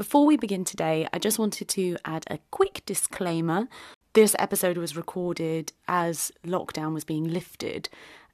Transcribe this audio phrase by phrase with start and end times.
[0.00, 3.68] Before we begin today, I just wanted to add a quick disclaimer.
[4.14, 7.90] This episode was recorded as lockdown was being lifted,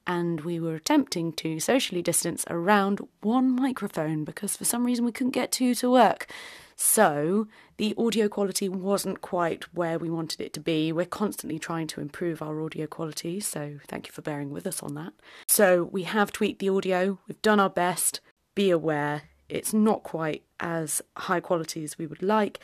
[0.07, 5.11] and we were attempting to socially distance around one microphone because for some reason we
[5.11, 6.31] couldn't get two to work.
[6.77, 10.93] So the audio quality wasn't quite where we wanted it to be.
[10.93, 14.81] We're constantly trying to improve our audio quality, so thank you for bearing with us
[14.81, 15.11] on that.
[15.49, 18.21] So we have tweaked the audio, we've done our best.
[18.55, 22.59] Be aware it's not quite as high quality as we would like.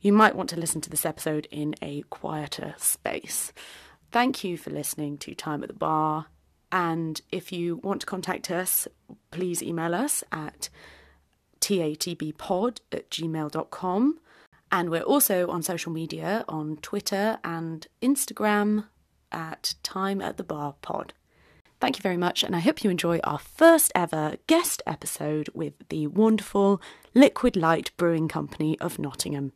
[0.00, 3.52] You might want to listen to this episode in a quieter space.
[4.10, 6.26] Thank you for listening to Time at the Bar.
[6.70, 8.86] And if you want to contact us,
[9.30, 10.68] please email us at
[11.60, 14.18] tatbpod at gmail.com.
[14.70, 18.84] And we're also on social media on Twitter and Instagram
[19.32, 21.14] at Time at the Bar Pod.
[21.80, 25.74] Thank you very much, and I hope you enjoy our first ever guest episode with
[25.90, 26.82] the wonderful
[27.14, 29.52] Liquid Light Brewing Company of Nottingham.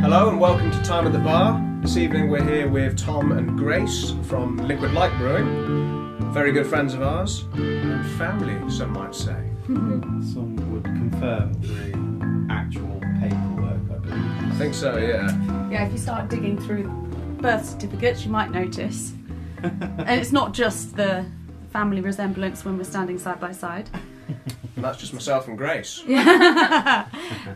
[0.00, 1.60] Hello and welcome to Time at the Bar.
[1.82, 6.05] This evening we're here with Tom and Grace from Liquid Light Brewing.
[6.32, 9.36] Very good friends of ours and family, some might say.
[9.66, 14.52] Some would confirm the actual paperwork, I believe.
[14.52, 15.28] I think so, yeah.
[15.70, 16.84] Yeah, if you start digging through
[17.40, 19.12] birth certificates, you might notice.
[19.62, 21.24] and it's not just the
[21.72, 23.90] family resemblance when we're standing side by side.
[24.28, 24.38] And
[24.84, 26.02] that's just myself and Grace.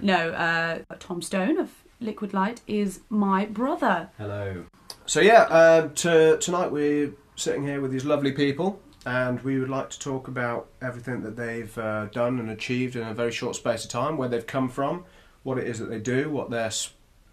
[0.03, 4.09] No, uh, Tom Stone of Liquid Light is my brother.
[4.19, 4.65] Hello.
[5.07, 9.71] So yeah, uh, to, tonight we're sitting here with these lovely people and we would
[9.71, 13.57] like to talk about everything that they've uh, done and achieved in a very short
[13.57, 15.05] space of time, where they've come from,
[15.43, 16.71] what it is that they do, what their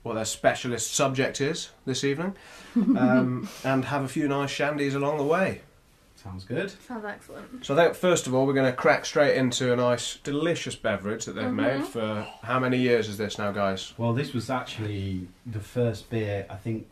[0.03, 2.33] what their specialist subject is this evening,
[2.75, 5.61] um, and have a few nice shandies along the way.
[6.15, 6.71] Sounds good.
[6.87, 7.65] Sounds excellent.
[7.65, 10.75] So I think first of all we're going to crack straight into a nice, delicious
[10.75, 13.93] beverage that they've made for how many years is this now, guys?
[13.97, 16.87] Well, this was actually the first beer I think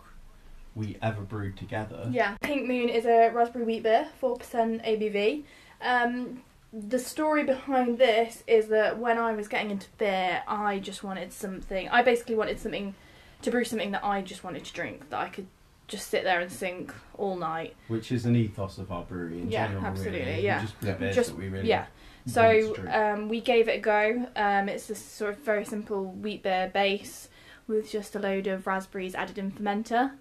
[0.75, 2.07] we ever brewed together.
[2.11, 5.43] Yeah, Pink Moon is a raspberry wheat beer, four percent ABV.
[5.81, 6.41] Um,
[6.73, 11.31] the story behind this is that when I was getting into beer, I just wanted
[11.31, 11.87] something.
[11.89, 12.93] I basically wanted something
[13.41, 15.47] to brew something that I just wanted to drink that I could
[15.87, 17.75] just sit there and sink all night.
[17.87, 19.85] Which is an ethos of our brewery in Yeah, general.
[19.85, 20.43] absolutely, really.
[20.43, 20.57] yeah.
[20.59, 20.95] We just brew Yeah.
[20.95, 21.85] beers Just- that we really Yeah.
[22.27, 24.27] So um, we gave it a go.
[24.35, 27.29] Um, it's this sort of very simple wheat beer base
[27.67, 30.13] with just a load of raspberries added in fermenter.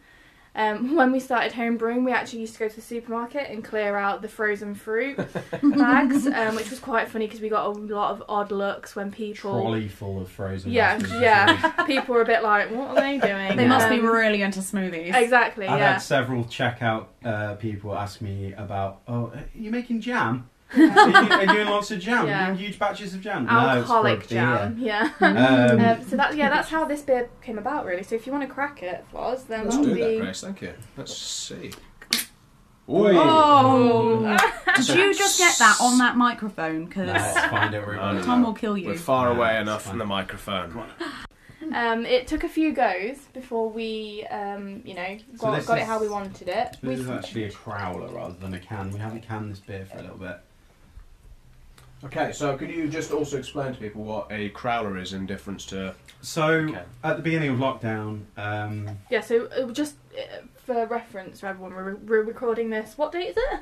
[0.57, 3.65] Um, when we started home brewing, we actually used to go to the supermarket and
[3.65, 5.17] clear out the frozen fruit
[5.63, 9.11] bags, um, which was quite funny because we got a lot of odd looks when
[9.11, 9.51] people.
[9.51, 10.71] trolley full of frozen.
[10.71, 11.71] Yeah, yeah.
[11.87, 14.61] people were a bit like, "What are they doing?" They must be Um, really into
[14.61, 15.15] smoothies.
[15.15, 15.67] Exactly.
[15.67, 15.93] I've yeah.
[15.93, 20.49] had several checkout uh, people ask me about, oh, are you making jam?
[20.77, 22.27] Are, you, are you doing lots of jam?
[22.29, 22.39] Yeah.
[22.39, 23.49] Are you doing huge batches of jam?
[23.49, 24.41] Alcoholic no, it's beer.
[24.41, 24.77] jam.
[24.79, 25.11] Yeah.
[25.21, 25.37] Um,
[25.81, 28.03] Um, so that yeah, that's how this beer came about, really.
[28.03, 30.19] So if you want to crack it, Floz, then Let's that'll do that, be.
[30.21, 30.41] Grace.
[30.41, 30.75] Thank you.
[30.97, 31.71] Let's see.
[32.87, 34.37] Oh!
[34.77, 36.85] Did you just get that on that microphone?
[36.87, 38.27] Because Let's find out where it No, no, was.
[38.27, 38.89] Tom will kill you.
[38.89, 39.91] We're far No, away it's enough fine.
[39.93, 40.85] from the microphone.
[41.73, 45.79] Um, it took a few goes before we, um, you know, So got, this got
[45.79, 46.77] it is- how we wanted it.
[46.83, 48.91] This is We- actually a crowler rather than a can.
[48.91, 50.41] We haven't canned this beer for a little bit.
[52.07, 55.65] Okay, so could you just also explain to people what a crowler is in difference
[55.67, 55.95] to?
[56.21, 56.83] So Okay.
[57.03, 61.75] at the beginning of lockdown, um, yeah, so uh, just uh, for reference for everyone,
[61.75, 62.97] we're, we're recording this.
[62.99, 63.61] What date is it?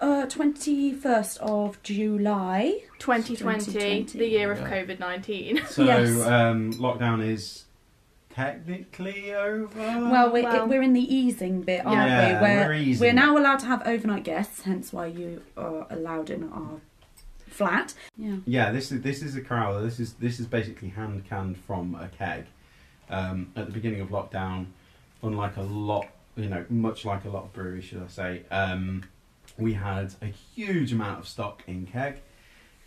[0.00, 2.80] Uh, 21st of July.
[2.98, 4.70] 2020, 2020, the year of yeah.
[4.70, 5.60] COVID 19.
[5.68, 6.08] so Yes.
[6.26, 7.64] um, lockdown is
[8.30, 9.68] technically over.
[9.78, 12.42] Well, we're, Well- we're in the easing bit, aren't Yeah, we?
[12.42, 13.14] Where we're easing.
[13.14, 16.80] now allowed to have overnight guests, hence why you are allowed in our
[17.54, 17.94] flat.
[18.16, 18.36] Yeah.
[18.46, 19.82] Yeah, this is this is a crowler.
[19.82, 22.46] This is this is basically hand canned from a keg.
[23.08, 24.66] Um, at the beginning of lockdown,
[25.22, 29.04] unlike a lot, you know, much like a lot of breweries, should I say, um,
[29.58, 32.22] we had a huge amount of stock in keg,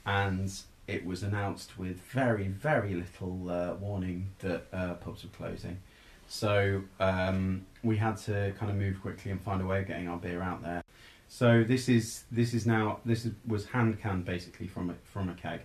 [0.05, 0.51] and
[0.87, 5.79] it was announced with very very little uh, warning that uh, pubs were closing.
[6.27, 10.09] So um, we had to kind of move quickly and find a way of getting
[10.09, 10.83] our beer out there.
[11.27, 15.29] So this is this is now this is, was hand canned basically from a, from
[15.29, 15.61] a keg.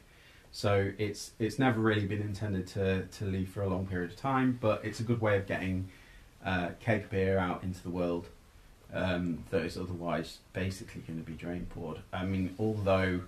[0.51, 4.17] So it's it's never really been intended to to leave for a long period of
[4.17, 5.89] time, but it's a good way of getting
[6.45, 8.29] uh, keg beer out into the world
[8.93, 11.99] um, that is otherwise basically going to be drain poured.
[12.13, 13.23] I mean, although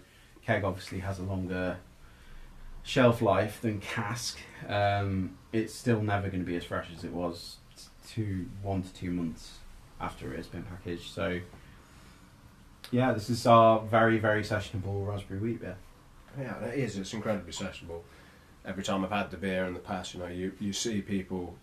[0.45, 1.79] keg obviously has a longer
[2.83, 4.39] shelf life than cask,
[4.69, 7.57] um, it's still never going to be as fresh as it was
[8.07, 9.59] two, one to two months
[10.01, 11.11] after it has been packaged.
[11.11, 11.41] So,
[12.95, 15.77] yeah, this is our very, very sessionable raspberry wheat beer.
[16.39, 16.97] Yeah, it is.
[16.97, 18.03] It's incredibly sessionable.
[18.65, 21.57] Every time I've had the beer in the past, you know, you, you see people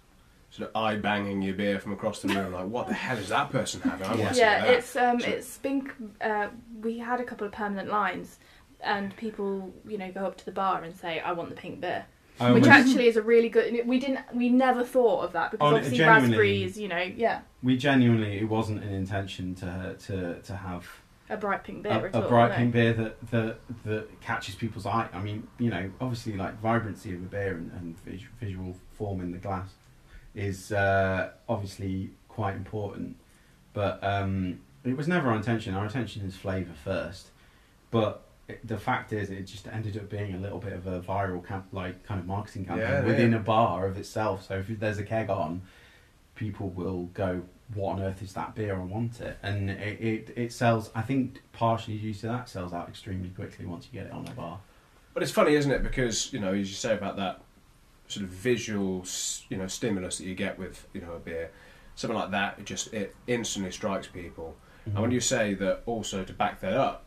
[0.50, 3.30] sort of eye banging your beer from across the room, like, what the hell is
[3.30, 4.08] that person having?
[4.08, 4.70] I want to see yeah, that.
[4.74, 5.90] it's um, So- it's been.
[6.20, 6.50] Uh,
[6.82, 8.38] we had a couple of permanent lines,
[8.82, 11.80] and people, you know, go up to the bar and say, "I want the pink
[11.80, 12.06] beer,"
[12.42, 13.88] I which almost- actually is a really good.
[13.88, 14.20] We didn't.
[14.36, 16.28] We never thought of that because Oh, obviously genuinely.
[16.30, 20.86] raspberries, you know, yeah, we genuinely, it wasn't an intention to to to have
[21.32, 22.30] a bright pink beer a, at a all.
[22.30, 25.08] bright pink beer that, that that catches people's eye.
[25.14, 29.22] I mean, you know, obviously, like vibrancy of a beer and, and vis- visual form
[29.22, 29.70] in the glass
[30.36, 33.16] is uh, obviously quite important.
[33.74, 35.74] But um, it was never our intention.
[35.74, 37.30] Our intention is flavour first.
[37.90, 41.00] But it, the fact is, it just ended up being a little bit of a
[41.02, 43.38] viral camp, like kind of marketing campaign Yeah, within yeah.
[43.38, 44.48] a bar of itself.
[44.48, 45.62] So if there's a keg on,
[46.36, 47.44] people will go,
[47.74, 48.76] "What on earth is that beer?
[48.76, 50.90] I want it." And it, it, it sells.
[50.96, 54.28] I think partially due to that, sells out extremely quickly once you get it on
[54.28, 54.60] a bar.
[55.14, 55.84] But it's funny, isn't it?
[55.84, 57.42] Because you know, as you say about that
[58.08, 59.06] sort of visual,
[59.50, 61.52] you know, stimulus that you get with you know a beer,
[61.96, 64.56] something like that, it just it instantly strikes people.
[64.86, 65.12] And when mm-hmm.
[65.14, 67.06] you say that, also to back that up,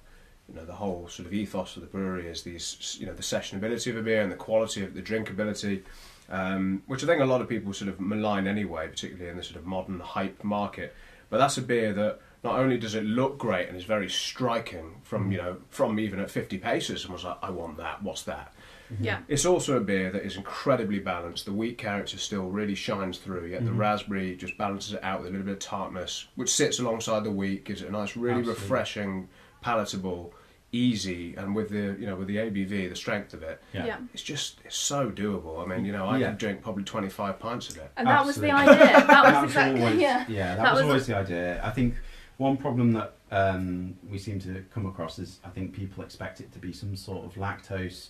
[0.48, 3.22] you know, the whole sort of ethos of the brewery is these, you know, the
[3.22, 5.82] sessionability of a beer and the quality of the drinkability,
[6.30, 9.42] um, which I think a lot of people sort of malign anyway, particularly in the
[9.42, 10.94] sort of modern hype market.
[11.30, 15.00] But that's a beer that not only does it look great and is very striking
[15.02, 18.02] from you know from even at 50 paces, someone's like, I want that.
[18.02, 18.52] What's that?
[19.00, 21.46] Yeah, It's also a beer that is incredibly balanced.
[21.46, 23.78] The wheat character still really shines through, yet the Mhm.
[23.78, 27.30] raspberry just balances it out with a little bit of tartness, which sits alongside the
[27.30, 28.62] wheat, gives it a nice, really Absolutely.
[28.62, 29.28] refreshing,
[29.62, 30.34] palatable,
[30.74, 33.86] easy, and with the you know with the ABV, the strength of it, yeah.
[33.86, 33.96] yeah.
[34.12, 35.62] it's just it's so doable.
[35.62, 36.28] I mean, you know, I Yeah.
[36.30, 37.90] could drink probably 25 pints of it.
[37.96, 38.76] And that was the idea.
[39.06, 40.24] That was exactly always, yeah.
[40.26, 41.60] that, That was, was- always the idea.
[41.64, 41.94] I think
[42.36, 46.52] one problem that um, we seem to come across is I think people expect it
[46.52, 48.08] to be some sort of lactose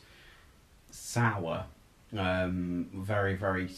[0.90, 1.64] sour,
[2.16, 3.68] um, very very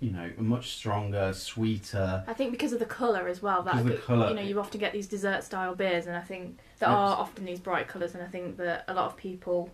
[0.00, 2.24] you know much stronger, sweeter.
[2.26, 3.62] I think because of the colour as well.
[3.62, 4.28] That Because of the colour.
[4.28, 6.96] you know, you often get these dessert style beers, and I think there Yes.
[6.96, 9.70] are often these bright colours, and I think that a lot of people,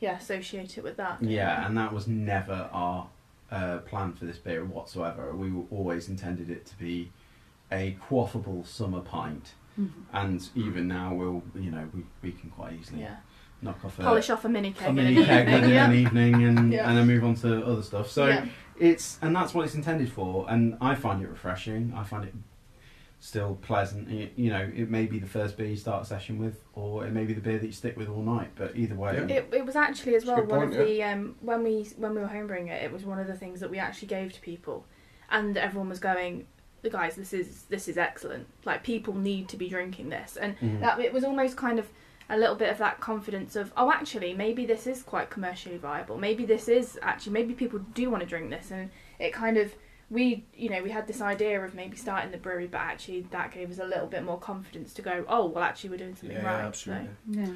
[0.00, 1.22] yeah, associate it with that.
[1.22, 3.08] Yeah, and that was never our
[3.50, 5.32] uh, plan for this beer whatsoever.
[5.34, 7.12] We always intended it to be
[7.70, 10.16] a quaffable summer pint, Mm-hmm.
[10.16, 13.16] and even now we'll you know we, we can quite easily yeah.
[13.60, 14.86] knock off a, Polish off a mini keg.
[14.86, 15.84] a in mini an keg evening, within yeah.
[15.84, 16.88] an evening and, Yeah.
[16.88, 18.08] and then move on to other stuff.
[18.10, 18.46] So yeah.
[18.80, 21.92] it's and that's what it's intended for, and I find it refreshing.
[21.94, 22.32] I find it
[23.26, 24.08] still pleasant.
[24.08, 27.04] Y- You know, it may be the first beer you start a session with, or
[27.06, 28.50] it may be the beer that you stick with all night.
[28.54, 29.36] But either way, Yeah.
[29.38, 32.14] It, it was actually as That's well one point, of the um, when we when
[32.14, 34.40] we were homebrewing it, it was one of the things that we actually gave to
[34.40, 34.86] people,
[35.30, 36.46] and everyone was going,
[36.82, 38.46] "The guys, this is this is excellent.
[38.64, 40.80] Like people need to be drinking this," and Mhm.
[40.80, 41.88] that it was almost kind of
[42.28, 46.16] a little bit of that confidence of, "Oh, actually, maybe this is quite commercially viable.
[46.18, 49.74] Maybe this is actually maybe people do want to drink this," and it kind of
[50.10, 53.52] we you know we had this idea of maybe starting the brewery, but actually that
[53.52, 56.36] gave us a little bit more confidence to go, "Oh, well, actually we're doing something
[56.36, 57.08] Yeah, right." So- absolutely.
[57.30, 57.52] Yeah.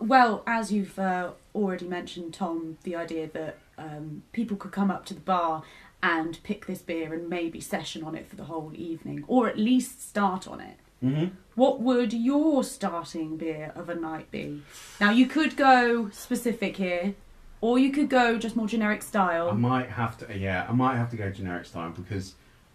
[0.00, 5.06] Well, as you've uh, already mentioned, Tom, the idea that um, people could come up
[5.06, 5.62] to the bar
[6.02, 9.58] and pick this beer and maybe session on it for the whole evening, or at
[9.58, 10.76] least start on it.
[11.02, 11.30] Mhm.
[11.54, 14.62] What would your starting beer of a night be?
[15.00, 17.14] Now, you could go specific here,
[17.60, 19.50] or you could go just more generic style.
[19.50, 22.34] I might have to, yeah, I might have to go generic style because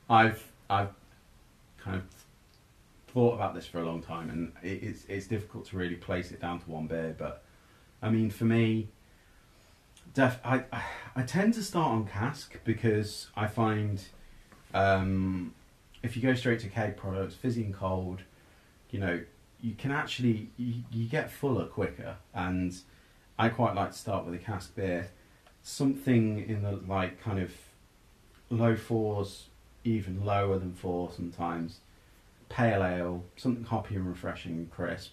[0.10, 0.90] I've I've
[1.78, 2.04] kind of
[3.08, 6.32] thought about this for a long time, and it, it's it's difficult to really place
[6.32, 7.16] it down to one beer.
[7.18, 7.44] But
[8.02, 8.90] I mean, for me,
[10.13, 10.63] def, I
[11.16, 14.04] I- tend to start on cask because I find
[14.74, 15.54] um,
[16.02, 18.22] if you go straight to keg products, fizzy and cold,
[18.92, 19.22] you know,
[19.62, 22.75] you can actually you, you get fuller quicker, and
[23.43, 25.09] I quite like to start with a cask beer
[25.65, 27.51] something in the like kind of
[28.50, 29.47] low fours,
[29.83, 31.79] even lower than four sometimes.
[32.50, 35.12] Pale ale, something hoppy and refreshing and crisp,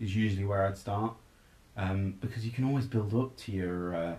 [0.00, 1.14] is usually where I'd start,
[1.76, 4.16] um, because you can always build up to your, uh,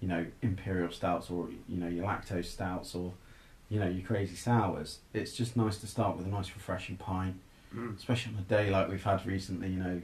[0.00, 3.12] you know, imperial stouts or you know your lactose stouts or,
[3.68, 4.98] you know, your crazy sours.
[5.12, 7.36] It's just nice to start with a nice refreshing pint,
[7.72, 7.96] Mm.
[7.96, 9.68] especially on a day like we've had recently.
[9.68, 10.02] You know,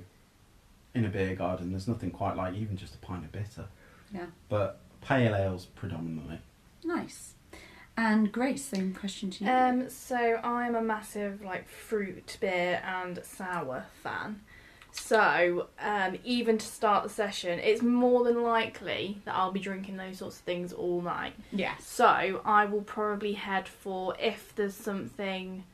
[0.96, 3.66] in a beer garden, there's nothing quite like even just a pint of bitter.
[4.12, 4.26] Yeah.
[4.48, 6.38] But pale ales predominantly.
[6.84, 7.34] Nice.
[7.96, 9.50] And Grace, same question to you.
[9.50, 14.40] Um, so I'm a massive like fruit beer and sour fan.
[14.92, 19.98] So, um, even to start the session, it's more than likely that I'll be drinking
[19.98, 21.34] those sorts of things all night.
[21.52, 21.84] Yes.
[21.84, 25.64] So, I will probably head for if there's something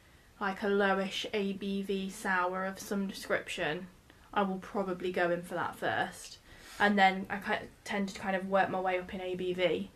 [0.40, 3.86] like a lowish ABV sour of some description,
[4.34, 6.38] I will probably go in for that first.
[6.80, 9.88] And then I tend to kind of work my way up in ABV.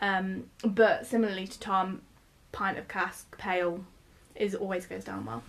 [0.00, 2.02] Um, but similarly to Tom,
[2.52, 3.84] pint of cask pale
[4.34, 5.42] is always goes down well.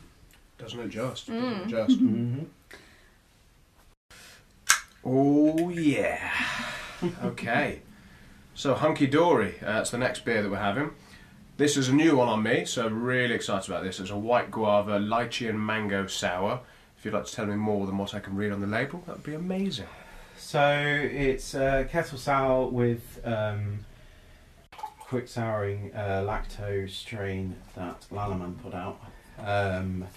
[0.58, 1.30] Doesn't adjust.
[1.30, 1.42] Mm.
[1.42, 2.00] Doesn't adjust.
[2.00, 2.44] Mm-hmm.
[5.04, 6.32] Oh yeah.
[7.24, 7.82] okay.
[8.54, 9.56] So hunky dory.
[9.62, 10.92] Uh, that's the next beer that we're having.
[11.58, 14.00] This is a new one on me, so I'm really excited about this.
[14.00, 16.62] It's a white guava, lychee, and mango sour.
[17.06, 19.04] If you'd like to tell me more than what I can read on the label,
[19.06, 19.86] that would be amazing.
[20.40, 23.86] So it's uh, kettle sour with um,
[25.02, 29.00] quick souring uh, lactose strain that Lallemand put out.
[29.38, 30.08] Um,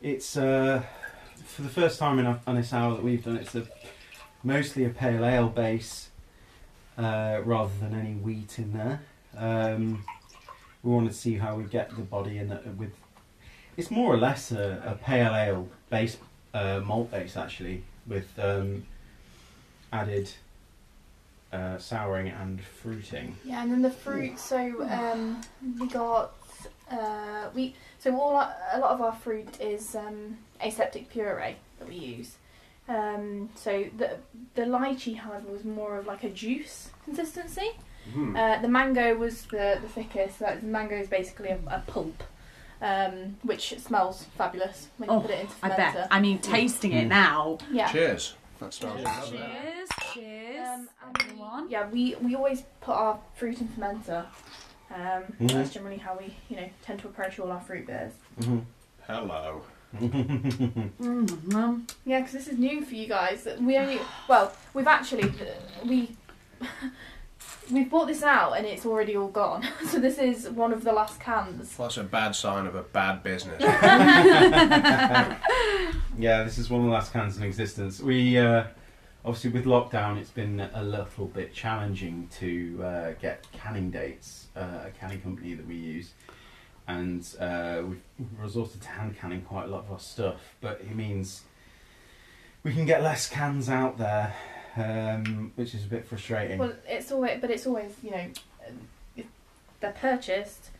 [0.00, 0.84] it's uh,
[1.46, 3.38] for the first time in a, on a sour that we've done.
[3.38, 3.66] It's a,
[4.44, 6.10] mostly a pale ale base
[6.96, 9.00] uh, rather than any wheat in there.
[9.36, 10.04] Um,
[10.84, 12.92] we want to see how we get the body in it with.
[13.76, 16.18] It's more or less a, a pale ale base,
[16.54, 18.84] uh, malt base actually, with um,
[19.92, 20.30] added
[21.52, 23.36] uh, souring and fruiting.
[23.44, 24.38] Yeah, and then the fruit.
[24.38, 25.40] So um,
[25.78, 26.32] we got
[26.90, 31.88] uh, we so all our, a lot of our fruit is um, aseptic puree that
[31.88, 32.36] we use.
[32.88, 34.16] Um, so the
[34.54, 37.70] the lychee, had was more of like a juice consistency.
[38.12, 38.36] Hmm.
[38.36, 40.38] Uh, the mango was the the thickest.
[40.40, 42.22] So the mango is basically a, a pulp,
[42.82, 45.72] um, which smells fabulous when you Oh, put it into fermenter.
[45.72, 46.08] I bet.
[46.10, 47.08] I mean, tasting it Mm.
[47.08, 47.58] now.
[47.70, 47.90] Yeah.
[47.90, 48.34] Cheers.
[48.60, 49.06] That smells Cheers.
[49.06, 49.38] lovely.
[49.38, 49.88] Cheers.
[50.12, 50.68] Cheers.
[50.68, 51.70] Um, and everyone.
[51.70, 54.26] Yeah, we, we always put our fruit in fermenter.
[54.94, 55.52] Um, Mhm.
[55.52, 58.12] That's generally how we, you know, tend to approach all our fruit beers.
[59.06, 59.62] Hello.
[60.00, 63.46] Mm, Yeah, because this is new for you guys.
[63.60, 65.32] We only, well, we've actually,
[65.84, 66.16] we,
[67.70, 69.66] we've bought this out and it's already all gone.
[69.86, 71.76] So this is one of the last cans.
[71.78, 73.60] Well, that's a bad sign of a bad business.
[76.18, 78.00] yeah, this is one of the last cans in existence.
[78.00, 78.64] We uh,
[79.24, 84.46] obviously with lockdown, it's been a little bit challenging to uh, get canning dates.
[84.56, 86.12] Uh, a canning company that we use,
[86.86, 88.02] and uh, we've
[88.38, 90.56] resorted to hand canning quite a lot of our stuff.
[90.60, 91.42] But it means
[92.62, 94.34] we can get less cans out there,
[94.76, 96.58] um, which is a bit frustrating.
[96.58, 98.26] Well, it's always, but it's always, you know,
[99.16, 99.26] if
[99.80, 100.70] they're purchased,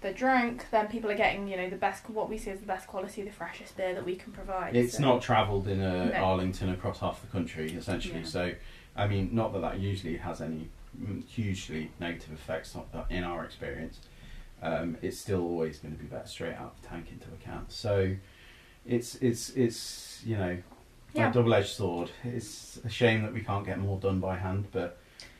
[0.00, 2.66] they're drunk, then people are getting, you know, the best, what we see as the
[2.66, 4.74] best quality, the freshest beer that we can provide.
[4.76, 6.12] It's so- not travelled in a No.
[6.24, 8.20] Arlington across half the country, essentially.
[8.20, 8.26] Yeah.
[8.26, 8.52] So,
[8.94, 10.68] I mean, not that that usually has any
[11.28, 14.00] hugely negative effects uh, in our experience.
[14.62, 17.36] Um, it's still always going to be better straight out of the tank into a
[17.44, 17.66] can.
[17.68, 18.16] So,
[18.86, 20.56] it's it's it's you know
[21.16, 21.30] Yeah.
[21.30, 22.10] a double-edged sword.
[22.24, 24.98] It's a shame that we can't get more done by hand, but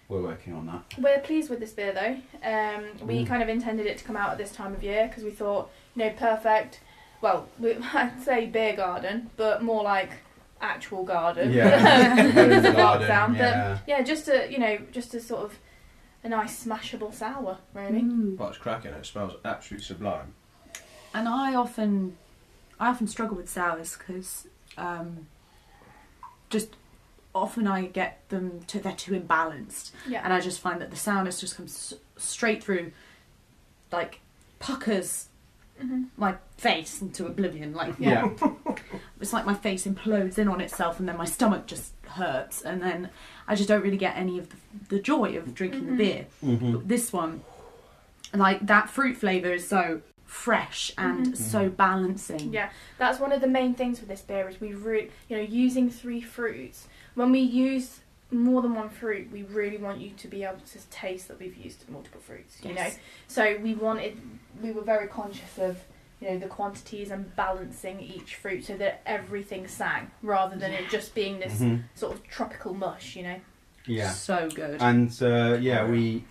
[0.09, 0.83] we're working on that.
[0.99, 2.17] We're pleased with this beer though.
[2.49, 3.27] Um, we Mm.
[3.27, 5.71] kind of intended it to come out at this time of year because we thought,
[5.95, 6.81] you know, perfect.
[7.21, 10.11] Well, we, I'd say beer garden, but more like
[10.61, 11.53] actual garden.
[11.53, 13.37] Yeah, garden, lockdown.
[13.37, 13.75] yeah.
[13.75, 15.59] But yeah, just a you know, just a sort of
[16.25, 18.01] a nice smashable sour, really.
[18.03, 18.37] Mm.
[18.39, 18.93] Well, it's cracking.
[18.93, 20.35] It smells absolutely sublime.
[21.15, 22.17] And I often,
[22.81, 25.29] I often struggle with sours because, um,
[26.51, 26.69] just
[27.35, 30.23] often I get them to they're too imbalanced, Yeah.
[30.25, 32.93] and I just find that the sourness just comes straight through,
[33.93, 34.21] like
[34.59, 35.27] puckers
[35.79, 37.75] hmm my face into oblivion.
[37.75, 38.31] Like Yeah.
[39.21, 42.81] it's like my face implodes in on itself, and then my stomach just hurts, and
[42.81, 43.11] then
[43.47, 44.57] I just don't really get any of the,
[44.97, 45.89] the joy of drinking Mhm.
[45.91, 46.27] the beer.
[46.43, 46.73] Mhm.
[46.73, 47.43] But this one,
[48.33, 51.37] like that fruit flavour is so fresh and Mhm.
[51.37, 52.53] so balancing.
[52.53, 55.43] Yeah, that's one of the main things with this beer is we really, you know,
[55.43, 56.89] using three fruits.
[57.15, 60.79] When we use more than one fruit, we really want you to be able to
[60.91, 62.59] taste that we've used multiple fruits.
[62.63, 62.91] You know,
[63.29, 64.21] so we wanted,
[64.61, 65.79] we were very conscious of,
[66.21, 70.89] you know, the quantities and balancing each fruit so that everything sang rather than it
[70.91, 71.85] just being this Mhm.
[71.95, 73.15] sort of tropical mush.
[73.17, 73.41] You know.
[73.87, 74.11] Yeah.
[74.11, 74.83] So good.
[74.83, 76.25] And uh, yeah, we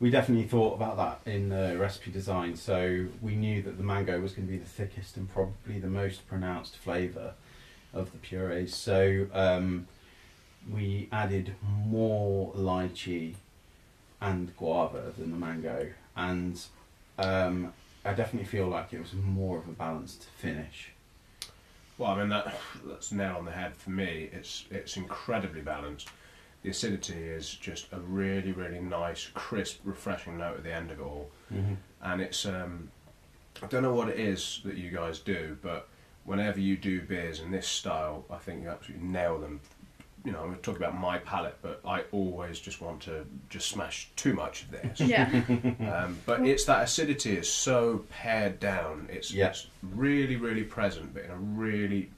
[0.00, 2.56] we definitely thought about that in the recipe design.
[2.56, 5.88] So we knew that the mango was going to be the thickest and probably the
[5.88, 7.34] most pronounced flavour
[7.92, 8.74] of the purees.
[8.74, 9.88] So um,
[10.70, 13.34] we added more lychee
[14.20, 16.60] and guava than the mango, and
[17.18, 17.72] um,
[18.04, 20.92] I definitely feel like it was more of a balanced finish.
[21.96, 24.28] Well, I mean that that's nail on the head for me.
[24.32, 26.08] It's it's incredibly balanced.
[26.62, 31.00] The acidity is just a really really nice, crisp, refreshing note at the end of
[31.00, 31.30] it all.
[31.52, 31.74] Mm-hmm.
[32.02, 32.90] And it's um,
[33.62, 35.88] I don't know what it is that you guys do, but
[36.24, 39.60] whenever you do beers in this style, I think you absolutely nail them.
[40.24, 44.10] You know, I'm talking about my palate, but I always just want to just smash
[44.16, 45.00] too much of this.
[45.00, 45.30] Yeah.
[45.80, 49.08] Um, but it's that acidity is so pared down.
[49.10, 49.48] It's, Yeah.
[49.50, 52.10] it's really, really present, but in a really,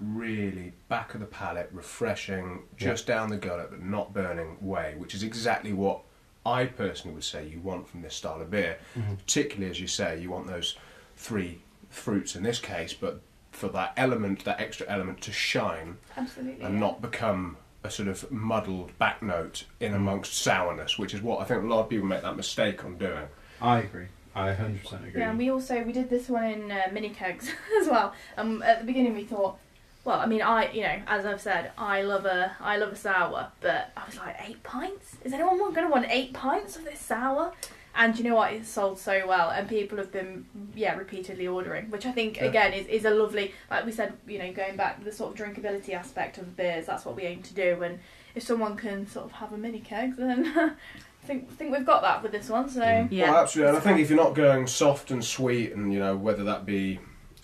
[0.00, 5.14] really back of the palate, refreshing, just down the gullet, but not burning way, which
[5.14, 6.02] is exactly what
[6.46, 8.78] I personally would say you want from this style of beer.
[9.18, 10.76] Particularly, as you say, you want those
[11.16, 13.20] three fruits in this case, but
[13.52, 16.64] for that element, that extra element to shine Absolutely.
[16.64, 16.80] and yeah.
[16.80, 21.44] not become a sort of muddled back note in amongst sourness, which is what I
[21.44, 23.28] think a lot of people make that mistake on doing.
[23.60, 24.06] I agree.
[24.34, 25.20] I 100% agree.
[25.20, 28.12] Yeah, and we also we did this one in uh, mini kegs as well.
[28.36, 29.58] Um, at the beginning we thought,
[30.04, 32.96] well, I mean, I you know, as I've said, I love a I love a
[32.96, 35.16] sour, but I was like, eight pints?
[35.24, 37.52] Is anyone going to want eight pints of this sour?
[37.96, 38.52] And you know what?
[38.52, 40.44] It's sold so well, and people have been
[40.74, 42.46] yeah repeatedly ordering, which I think Yeah.
[42.46, 45.32] again is, is a lovely like we said, you know, going back to the sort
[45.38, 46.86] of drinkability aspect of beers.
[46.86, 48.00] That's what we aim to do, and
[48.34, 52.02] if someone can sort of have a mini keg, then I think think we've got
[52.02, 52.68] that with this one.
[52.68, 53.08] So Mm.
[53.12, 53.30] Yeah.
[53.30, 53.68] Well, absolutely.
[53.68, 56.66] And I think if you're not going soft and sweet, and you know whether that
[56.66, 56.98] be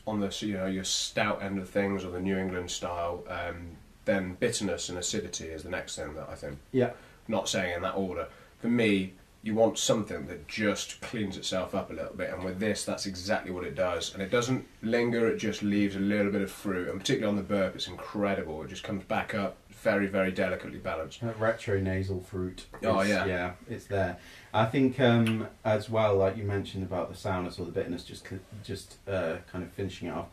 [0.06, 3.76] on the you know your stout end of things or the New England style, um,
[4.04, 6.58] then bitterness and acidity is the next thing that I think.
[6.72, 6.90] Yeah.
[7.28, 8.28] Not saying in that order.
[8.58, 12.60] For me, you want something that just cleans itself up a little bit, and with
[12.60, 14.12] this, that's exactly what it does.
[14.12, 17.36] And it doesn't linger; it just leaves a little bit of fruit, and particularly on
[17.36, 18.62] the burp, it's incredible.
[18.62, 21.22] It just comes back up, very, very delicately balanced.
[21.22, 22.66] That retro nasal fruit.
[22.84, 23.24] Oh, yeah.
[23.24, 24.18] yeah, it's there.
[24.52, 28.26] I think um, as well, like you mentioned about the sourness or the bitterness, just
[28.62, 30.28] just uh, kind of finishing it off.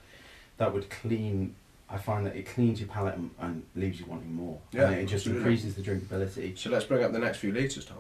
[0.58, 1.56] That would clean.
[1.90, 4.60] I find that it cleans your palate and, and leaves you wanting more.
[4.74, 5.54] Yeah, and it just absolutely.
[5.54, 6.58] increases the drinkability.
[6.58, 8.00] So let's bring up the next few litres, Tom.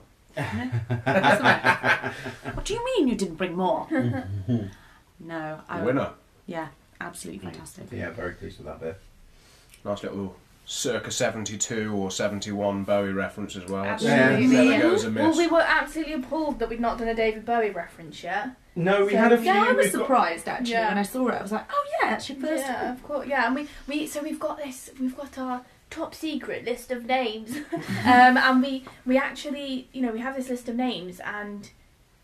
[2.53, 3.87] What do you mean you didn't bring more?
[5.19, 6.09] no, I The winner.
[6.45, 6.67] Yeah,
[7.01, 7.85] absolutely fantastic.
[7.91, 8.99] Yeah, very pleased with that bit.
[9.85, 13.83] Nice little circa 72 or 71 Bowie reference as well.
[13.83, 14.67] That's- Absolutely.
[14.69, 15.21] Never goes amiss.
[15.23, 18.49] Well, we were absolutely appalled that we'd not done a David Bowie reference yet.
[18.75, 19.45] No, we So- had a few.
[19.45, 20.89] Yeah, I was we've got- surprised actually Yeah.
[20.89, 21.35] when I saw it.
[21.35, 22.91] I was like, oh yeah, it's your first yeah, one.
[22.93, 23.27] of course.
[23.27, 24.89] Yeah, and we, we so we've got this.
[24.99, 30.11] We've got our top secret list of names, um, and we we actually you know
[30.11, 31.69] we have this list of names, and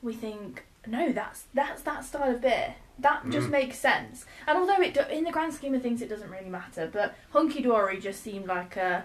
[0.01, 2.75] we think no, that's that's that style of beer.
[2.99, 3.51] That just Mm.
[3.51, 4.25] makes sense.
[4.45, 7.15] And although it do, in the grand scheme of things it doesn't really matter, but
[7.31, 9.03] Hunky Dory just seemed like a,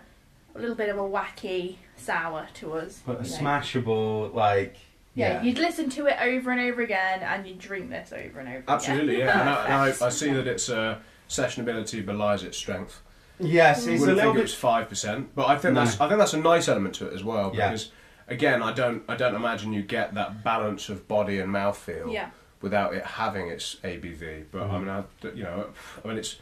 [0.55, 3.01] a little bit of a wacky sour to us.
[3.07, 3.29] But a know.
[3.29, 4.77] smashable, like.
[5.15, 5.43] Yeah, Yeah.
[5.43, 8.63] you'd listen to it over and over again, and you'd drink this over and over.
[8.69, 9.27] Absolutely, again.
[9.27, 9.41] yeah.
[9.41, 13.01] And I, and I, I see that its uh, sessionability belies its strength.
[13.41, 14.43] Yes, You it's a wouldn't little think it bit.
[14.43, 15.85] was five percent, but I think No.
[15.85, 17.69] that's I think that's a nice element to it as well Yeah.
[17.69, 17.91] because
[18.27, 22.31] again, I don't I don't imagine you get that balance of body and mouthfeel Yeah.
[22.61, 24.45] without it having its ABV.
[24.51, 24.81] But I Mhm.
[24.81, 25.03] mean, I,
[25.37, 25.67] you know,
[26.05, 26.37] I mean it's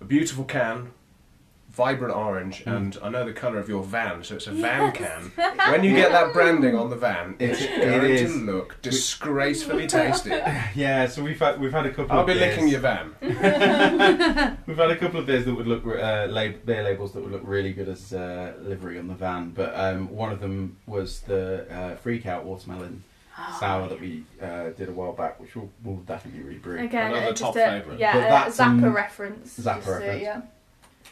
[0.00, 0.92] a beautiful can.
[1.80, 2.76] Vibrant orange, Mm.
[2.76, 5.32] and I know the colour of your van, so it's a van can.
[5.72, 8.32] When you get that branding on the van, It- it's going is.
[8.32, 10.30] to look disgracefully tasty.
[10.74, 12.12] Yeah, so we've had we've had a couple.
[12.12, 12.50] I'll of be beers.
[12.50, 13.06] licking your van.
[14.66, 17.32] We've had a couple of beers that would look uh, lab- beer labels that would
[17.32, 21.20] look really good as uh, livery on the van, but um, one of them was
[21.20, 23.04] the uh, Freak Out watermelon
[23.38, 26.78] Oh, sour that we uh, did a while back, which we'll, we'll definitely rebrew.
[26.84, 27.98] Again, Another uh, top a, favourite.
[27.98, 29.58] Yeah, But a that's, Zappa reference.
[29.58, 30.22] Zappa just, reference.
[30.22, 30.40] yeah.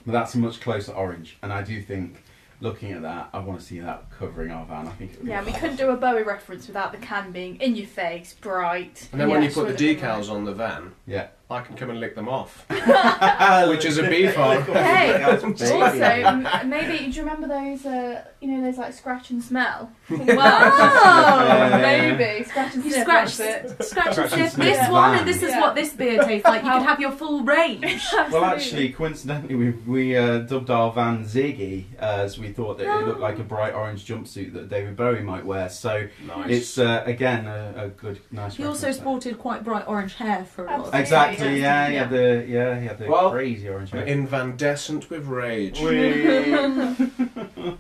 [0.08, 2.24] But that's a much closer orange, and I do think
[2.62, 4.86] looking at that, I want to see that covering our van.
[4.86, 7.30] I think it would Yeah, be we couldn't do a Bowie reference without the can
[7.30, 9.06] being in your face, bright.
[9.12, 11.26] And then when you put the decals on the van, Yeah.
[11.50, 12.66] I can come and lick them off.
[12.68, 12.78] Which
[13.68, 14.62] Which is a beef on.
[14.64, 17.86] Hey, That's Also, maybe do you remember those?
[17.86, 19.90] Uh, you know, those like scratch and smell.
[20.10, 20.18] Wow!
[20.28, 21.78] Yeah.
[22.16, 23.02] maybe scratch and You sniff.
[23.04, 23.82] scratch, it.
[23.82, 25.60] scratch and Scratch and sniff sniff this the one, and this is Yeah.
[25.60, 26.64] what this beer tastes like.
[26.64, 28.04] You could have your full range.
[28.30, 33.06] Well, actually, coincidentally, we we uh, dubbed our van Ziggy as we thought that it
[33.06, 35.70] looked like a bright orange jumpsuit that David Bowie might wear.
[35.70, 36.50] So Nice.
[36.50, 38.56] it's uh, again a, a good, nice.
[38.56, 40.90] He also sported quite bright orange hair for a while.
[40.92, 41.37] Exactly.
[41.38, 41.50] Yeah.
[41.54, 44.06] Yeah, he had the yeah he had the Well, crazy orange hair.
[44.06, 45.80] Incandescent with rage.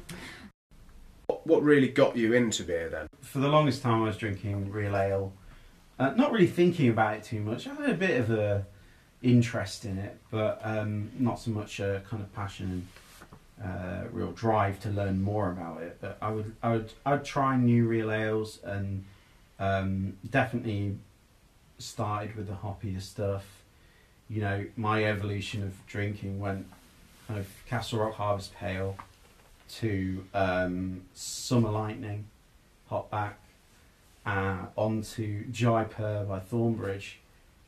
[1.26, 3.06] What- What really got you into beer then?
[3.22, 5.32] For the longest time, I was drinking real ale,
[5.98, 7.66] uh, not really thinking about it too much.
[7.66, 8.66] I had a bit of a
[9.22, 12.86] interest in it, but um, not so much a kind of passion
[13.62, 15.98] and uh, real drive to learn more about it.
[16.00, 19.04] But I would, I would, I'd try new real ales and
[19.58, 20.96] um, definitely
[21.78, 23.62] started with the hoppier stuff.
[24.28, 26.66] You know, my evolution of drinking went
[27.26, 28.96] kind of Castle Rock Harvest Pale
[29.76, 32.26] to um, Summer Lightning,
[32.88, 33.38] Hop Back,
[34.26, 37.14] uh, onto Jaipur by Thornbridge,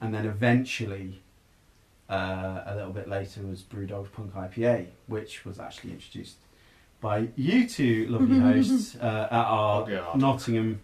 [0.00, 1.20] and then eventually
[2.08, 6.36] uh, a little bit later was Brewdog's Punk IPA, which was actually introduced
[7.00, 10.80] by you two lovely hosts uh, at our Nottingham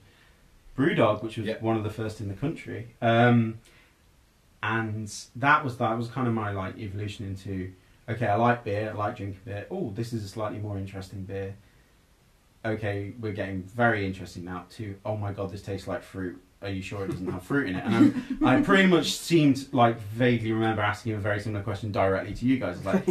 [0.77, 1.63] Brewdog, which was Yep.
[1.63, 2.89] one of the first in the country.
[3.01, 3.59] Um,
[4.63, 7.73] and that was that was kind of my like evolution into
[8.09, 9.67] okay, I like beer, I like drinking beer.
[9.71, 11.55] Oh, this is a slightly more interesting beer.
[12.65, 14.65] Okay, we're getting very interesting now.
[14.71, 16.41] To oh my god, this tastes like fruit.
[16.63, 17.85] Are you sure it doesn't have fruit in it?
[17.85, 17.95] And
[18.41, 22.47] I'm, I pretty much seemed like vaguely remember asking a very similar question directly to
[22.47, 22.83] you guys.
[22.85, 23.05] Like,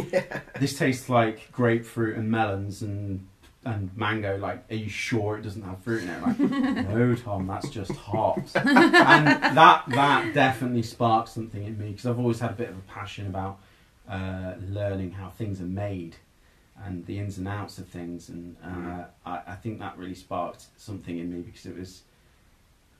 [0.60, 3.26] this tastes like grapefruit and melons and
[3.66, 4.38] and mango.
[4.38, 6.22] Like, are you sure it doesn't have fruit in it?
[6.22, 6.38] Like,
[6.88, 8.54] no, Tom, that's just hops.
[8.54, 8.66] and
[9.26, 12.82] that that definitely sparked something in me because I've always had a bit of a
[12.82, 13.58] passion about
[14.08, 16.16] uh, learning how things are made
[16.84, 20.66] and the ins and outs of things, and uh, I, I think that really sparked
[20.76, 22.02] something in me because it was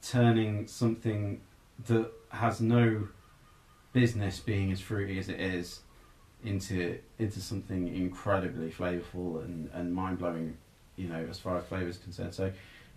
[0.03, 1.41] turning something
[1.87, 3.09] that has no
[3.93, 5.81] business being as fruity as it is
[6.47, 10.57] into into something incredibly flavorful and, and mind blowing,
[10.97, 12.35] you know, as far as flavour is concerned.
[12.35, 12.53] So,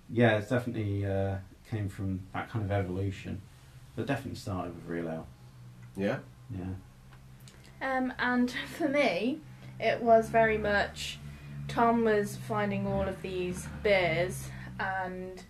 [0.10, 1.38] yeah, it's definitely uh,
[1.70, 3.42] came from that kind of evolution,
[3.96, 5.28] but definitely started with real ale.
[5.98, 6.20] Yeah.
[6.52, 7.98] Yeah.
[7.98, 9.40] Um, and for me,
[9.80, 11.20] it was very much
[11.68, 15.44] Tom was finding all of these beers, and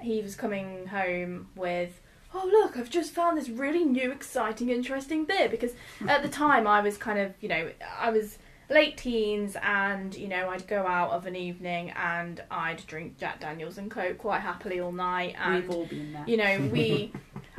[0.00, 2.00] he was coming home with,
[2.36, 6.08] "Oh look, I've just found this really new, exciting, interesting beer." Because hmm.
[6.08, 10.28] at the time, I was kind of, you know, I was late teens, and you
[10.28, 14.40] know, I'd go out of an evening and I'd drink Jack Daniels and Coke quite
[14.40, 16.24] happily all night, and We've all been there.
[16.26, 17.12] you know we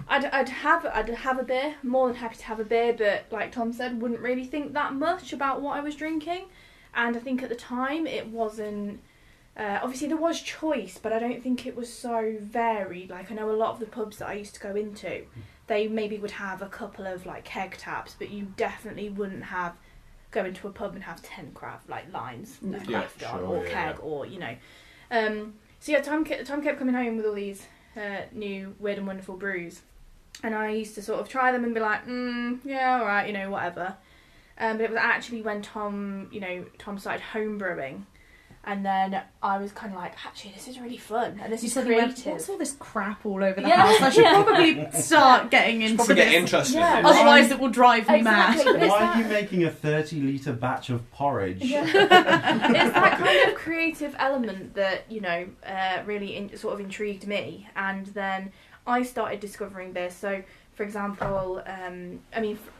[0.09, 3.25] I'd, I'd have I'd have a beer more than happy to have a beer but
[3.31, 6.45] like Tom said wouldn't really think that much about what I was drinking
[6.93, 9.01] and I think at the time it wasn't
[9.57, 13.35] uh, obviously there was choice but I don't think it was so varied like I
[13.35, 15.23] know a lot of the pubs that I used to go into
[15.67, 19.73] they maybe would have a couple of like keg taps but you definitely wouldn't have
[20.31, 22.77] go into a pub and have 10 craft like lines No.
[22.77, 24.01] of Yeah, craft sure, or yeah, keg yeah.
[24.05, 24.55] or you know
[25.09, 27.63] um, so yeah Tom, ke- Tom kept coming home with all these
[27.95, 29.81] uh, new weird and wonderful brews
[30.43, 33.25] and I used to sort of try them and be like, mm, yeah, all right,
[33.25, 33.95] you know, whatever.
[34.59, 38.05] Um, but it was actually when Tom, you know, Tom started home brewing,
[38.63, 41.67] and then I was kind of like, actually, this is really fun and this You
[41.67, 42.33] is suddenly went, creative.
[42.33, 44.01] what's all this crap all over the Yeah, house?
[44.01, 44.43] I should yeah.
[44.43, 46.33] probably start getting into Probably get this.
[46.35, 46.99] interested Yeah.
[46.99, 47.05] in.
[47.05, 48.73] Otherwise, it will drive me Exactly.
[48.73, 48.89] mad.
[48.89, 51.61] Why that- are you making a 30 litre batch of porridge?
[51.63, 51.83] Yeah.
[51.85, 52.09] it's
[52.93, 57.67] that kind of creative element that you know uh, really in, sort of intrigued me,
[57.75, 58.51] and then
[58.85, 60.15] I started discovering this.
[60.15, 60.43] So,
[60.73, 62.76] for example, um, I mean, f- m-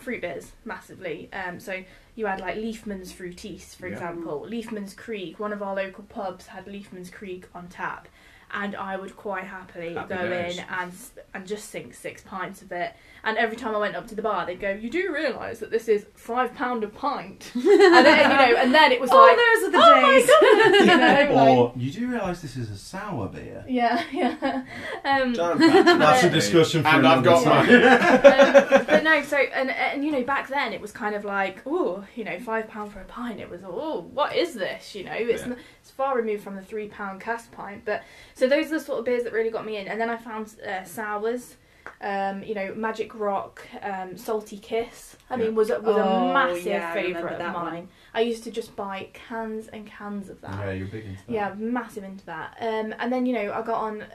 [0.00, 1.28] fruit beers massively.
[1.32, 1.82] Um, so
[2.14, 3.94] you had like Liefmans Fruitesse, for Yeah.
[3.94, 5.38] example, Liefmans Kriek.
[5.38, 8.08] One of our local pubs had Liefmans Kriek on tap.
[8.52, 10.58] And I would quite happily Happy go days.
[10.58, 10.92] in and
[11.34, 12.94] and just sink six pints of it.
[13.22, 15.70] And every time I went up to the bar, they'd go, "You do realise that
[15.70, 19.16] this is five pound a pint?" and then, you know, and then it was Oh,
[19.18, 20.26] like, those are the oh my days.
[20.26, 20.86] god, you
[21.30, 23.64] know, like, Or you do realise this is a sour beer?
[23.68, 24.64] yeah, yeah.
[25.04, 27.66] Um, That's a discussion for And I've another got time.
[27.66, 28.80] mine.
[28.80, 31.62] um, but no, so and and you know back then it was kind of like
[31.66, 33.40] oh you know five pound for a pint.
[33.40, 34.94] It was oh what is this?
[34.94, 35.48] You know it's Yeah.
[35.52, 37.84] n it's far removed from the three pound cask pint.
[37.84, 38.02] But
[38.34, 39.88] so those are the sort of beers that really got me in.
[39.88, 41.56] And then I found uh, sours.
[42.02, 45.16] Um, you know, Magic Rock, um, Salty Kiss.
[45.28, 47.64] I mean, was a- was Oh, a massive yeah, I remember favourite of that one.
[47.66, 47.88] mine.
[48.14, 50.58] I used to just buy cans and cans of that.
[50.66, 51.32] Yeah, you're big into that.
[51.32, 52.56] Yeah, massive into that.
[52.60, 54.02] Um, and then you know I got on.
[54.02, 54.06] Uh,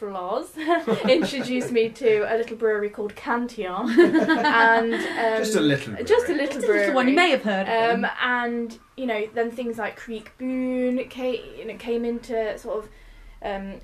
[0.00, 0.56] Floz
[1.08, 5.94] introduced me to a little brewery called Cantillon, and um, Just a little.
[6.04, 6.78] just a little Just a brewery.
[6.80, 7.06] little one.
[7.08, 11.40] You may have heard of um, and you know then things like Kriek Boon came,
[11.56, 12.90] you know, came into sort of
[13.42, 13.74] um,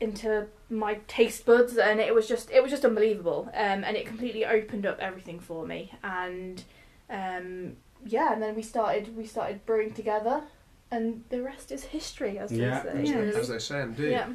[0.00, 4.06] into my taste buds, and it was just it was just unbelievable, um, and it
[4.06, 6.62] completely opened up everything for me, and
[7.10, 10.42] um, yeah, and then we started we started brewing together,
[10.90, 12.80] and the rest is history, as Yeah.
[12.82, 13.10] they say.
[13.12, 13.38] Yeah.
[13.38, 14.10] As they say, indeed.
[14.12, 14.28] Yeah.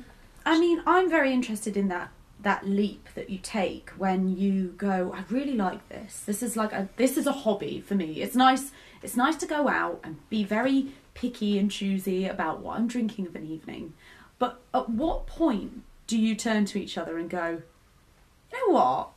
[0.45, 2.09] I mean, I'm very interested in that
[2.41, 5.13] that leap that you take when you go.
[5.15, 6.19] I really like this.
[6.21, 8.21] This is like a this is a hobby for me.
[8.21, 8.71] It's nice.
[9.01, 13.27] It's nice to go out and be very picky and choosy about what I'm drinking
[13.27, 13.93] of an evening.
[14.39, 17.61] But at what point do you turn to each other and go,
[18.51, 19.09] you know what?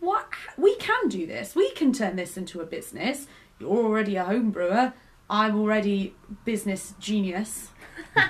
[0.00, 0.26] What
[0.56, 1.54] we can do this.
[1.56, 3.26] We can turn this into a business.
[3.58, 4.92] You're already a home brewer.
[5.30, 7.68] I'm already business genius.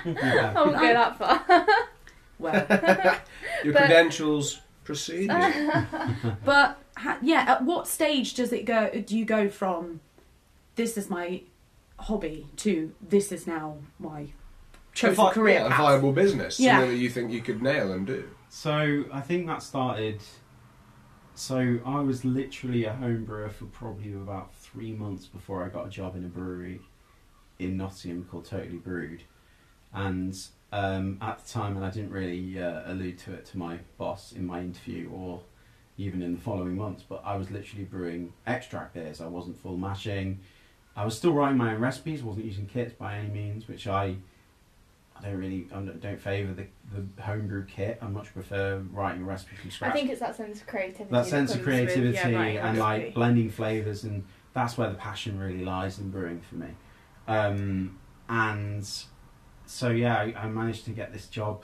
[0.05, 0.53] Yeah.
[0.55, 1.65] I won't go that far.
[2.39, 2.65] Well,
[3.65, 5.27] Your But- credentials proceed.
[5.27, 6.77] But
[7.21, 8.89] yeah, at what stage does it go?
[9.05, 9.99] Do you go from
[10.75, 11.41] this is my
[11.99, 14.27] hobby to this is now my a,
[14.93, 16.59] chosen vi- career yeah, a viable business.
[16.59, 16.77] Yeah.
[16.77, 18.29] Something that you think you could nail and do.
[18.49, 20.21] So I think that started
[21.39, 25.87] so I was literally a home brewer for probably about three months before I got
[25.87, 26.81] a job in a brewery
[27.59, 29.23] in Nottingham called Totally Brewed,
[29.93, 30.37] and
[30.73, 34.33] um, at the time, and I didn't really uh, allude to it to my boss
[34.33, 35.39] in my interview or
[35.97, 39.21] even in the following months, but I was literally brewing extract beers.
[39.21, 40.39] I wasn't full mashing.
[40.93, 42.21] I was still writing my own recipes.
[42.21, 44.17] wasn't using kits by any means, which I
[45.19, 47.99] I don't really I don't- don't favour the the homebrew kit.
[48.01, 49.91] I much prefer writing a recipe from scratch.
[49.91, 51.11] I think it's that sense of creativity.
[51.11, 54.95] that sense of comes with, creativity yeah, and like blending flavors and that's where the
[54.95, 56.67] passion really lies in brewing for me
[57.27, 58.89] um, and
[59.67, 61.63] so yeah I, I managed to get this job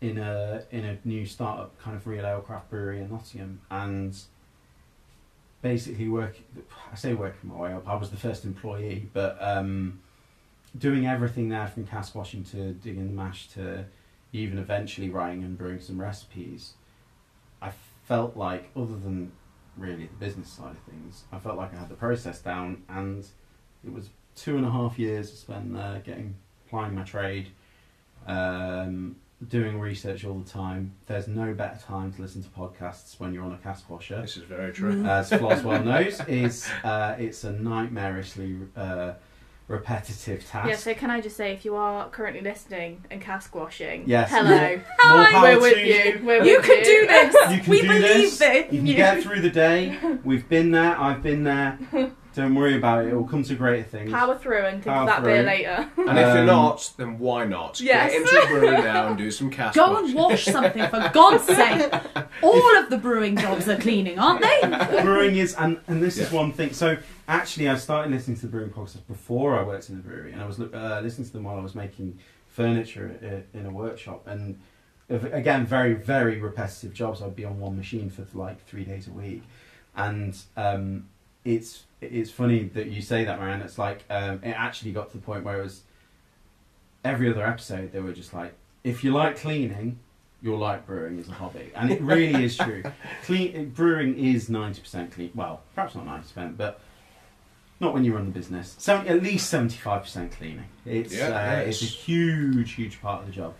[0.00, 4.16] in a in a new startup kind of real ale craft brewery in Nottingham and
[5.62, 6.36] basically work
[6.92, 10.00] I say working my way up I was the first employee but um,
[10.78, 13.84] doing everything there from cask washing to digging the mash to
[14.32, 16.74] even eventually writing and brewing some recipes
[17.60, 17.72] I
[18.04, 19.32] felt like, other than
[19.76, 23.26] really the business side of things, I felt like I had the process down, and
[23.84, 26.34] it was two and a half years I spent there getting
[26.66, 27.48] applying my trade,
[28.26, 29.16] um,
[29.48, 30.92] doing research all the time.
[31.06, 34.20] There's no better time to listen to podcasts when you're on a cask washer.
[34.20, 35.04] This is very true.
[35.04, 39.14] As Floss well knows, is uh, it's a nightmarishly uh,
[39.68, 40.68] repetitive task.
[40.68, 44.30] Yeah, so can I just say, if you are currently listening and cask washing, Yes.
[44.30, 46.20] hello, More Hi, we're with to you.
[46.24, 47.50] We're You with can do this.
[47.52, 48.38] You can we do believe this.
[48.38, 48.72] this.
[48.72, 49.98] You can get through the day.
[50.24, 50.98] We've been there.
[50.98, 51.78] I've been there.
[52.36, 53.08] Don't worry about it.
[53.12, 54.12] It will come to greater things.
[54.12, 55.88] Power through and think Power of that beer later.
[55.96, 57.80] And if you're Um, not, then why not?
[57.80, 58.12] Yes.
[58.12, 60.06] Get into a brewery now and do some cask Go washing.
[60.08, 61.92] and wash something for God's sake.
[62.42, 65.00] All of the brewing jobs are cleaning, aren't they?
[65.02, 66.38] brewing is, and, and this is Yeah.
[66.38, 66.74] one thing.
[66.74, 70.32] So actually, I started listening to the brewing podcast before I worked in the brewery,
[70.32, 72.18] and I was uh, listening to them while I was making
[72.48, 74.26] furniture i- in a workshop.
[74.26, 74.60] And
[75.08, 77.22] if- again, very very repetitive jobs.
[77.22, 79.42] I'd be on one machine for like three days a week,
[79.96, 81.08] and um,
[81.42, 83.62] it's it's funny that you say that, Marianne.
[83.62, 85.82] It's like um, it actually got to the point where it was
[87.04, 88.54] every other episode they were just like,
[88.84, 90.00] if you like cleaning.
[90.42, 92.82] You'll like brewing as a hobby, and it really is true.
[93.24, 95.30] Clean brewing is ninety percent clean.
[95.34, 96.78] Well, perhaps not ninety percent, but
[97.80, 98.76] not when you run the business.
[98.78, 100.66] So at least seventy-five percent cleaning.
[100.84, 103.54] It's Yeah, uh, yeah, it's a huge, huge part of the job.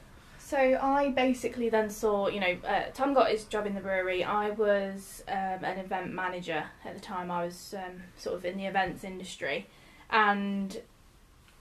[0.46, 4.22] So I basically then saw, you know, uh, Tom got his job in the brewery.
[4.22, 7.32] I was um, an event manager at the time.
[7.32, 9.66] I was um, sort of in the events industry,
[10.08, 10.80] and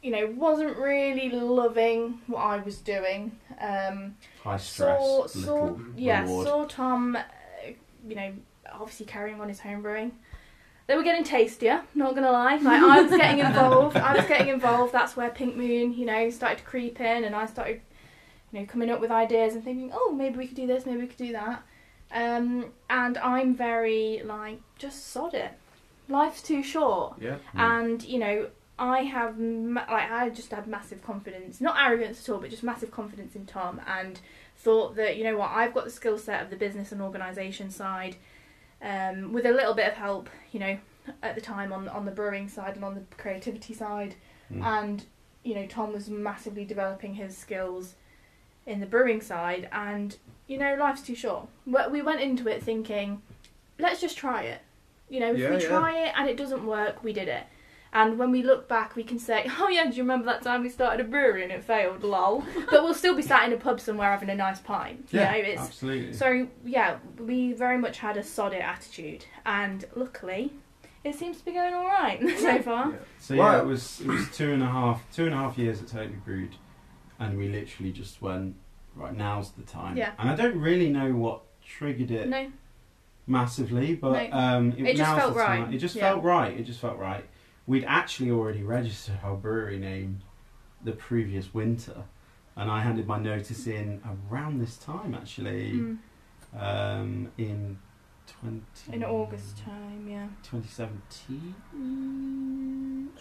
[0.03, 3.35] you know, wasn't really loving what I was doing.
[3.59, 6.47] Um, High stress, saw, saw, yeah, reward.
[6.47, 7.21] saw Tom, uh,
[8.07, 8.33] you know,
[8.71, 10.11] obviously carrying on his home brewing.
[10.85, 12.57] They were getting tastier, not gonna lie.
[12.57, 13.97] Like I was getting involved.
[13.97, 14.93] I was getting involved.
[14.93, 17.81] That's where Pink Moon, you know, started to creep in, and I started,
[18.55, 21.01] you know, coming up with ideas and thinking, oh, maybe we could do this, maybe
[21.01, 21.63] we could do that.
[22.11, 25.51] Um, and I'm very like, just sod it.
[26.07, 27.37] Life's too short Yeah.
[27.55, 32.39] and you know I have like I just had massive confidence, not arrogance at all,
[32.39, 34.19] but just massive confidence in Tom, and
[34.57, 37.71] thought that you know what I've got the skill set of the business and organisation
[37.71, 38.17] side,
[38.83, 40.77] um, with a little bit of help, you know,
[41.23, 44.15] at the time on on the brewing side and on the creativity side,
[44.53, 44.63] Mm.
[44.63, 45.05] and
[45.43, 47.95] you know Tom was massively developing his skills
[48.65, 51.47] in the brewing side, and you know life's too short.
[51.65, 53.21] We went into it thinking,
[53.79, 54.61] let's just try it.
[55.09, 55.67] You know, if Yeah, we yeah.
[55.67, 57.43] try it and it doesn't work, we did it.
[57.93, 60.63] And when we look back, we can say, "Oh yeah, do you remember that time
[60.63, 62.03] we started a brewery and it failed?
[62.03, 65.07] Lol." but we'll still be sat in a pub somewhere having a nice pint.
[65.11, 66.13] You yeah, know, it's absolutely.
[66.13, 66.97] so yeah.
[67.17, 70.51] We very much had a sod it attitude, and luckily,
[71.05, 72.91] it seems to be going all right so far.
[72.91, 72.97] Yeah.
[73.19, 75.81] So yeah, it was it was two and a half two and a half years
[75.81, 76.55] at Totally Brewed,
[77.19, 78.55] and we literally just went
[78.95, 79.97] right now's the time.
[79.97, 80.11] Yeah.
[80.19, 82.51] And I don't really know what triggered it No,
[83.27, 84.37] massively, but No.
[84.37, 85.59] um, It just now's felt the right.
[85.65, 85.73] time.
[85.73, 86.11] It just Yeah.
[86.11, 86.57] felt right.
[86.57, 87.25] It just felt right.
[87.67, 90.21] We'd actually already registered our brewery name
[90.83, 92.03] the previous winter,
[92.55, 94.01] and I handed my notice in
[94.31, 95.97] around this time actually Mm.
[96.55, 97.79] um, in
[98.27, 98.61] twenty
[98.93, 100.27] in August time, yeah.
[100.43, 101.55] 2017.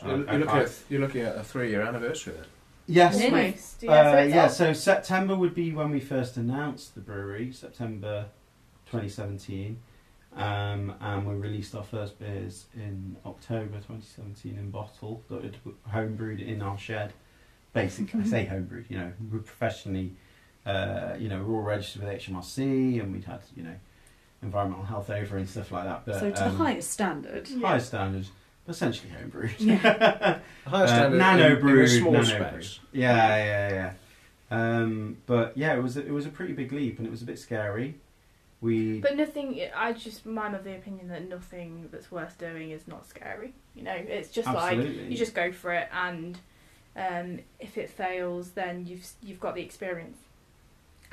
[0.01, 2.45] So you're, you're, looking at, you're looking at a three-year anniversary then.
[2.87, 3.31] Yes, Really?
[3.33, 4.03] we- Almost, yeah.
[4.11, 4.51] so uh, it's yeah, up.
[4.51, 8.27] so September would be when we first announced the brewery, September
[8.87, 9.79] 2017.
[10.37, 15.57] Um, and we released our first beers in October 2017 in bottle that had
[15.91, 17.13] home brewed in our shed.
[17.73, 20.13] Basically, I say home brewed, you know, we're professionally,
[20.67, 23.77] uh, you know, we're all registered with HMRC and we'd had, you know,
[24.43, 26.05] environmental health over and stuff like that.
[26.05, 27.49] But, so to um, the highest standard.
[27.49, 27.69] Yeah.
[27.69, 28.35] highest standards, but
[28.69, 29.55] essentially home brewed.
[30.65, 32.81] The highest Uh, nano in, in brewed, small nano space.
[32.93, 33.93] Yeah, yeah, yeah.
[34.51, 37.23] Um, but yeah, it was a, it was a pretty big leap, and it was
[37.23, 37.97] a bit scary.
[38.61, 39.61] we But nothing.
[39.77, 43.53] I just I'm of the opinion that nothing that's worth doing is not scary.
[43.75, 46.39] You know, it's just like you just go for it, and
[46.97, 50.19] um, if it fails, then you've you've got the experience.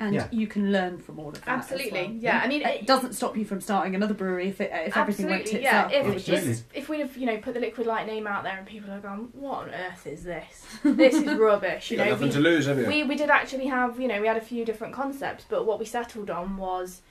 [0.02, 0.26] And Yeah.
[0.32, 1.48] you can learn from all of that.
[1.48, 2.12] Absolutely, well.
[2.12, 4.96] yeah, I mean, it, it- doesn't stop you from starting another brewery if it, if
[4.96, 5.84] everything went Absolutely, tits yeah.
[5.84, 5.92] up.
[5.92, 6.48] If, It would Absolutely.
[6.48, 8.66] just if, if we'd have you know put the Liquid Light name out there and
[8.66, 10.66] people are going, what on earth is this?
[10.82, 11.90] This is rubbish.
[11.90, 12.86] You You know, nothing we, to lose, have you?
[12.86, 15.78] we we did actually have you know we had a few different concepts, but what
[15.78, 17.02] we settled on was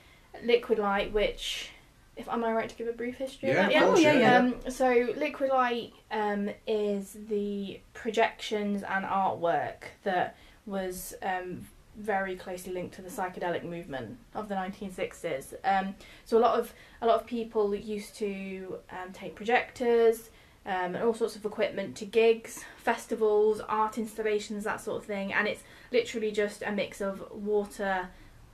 [0.44, 1.70] Liquid Light, which.
[2.14, 3.48] If am I right to give a brief history?
[3.48, 3.82] Yeah, of of that?
[3.84, 4.36] course, yeah, yeah.
[4.36, 11.66] Um, so Liquid Light um, is the projections and artwork that was um,
[12.02, 15.54] very closely linked to the psychedelic movement of the 1960s.
[15.64, 20.30] Um, so a lot of a lot of people used to um, take projectors
[20.66, 25.32] um, and all sorts of equipment to gigs, festivals, art installations, that sort of thing.
[25.32, 28.08] And it's literally just a mix of water,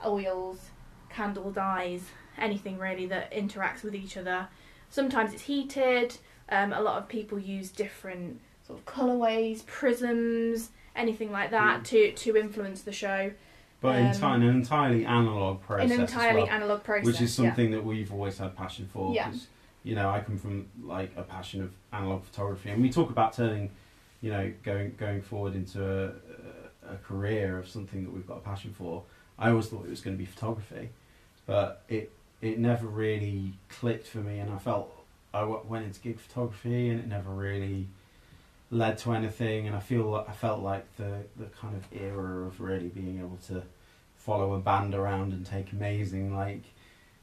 [0.05, 0.69] oils,
[1.09, 2.03] candle dyes,
[2.37, 4.47] anything really that interacts with each other.
[4.89, 6.17] Sometimes it's heated.
[6.49, 11.85] Um, a lot of people use different sort of colorways, prisms, anything like that Mm.
[11.85, 13.31] to to influence the show
[13.81, 17.05] but um, enti- an entirely analog process an entirely well, analog process.
[17.05, 17.45] which is yeah.
[17.45, 19.13] something that we've always had passion for.
[19.15, 19.31] Yeah.
[19.83, 23.31] you know, I come from like a passion of analog photography, and we talk about
[23.31, 23.71] turning,
[24.21, 26.07] you know, going going forward into a,
[26.89, 29.03] a, a career of something that we've got a passion for.
[29.37, 30.89] I always thought it was going to be photography,
[31.45, 34.91] but it it never really clicked for me, and I felt
[35.33, 37.87] I w- went into gig photography, and it never really
[38.71, 39.67] led to anything.
[39.67, 43.37] And I feel I felt like the the kind of era of really being able
[43.47, 43.63] to
[44.17, 46.61] follow a band around and take amazing like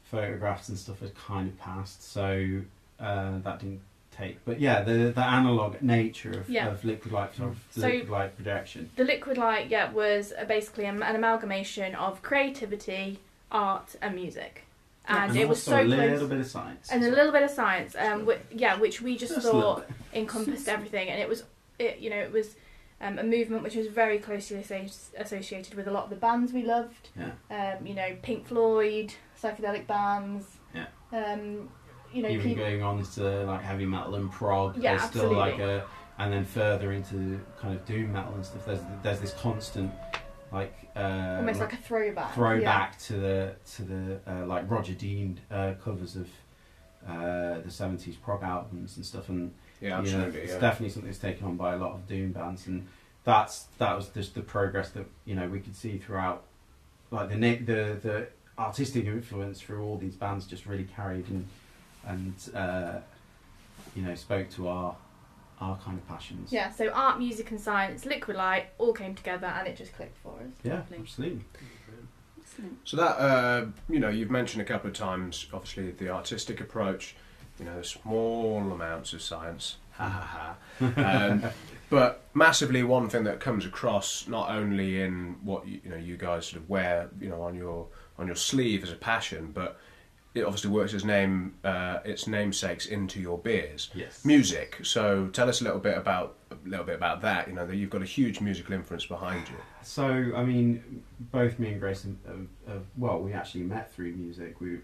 [0.03, 2.03] photographs and stuff had kind of passed.
[2.11, 2.61] So
[2.99, 3.81] uh, that didn't
[4.11, 4.43] take.
[4.45, 6.69] But yeah, the the analog nature of, Yeah.
[6.69, 8.89] of liquid light photography, So- liquid light projection.
[8.95, 13.19] The liquid light, yeah, was uh, basically an, an amalgamation of creativity,
[13.51, 14.63] art, and music,
[15.07, 16.29] and, it was so a little close.
[16.29, 16.89] bit of science.
[16.91, 21.09] and a little bit of science, um, yeah, which we just, Just thought encompassed everything,
[21.09, 21.43] and it was,
[21.79, 22.55] it, you know, it was
[22.99, 24.57] um, a movement which was very closely
[25.17, 27.09] associated with a lot of the bands we loved.
[27.17, 27.75] Yeah.
[27.77, 30.45] Um, you know, Pink Floyd, psychedelic bands.
[30.73, 30.87] Yeah.
[31.11, 31.69] Um,
[32.13, 32.63] you know, Even people.
[32.63, 35.85] going on to like heavy metal and prog, Yeah, there's still like a,
[36.17, 38.65] and then further into kind of doom metal and stuff.
[38.65, 39.91] There's there's this constant
[40.51, 42.33] like uh, Almost like a throwback.
[42.33, 46.27] throwback to the to the uh, like Roger Dean uh, covers of
[47.07, 50.39] uh, the seventies prog albums and stuff, and yeah, you know, absolutely.
[50.41, 50.59] it's yeah.
[50.59, 52.87] definitely something that's taken on by a lot of doom bands, and
[53.23, 56.43] that's that was just the progress that you know we could see throughout,
[57.11, 61.47] like the the the artistic influence through all these bands just really carried and
[62.07, 62.99] and uh,
[63.95, 64.95] you know spoke to our
[65.59, 66.51] our kind of passions.
[66.51, 70.17] Yeah, so art, music, and science, liquid light, all came together, and it just clicked
[70.17, 70.51] for us.
[70.63, 70.97] yeah, Lovely.
[70.99, 71.45] absolutely.
[72.41, 72.77] Excellent.
[72.85, 77.15] So that uh, you know, you've mentioned a couple of times, obviously the artistic approach.
[77.59, 80.93] You know, small amounts of science, ha ha ha.
[81.01, 81.43] Um,
[81.89, 86.17] but massively, one thing that comes across not only in what you, you know you
[86.17, 87.87] guys sort of wear, you know, on your
[88.19, 89.79] on your sleeve as a passion, but
[90.37, 93.89] it obviously works as name uh, its namesakes into your beers.
[93.93, 94.23] Yes.
[94.23, 94.77] Music.
[94.83, 97.47] So tell us a little bit about a little bit about that.
[97.47, 99.55] You know, that you've got a huge musical influence behind you.
[99.83, 104.59] So I mean, both me and Grace, have, have, well, we actually met through music.
[104.61, 104.79] We.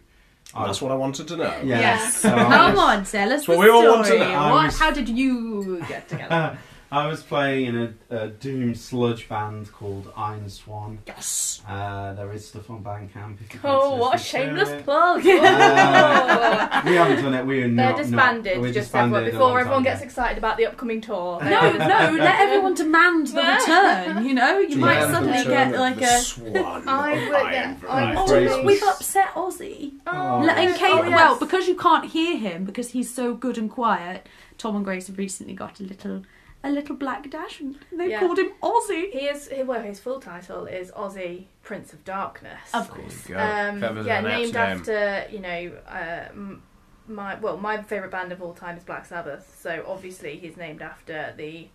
[0.53, 1.55] I That's what I wanted to know.
[1.63, 1.79] Yeah.
[1.79, 2.17] Yes.
[2.17, 4.19] So Come was- on, tell us That's what the we all want to story.
[4.19, 4.49] know.
[4.51, 4.65] What?
[4.65, 6.57] was- How did you get together?
[6.93, 10.99] I was playing in a, a doom sludge band called Iron Swan.
[11.07, 11.61] Yes.
[11.67, 13.41] Uh, there is stuff on Bandcamp.
[13.41, 14.83] If you Oh, what a shameless it.
[14.83, 15.25] plug!
[15.25, 17.45] Uh, we haven't done it.
[17.45, 17.97] We're They're not.
[17.97, 20.05] disbanded, not, we're just disbanded everyone, before everyone time gets ago.
[20.05, 21.39] excited about the upcoming tour.
[21.43, 24.25] no, no, let everyone demand the return.
[24.25, 26.19] You know, you might suddenly get like a.
[26.19, 29.93] swan I would- Iron yeah, I Oh, Grace no, was- we've upset Ozzy.
[30.05, 31.15] Oh, Oh, in case, Oh, yes.
[31.15, 34.27] well, because you can't hear him because he's so good and quiet.
[34.57, 36.23] Tom and Grace have recently got a little,
[36.63, 38.19] a little black dash, and they Yeah.
[38.19, 39.11] called him Ozzy.
[39.11, 42.59] He is, he- well, his full title is Ozzy, Prince of Darkness.
[42.73, 43.29] Of course.
[43.29, 44.95] Um, yeah, named apt name.
[44.97, 46.25] after you know uh,
[47.07, 50.81] my well my favourite band of all time is Black Sabbath, so obviously he's named
[50.81, 51.67] after the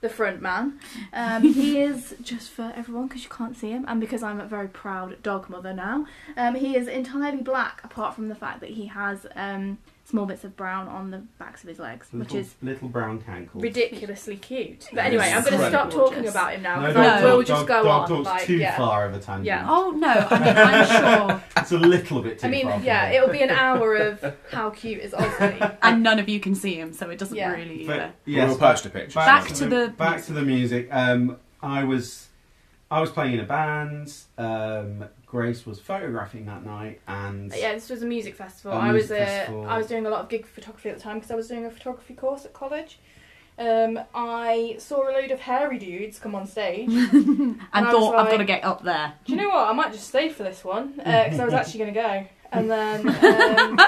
[0.00, 0.80] the front man.
[1.12, 4.44] Um, he is just for everyone because you can't see him, and because I'm a
[4.46, 6.06] very proud dog mother now.
[6.36, 9.78] Um, he is entirely black, apart from the fact that he has um,
[10.12, 13.18] small bits of brown on the backs of his legs, which Little, is little brown
[13.22, 13.62] cankles.
[13.62, 14.86] ridiculously cute.
[14.92, 16.10] But anyway, I'm going to stop incredible.
[16.10, 17.26] talking about him now No, because don't I No.
[17.36, 18.08] will talk- just go don't on.
[18.08, 18.76] talk like, too yeah.
[18.76, 19.46] far of a tangent.
[19.46, 19.66] Yeah.
[19.68, 22.74] Oh no, I mean I'm sure, It's a little bit too I mean, far.
[22.74, 23.22] from yeah, there.
[23.22, 25.76] it'll be an hour of how cute is Ozzy.
[25.82, 27.52] and none of you can see him, so it doesn't Yeah.
[27.52, 27.86] really.
[27.86, 29.14] But, yes, we'll post a picture.
[29.14, 30.26] Back, Back to to the, the back music.
[30.26, 30.88] to the music.
[30.92, 32.28] Um, I was
[32.90, 34.12] I was playing in a band.
[34.36, 38.72] Um, Grace was photographing that night, and yeah, this was a music festival.
[38.72, 39.66] A I was music uh, festival.
[39.66, 41.64] I was doing a lot of gig photography at the time because I was doing
[41.64, 42.98] a photography course at college.
[43.58, 46.90] Um, I saw a load of hairy dudes come on stage.
[46.92, 49.14] and I was thought I've got to get up there.
[49.24, 49.70] Do you know what?
[49.70, 52.26] I might just stay for this one because I was actually going to go.
[52.52, 53.08] And then
[53.58, 53.80] um,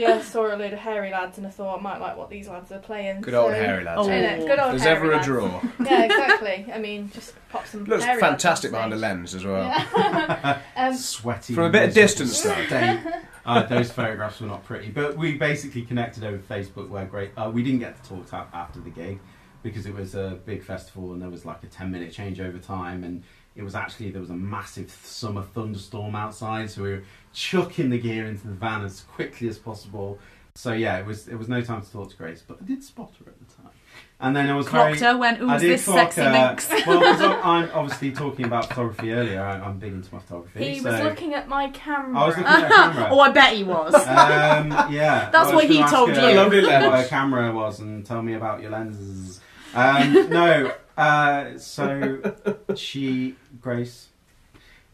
[0.00, 2.30] yeah, I saw a load of hairy lads and I thought I might like what
[2.30, 3.20] these lads are playing.
[3.20, 4.00] Good so- old hairy lads.
[4.02, 4.10] Oh.
[4.10, 4.46] Innit?
[4.46, 5.26] Good old There's hairy ever a lads.
[5.26, 5.60] draw.
[5.86, 6.72] Yeah, exactly.
[6.72, 7.84] I mean, just pop some.
[7.84, 9.02] Looks hairy lads fantastic on behind a stage.
[9.02, 9.64] lens as well.
[9.64, 10.60] Yeah.
[10.76, 12.66] um, sweaty From a bit of distance, though.
[12.66, 13.00] state.
[13.46, 16.88] Uh, those photographs were not pretty, but we basically connected over Facebook.
[16.88, 19.20] Where great, uh, we didn't get to talk to after the gig
[19.62, 23.04] because it was a big festival and there was like a ten minute changeover time,
[23.04, 23.22] and
[23.56, 27.02] it was actually there was a massive summer thunderstorm outside, so we were
[27.32, 30.18] chucking the gear into the van as quickly as possible.
[30.54, 32.82] So yeah, it was it was no time to talk to Grace, but I did
[32.82, 33.72] spot her at the time,
[34.20, 34.96] and then I was very.
[34.96, 36.68] Clocked her, went, ooh, I did this clock, sexy uh, minx?
[36.86, 39.42] well, 'cause I'm, I'm obviously talking about photography earlier.
[39.42, 40.64] I, I'm big into my photography.
[40.74, 42.18] he so was looking at my camera.
[42.18, 43.08] I was looking at camera.
[43.10, 43.94] oh, I bet he was.
[44.06, 46.36] Um, yeah, That's I what he told her you.
[46.36, 46.86] Lovely lens.
[46.86, 49.40] What a camera was, and tell me about your lenses.
[49.74, 52.34] Um, no, uh, so
[52.74, 54.08] she, Grace,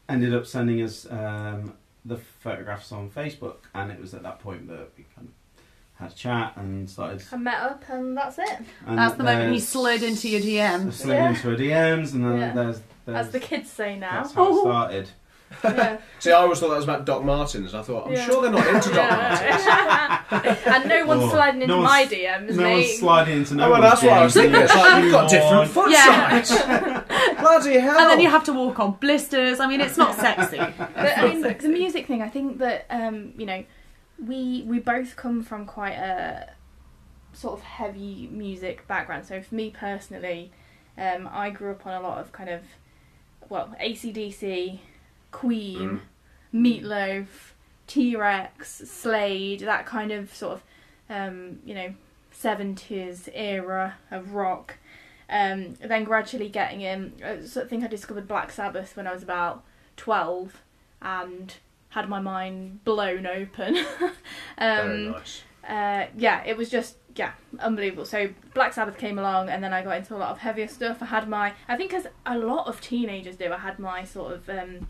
[0.09, 4.69] ended up sending us um, the photographs on Facebook, and it was at that point
[4.69, 5.35] that we kind of
[5.95, 7.23] had a chat and started.
[7.33, 8.59] I met up and that's it.
[8.87, 10.93] And That's the moment he slid into your DM.
[10.93, 11.29] Slid Yeah.
[11.29, 12.53] into her DMs, and then Yeah.
[12.53, 14.23] there's, there's As the kids say now.
[14.23, 15.09] that's how it started.
[15.63, 15.99] yeah.
[16.19, 17.75] See, I always thought that was about Doc Martens.
[17.75, 18.25] I thought, I'm Yeah.
[18.25, 19.67] sure they're not into Doc Martens.
[20.67, 22.73] And no one's Oh, sliding into no my DMs, No mate.
[22.89, 24.41] one's sliding into no oh, well, one's that's what I was DMs.
[24.41, 24.63] thinking.
[24.63, 25.85] It's like, you've got different Foot.
[25.85, 26.43] foot Yeah.
[26.43, 26.92] size.
[27.43, 27.99] Bloody hell.
[27.99, 29.61] And then you have to walk on blisters.
[29.61, 30.59] I mean, it's not sexy.
[30.79, 32.23] But, I mean, the music thing.
[32.23, 33.65] I think that um, you know,
[34.25, 36.51] we we both come from quite a
[37.33, 39.27] sort of heavy music background.
[39.27, 40.53] So for me personally,
[40.99, 42.63] um, I grew up on a lot of kind of
[43.49, 44.79] well ACDC,
[45.31, 46.01] Queen,
[46.55, 47.27] Meatloaf,
[47.87, 50.63] T Rex, Slade, that kind of sort of
[51.09, 51.95] um, you know
[52.31, 54.79] seventies era of rock.
[55.33, 57.15] Um, then gradually getting in.
[57.25, 59.65] I think I discovered Black Sabbath when I was about
[59.97, 60.61] twelve,
[61.01, 61.55] and
[61.89, 63.75] had my mind blown open.
[64.59, 65.43] Very um, nice.
[65.69, 68.05] uh, yeah, it was just yeah, unbelievable.
[68.05, 71.03] So Black Sabbath came along, and then I got into a lot of heavier stuff.
[71.03, 74.33] I had my, I think as a lot of teenagers do, I had my sort
[74.33, 74.89] of um,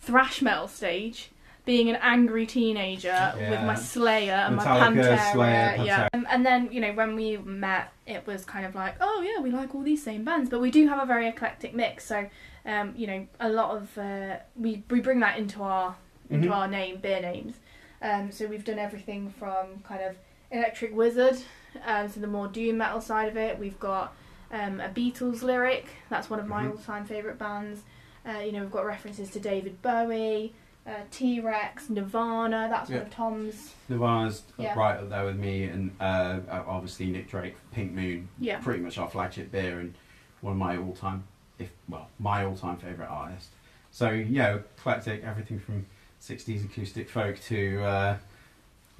[0.00, 1.30] thrash metal stage.
[1.64, 6.08] Being an angry teenager with my Slayer and Metallica, my Pantera, Slayer, yeah.
[6.14, 9.42] Um, and then you know when we met, it was kind of like, oh yeah,
[9.42, 12.04] we like all these same bands, but we do have a very eclectic mix.
[12.06, 12.28] So
[12.64, 15.96] um, you know, a lot of uh, we we bring that into our
[16.30, 16.54] into Mhm.
[16.56, 17.54] our name, beer names.
[18.02, 20.16] Um, so we've done everything from kind of
[20.50, 21.38] Electric Wizard
[21.84, 23.58] um, to the more doom metal side of it.
[23.58, 24.14] We've got
[24.52, 25.86] um, a Beatles lyric.
[26.10, 26.70] That's one of my Mhm.
[26.72, 27.82] all-time favourite bands.
[28.28, 30.52] Uh, you know, we've got references to David Bowie,
[30.86, 32.68] uh, T Rex, Nirvana.
[32.70, 32.98] That's Yeah.
[32.98, 33.74] one of Tom's.
[33.88, 34.74] Nirvana's Yeah.
[34.78, 38.58] right up there with me, and uh, obviously Nick Drake, Pink Moon, Yeah.
[38.60, 39.94] pretty much our flagship beer, and
[40.40, 41.24] one of my all-time,
[41.58, 43.48] if well, my all-time favorite artist.
[43.90, 45.86] So yeah, eclectic, everything from
[46.20, 48.16] '60s acoustic folk to uh,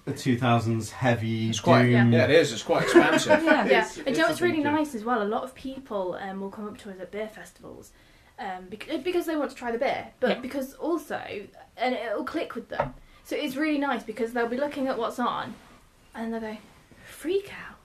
[0.07, 2.13] the 2000s heavy It's quite, doom.
[2.13, 2.53] yeah, it is.
[2.53, 3.43] It's quite expansive.
[3.43, 3.65] Yeah.
[3.67, 5.23] yeah, It's- and it's you know a what's really nice as well?
[5.23, 7.91] A lot of people um, will come up to us at beer festivals
[8.39, 10.41] um, because, because they want to try the beer, but Yeah.
[10.41, 11.21] because also,
[11.77, 12.95] and it'll click with them.
[13.25, 15.55] So it's really nice because they'll be looking at what's on,
[16.15, 16.57] and they'll go,
[17.05, 17.77] "Freak out,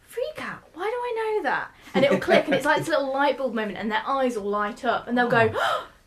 [0.00, 0.62] freak out!
[0.74, 3.54] Why do I know that?" And it'll click, and it's like this little light bulb
[3.54, 5.52] moment, and their eyes will light up, and they'll go.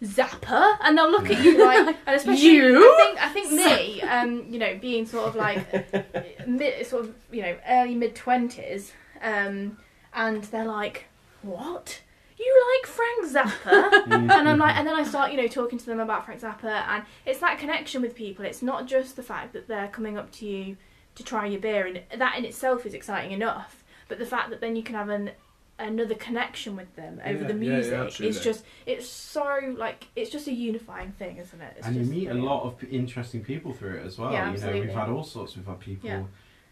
[0.02, 2.78] Zappa, and they'll look at you like, and especially You?
[2.78, 7.16] I think I think me, um, you know, being sort of like mid, sort of
[7.32, 9.78] you know early mid twenties, um,
[10.14, 11.08] and they're like,
[11.42, 12.00] "What?
[12.40, 14.32] You like Frank Zappa?" Mm.
[14.32, 16.66] and I'm like, and then I start you know talking to them about Frank Zappa,
[16.88, 18.46] and it's that connection with people.
[18.46, 20.78] It's not just the fact that they're coming up to you
[21.16, 23.84] to try your beer, and that in itself is exciting enough.
[24.08, 25.32] But the fact that then you can have an
[25.78, 28.28] another connection with them over Yeah, the yeah, yeah, music absolutely.
[28.36, 32.02] it's just it's so like it's just a unifying thing isn't it it's and you
[32.02, 34.30] just meet a lot of p- interesting people through it as well.
[34.34, 34.82] Yeah, you know, absolutely.
[34.82, 35.56] we've had all sorts.
[35.56, 36.24] We've had people Yeah.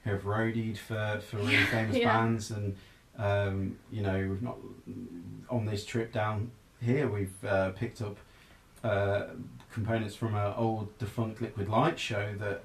[0.04, 2.18] who have roadied for, for really famous yeah.
[2.18, 2.76] bands, and
[3.18, 4.58] um, you know, we've not
[5.50, 7.08] on this trip down here.
[7.10, 8.18] We've uh, picked up
[8.84, 9.26] uh,
[9.72, 12.62] components from an old defunct Liquid Light show that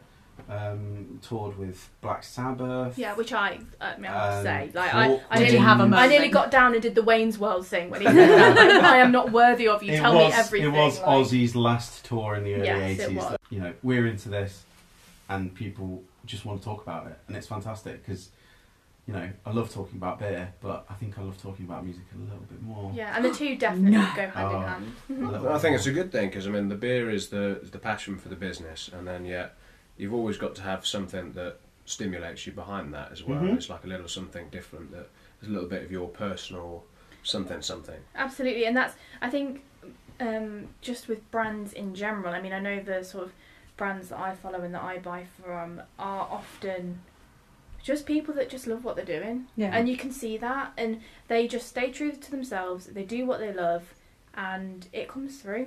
[0.49, 2.99] um, toured with Black Sabbath.
[2.99, 5.45] Yeah, which I, I, mean, I have to Um, say, like I, Hawk I Did
[5.45, 6.11] nearly, have a I moment?
[6.11, 9.31] nearly got down and did the Wayne's World thing when he said, "I am not
[9.33, 9.93] worthy of you.
[9.95, 12.99] It Tell was, me everything." It was like- Ozzy's last tour in the early Yes,
[13.01, 13.15] it 80s.
[13.17, 13.29] was.
[13.31, 14.65] That, you know, we're into this,
[15.29, 18.31] and people just want to talk about it, and it's fantastic because
[19.07, 22.05] you know, I love talking about beer, but I think I love talking about music
[22.15, 22.93] a little bit more.
[22.95, 24.09] Yeah, and the two definitely No.
[24.15, 24.61] go hand in Oh.
[24.61, 24.93] hand.
[25.09, 27.29] A little I think bit it's a good thing because I mean the beer is
[27.29, 29.57] the is the passion for the business, and then yet
[29.97, 33.41] you've always got to have something that stimulates you behind that as well.
[33.43, 33.57] Mhm.
[33.57, 35.09] It's like a little something different that
[35.43, 36.85] is a little bit of your personal
[37.25, 38.01] something something.
[38.15, 39.63] Absolutely, and that's I think
[40.21, 42.33] um, just with brands in general.
[42.33, 43.33] I mean, I know the sort of
[43.77, 47.01] brands that I follow and that I buy from are often
[47.83, 49.71] just people that just love what they're doing, Yeah.
[49.77, 52.87] and you can see that, and they just stay true to themselves.
[52.87, 53.95] They do what they love,
[54.35, 55.67] and it comes through.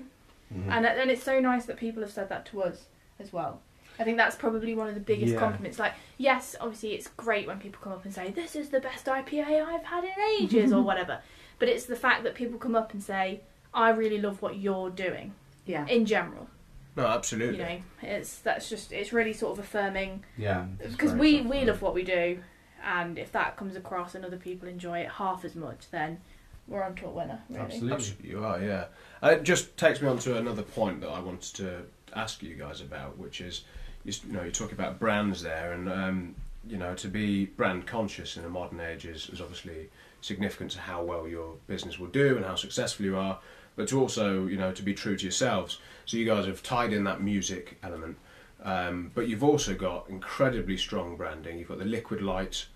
[0.53, 0.69] Mhm.
[0.69, 2.85] And and it's so nice that people have said that to us
[3.19, 3.61] as well.
[3.99, 5.39] I think that's probably one of the biggest Yeah.
[5.39, 5.79] compliments.
[5.79, 9.07] Like, yes, obviously it's great when people come up and say, "This is the best
[9.07, 11.21] IPA I've had in ages" or whatever.
[11.59, 13.41] But it's the fact that people come up and say,
[13.73, 15.33] "I really love what you're doing."
[15.65, 15.85] yeah.
[15.87, 16.47] In general,
[16.95, 17.57] No, absolutely.
[17.57, 21.57] you know, it's that's just it's really sort of affirming yeah, because we tough, we
[21.59, 21.65] yeah.
[21.65, 22.39] love what we do,
[22.83, 26.19] and if that comes across and other people enjoy it half as much, then
[26.67, 27.41] we're on to a winner.
[27.49, 27.61] Really.
[27.61, 27.93] Absolutely.
[27.93, 28.61] Absolutely, you are.
[28.61, 28.85] Yeah,
[29.21, 31.81] and it just takes me on to another point that I wanted to
[32.15, 33.65] ask you guys about, which is,
[34.05, 36.35] you, s- you know, you talk about brands there, and um,
[36.67, 39.89] you know, to be brand conscious in a modern age is, is obviously
[40.21, 43.37] significant to how well your business will do and how successful you are,
[43.75, 45.79] but to also, you know, to be true to yourselves.
[46.05, 48.17] So you guys have tied in that music element,
[48.63, 51.57] um, but you've also got incredibly strong branding.
[51.57, 52.67] You've got the Liquid Light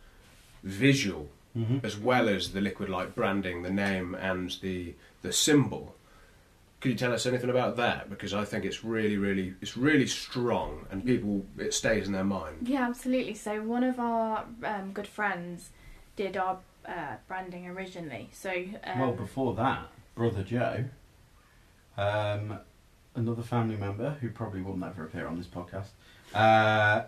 [0.63, 1.83] visual Mhm.
[1.83, 5.95] as well as the liquid light branding, the name and the the symbol.
[6.79, 8.09] Could you tell us anything about that?
[8.09, 12.23] Because I think it's really, really, it's really strong, and people it stays in their
[12.23, 12.67] mind.
[12.69, 13.33] Yeah, absolutely.
[13.33, 15.71] So one of our um, good friends
[16.15, 18.29] did our uh, branding originally.
[18.31, 18.51] So
[18.83, 20.85] um, well, before that, brother Joe,
[21.97, 22.59] um,
[23.15, 25.87] another family member who probably will never appear on this podcast.
[26.33, 27.03] Uh,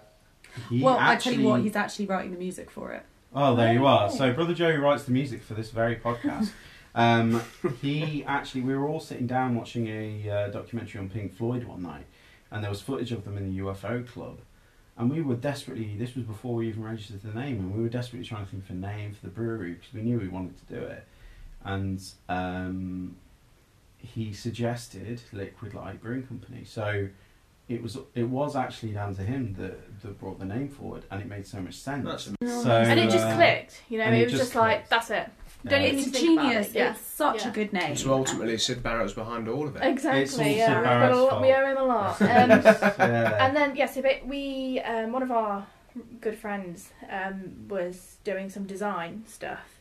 [0.70, 3.04] he well, actually, I tell you what, he's actually writing the music for it.
[3.34, 4.10] Oh, there you are.
[4.10, 6.52] So, brother Joe, who writes the music for this very podcast,
[6.96, 7.42] um,
[7.82, 11.82] he actually, we were all sitting down watching a uh, documentary on Pink Floyd one
[11.82, 12.06] night,
[12.52, 14.40] and there was footage of them in the UFO Club,
[14.98, 15.96] and we were desperately.
[15.98, 18.66] This was before we even registered the name, and we were desperately trying to think
[18.66, 21.06] of a name for the brewery because we knew we wanted to do it,
[21.64, 23.16] and um,
[24.02, 26.64] he suggested Liquid Light Brewing Company.
[26.66, 27.10] So.
[27.70, 31.22] It was it was actually down to him that, that brought the name forward, and
[31.22, 32.04] it made so much sense.
[32.06, 32.24] That's
[32.64, 33.82] So, and it just uh, clicked.
[33.88, 35.30] You know, it it was just just, like that's it.
[35.64, 35.70] Yeah.
[35.70, 36.68] Don't even It's think genius.
[36.70, 36.76] it.
[36.76, 36.92] Yeah.
[36.92, 37.50] It's such Yeah.
[37.50, 37.96] a good name.
[37.96, 39.84] So ultimately, Syd Barrett's behind all of it.
[39.84, 40.26] Exactly.
[40.26, 42.22] Syd Yeah, we've got a Barrett's lot, we owe him a lot.
[42.22, 43.46] Um, yeah.
[43.46, 45.66] and then yes, yeah, so we um, one of our
[46.20, 49.80] good friends um, was doing some design stuff,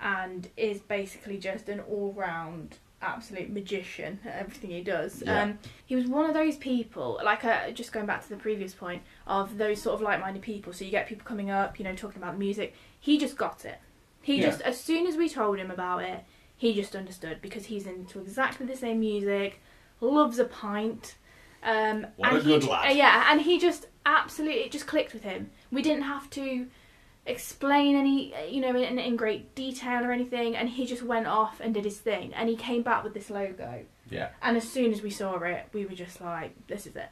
[0.00, 5.22] and is basically just an all round absolute magician at everything he does.
[5.24, 5.42] Yeah.
[5.42, 8.74] Um, he was one of those people, like uh, just going back to the previous
[8.74, 10.72] point of those sort of like minded people.
[10.72, 12.74] So you get people coming up, you know, talking about music.
[13.00, 13.78] He just got it.
[14.22, 14.46] He Yeah.
[14.46, 16.24] just as soon as we told him about it,
[16.56, 19.60] he just understood because he's into exactly the same music,
[20.00, 21.14] loves a pint.
[21.62, 22.96] Um, What and a he good lad.
[22.96, 25.50] Yeah, and he just absolutely it just clicked with him.
[25.70, 26.66] We didn't have to
[27.28, 31.60] explain any, you know, in, in great detail or anything, and he just went off
[31.60, 33.84] and did his thing, and he came back with this logo.
[34.10, 34.30] yeah.
[34.42, 37.08] And as soon as we saw it, we were just like, "This is it.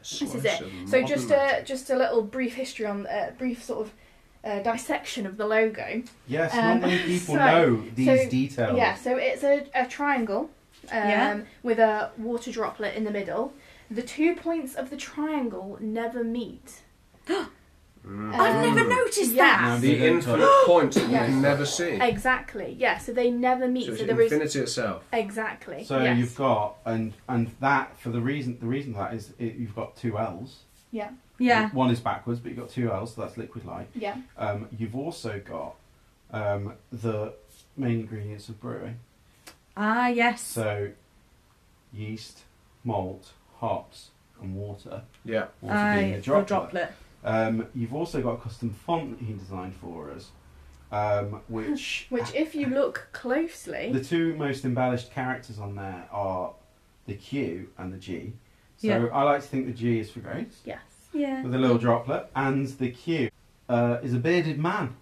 [0.00, 1.66] This is it." So just a magic.
[1.66, 3.92] just a little brief history on, uh, brief sort of
[4.42, 6.02] uh, dissection of the logo.
[6.26, 8.76] Yes, Um, not many people so- know these so, details.
[8.76, 10.50] Yeah, so it's a, a triangle
[10.90, 11.40] um, Yeah.
[11.62, 13.52] with a water droplet in the middle.
[13.90, 16.80] The two points of the triangle never meet.
[18.06, 18.34] Mm.
[18.34, 19.44] I've never noticed yeah.
[19.58, 19.68] that.
[19.74, 21.28] No, the infinite points that you Yes.
[21.28, 21.98] can never see.
[22.00, 22.74] Exactly.
[22.78, 22.96] Yeah.
[22.98, 23.86] So they never meet.
[23.86, 25.04] So So, it's there is infinity itself.
[25.12, 25.84] exactly.
[25.84, 26.16] So yes.
[26.18, 29.74] you've got and and that for the reason the reason for that is it, you've
[29.76, 30.60] got two L's.
[30.90, 31.68] yeah Yeah.
[31.70, 33.88] One is backwards, but you've got two L's, so that's liquid light.
[33.94, 35.74] yeah Um, you've also got
[36.32, 37.34] um, the
[37.76, 38.96] main ingredients of brewing.
[39.76, 40.40] Ah, yes.
[40.40, 40.90] So
[41.92, 42.44] yeast,
[42.84, 45.02] malt, hops, and water.
[45.24, 45.46] Yeah.
[45.60, 46.48] Water Aye, being a the droplet.
[46.48, 46.92] droplet.
[47.24, 50.30] Um, you've also got a custom font that he designed for us,
[50.90, 56.54] um, which which if you look closely, the two most embellished characters on there are
[57.06, 58.32] the Q and the G.
[58.76, 59.06] So Yeah.
[59.12, 60.80] I like to think the G is for grace yes.
[61.12, 61.42] Yeah.
[61.42, 63.30] with a little droplet, and the Q
[63.68, 64.96] uh, is a bearded man.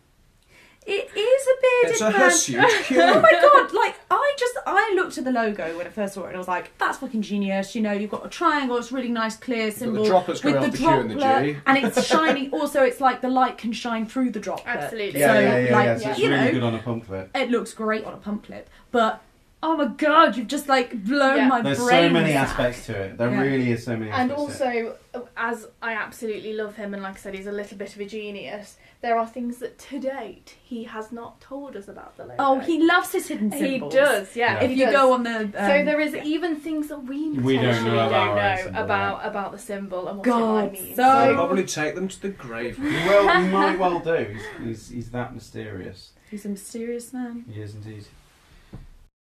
[0.91, 2.71] It is a bearded It's a man.
[2.81, 3.73] huge Oh my god!
[3.75, 6.39] Like I just I looked at the logo when I first saw it and I
[6.39, 9.71] was like, "That's fucking genius!" You know, you've got a triangle, it's really nice, clear
[9.71, 11.59] symbol the droplets with coming the off the Q and the G.
[11.67, 12.51] and it's shining.
[12.59, 14.67] Also, it's like the light can shine through the droplet.
[14.77, 15.21] Absolutely.
[15.21, 15.99] Yeah, So, yeah, yeah, like, yeah.
[15.99, 17.31] So it's you really know, good on a pump clip.
[17.37, 19.23] it looks great on a pump clip, but
[19.63, 21.49] oh my god, you've just like blown Yeah.
[21.49, 21.89] my There's brain.
[21.89, 23.19] There's so many aspects to it.
[23.19, 23.41] There Yeah.
[23.41, 24.97] really is so many And aspects to it.
[25.15, 28.01] also, as I absolutely love him, and like I said, he's a little bit of
[28.01, 28.77] a genius.
[29.01, 32.35] There are things that to date he has not told us about the logo.
[32.41, 33.93] Oh, he loves his hidden symbols.
[33.95, 34.55] he does, yeah.
[34.55, 34.65] Yeah.
[34.65, 34.95] If he you does.
[34.95, 38.07] go on the um, so there is even things that we We don't potentially know
[38.09, 40.97] about don't our know symbol, about about the symbol and what God, it might mean.
[40.97, 41.35] so- I'll Oh.
[41.37, 42.77] probably take them to the grave.
[42.83, 43.43] well, will.
[43.45, 44.15] He might well do.
[44.35, 46.11] He's, he's, he's that mysterious.
[46.29, 47.45] he's a mysterious man.
[47.53, 48.07] He is indeed.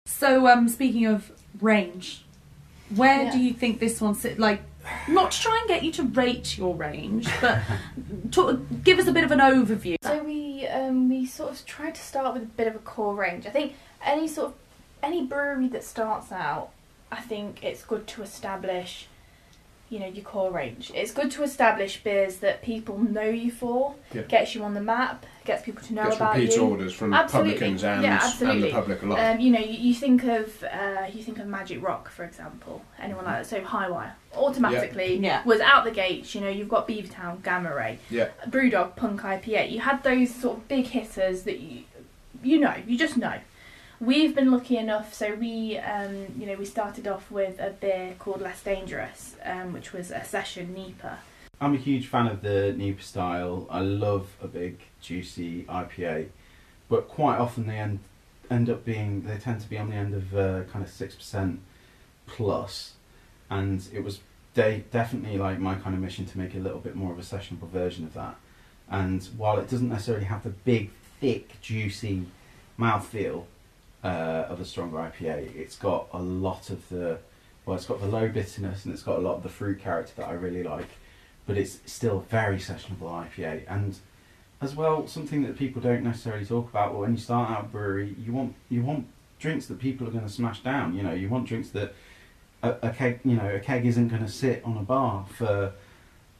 [0.07, 2.25] So, um, speaking of range,
[2.95, 3.33] where Yeah.
[3.33, 4.39] do you think this one sit?
[4.39, 4.63] Like,
[5.09, 7.61] not to try and get you to rate your range, but
[8.33, 9.97] to, give us a bit of an overview.
[10.03, 13.15] So we um, we sort of tried to start with a bit of a core
[13.15, 13.47] range.
[13.47, 13.75] I think
[14.05, 14.55] any sort of
[15.03, 16.71] any brewery that starts out,
[17.11, 19.09] I think it's good to establish,
[19.91, 20.91] you know, your core range.
[20.95, 24.23] It's good to establish beers that people know you for, Yeah.
[24.23, 26.63] gets you on the map, gets people to know Gets about repeat you.
[26.63, 27.53] orders from Absolutely.
[27.53, 28.71] publicans and, Yeah, and the absolutely.
[28.73, 29.19] public alike.
[29.35, 32.83] Um, you know, you, you think of uh, you think of Magic Rock, for example.
[33.01, 33.47] Anyone like that?
[33.47, 35.43] So Highwire automatically Yeah.
[35.45, 36.35] was out the gates.
[36.35, 38.29] You know, you've got Beavertown, Gamma Ray, Yeah.
[38.49, 39.71] Brewdog, Punk IPA.
[39.71, 41.85] You had those sort of big hitters that you
[42.43, 43.35] you know, you just know.
[44.01, 48.15] We've been lucky enough, so we um, you know we started off with a beer
[48.21, 51.19] called Less Dangerous, um, which was a session NEPA.
[51.61, 53.67] I'm a huge fan of the Newper style.
[53.69, 56.29] I love a big, juicy IPA,
[56.89, 57.99] but quite often they end
[58.49, 61.17] end up being they tend to be on the end of uh, kind of six
[61.17, 61.61] percent
[62.27, 62.93] plus,
[63.51, 64.21] and it was
[64.55, 67.23] de- definitely like my kind of mission to make a little bit more of a
[67.23, 68.37] sessionable version of that.
[68.89, 72.27] And while it doesn't necessarily have the big, thick, juicy
[72.79, 73.47] mouthfeel
[74.05, 77.19] uh, of a stronger IPA, it's got a lot of the
[77.67, 80.13] well, it's got the low bitterness and it's got a lot of the fruit character
[80.17, 80.89] that I really like
[81.49, 83.63] but it's still very sessionable IPA.
[83.67, 83.99] And
[84.61, 86.93] as well, something that people don't necessarily talk about.
[86.93, 89.07] Well, when you start out brewery, you want you want
[89.41, 90.95] drinks that people are going to smash down.
[90.95, 91.95] You know, you want drinks that
[92.63, 95.73] a, a keg, you know, a keg isn't going to sit on a bar for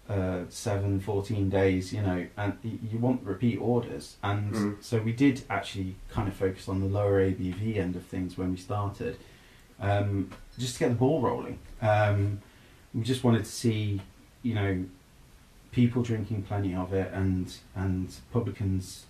[0.09, 1.93] uh, seven, 14 days.
[1.93, 4.17] You know, and you want repeat orders.
[4.23, 4.83] And Mm.
[4.83, 8.51] so we did actually kind of focus on the lower ABV end of things when
[8.51, 9.17] we started,
[9.81, 11.59] um, just to get the ball rolling.
[11.83, 12.41] Um,
[12.95, 14.01] we just wanted to see,
[14.43, 14.85] you know,
[15.71, 19.05] people drinking plenty of it and and publicans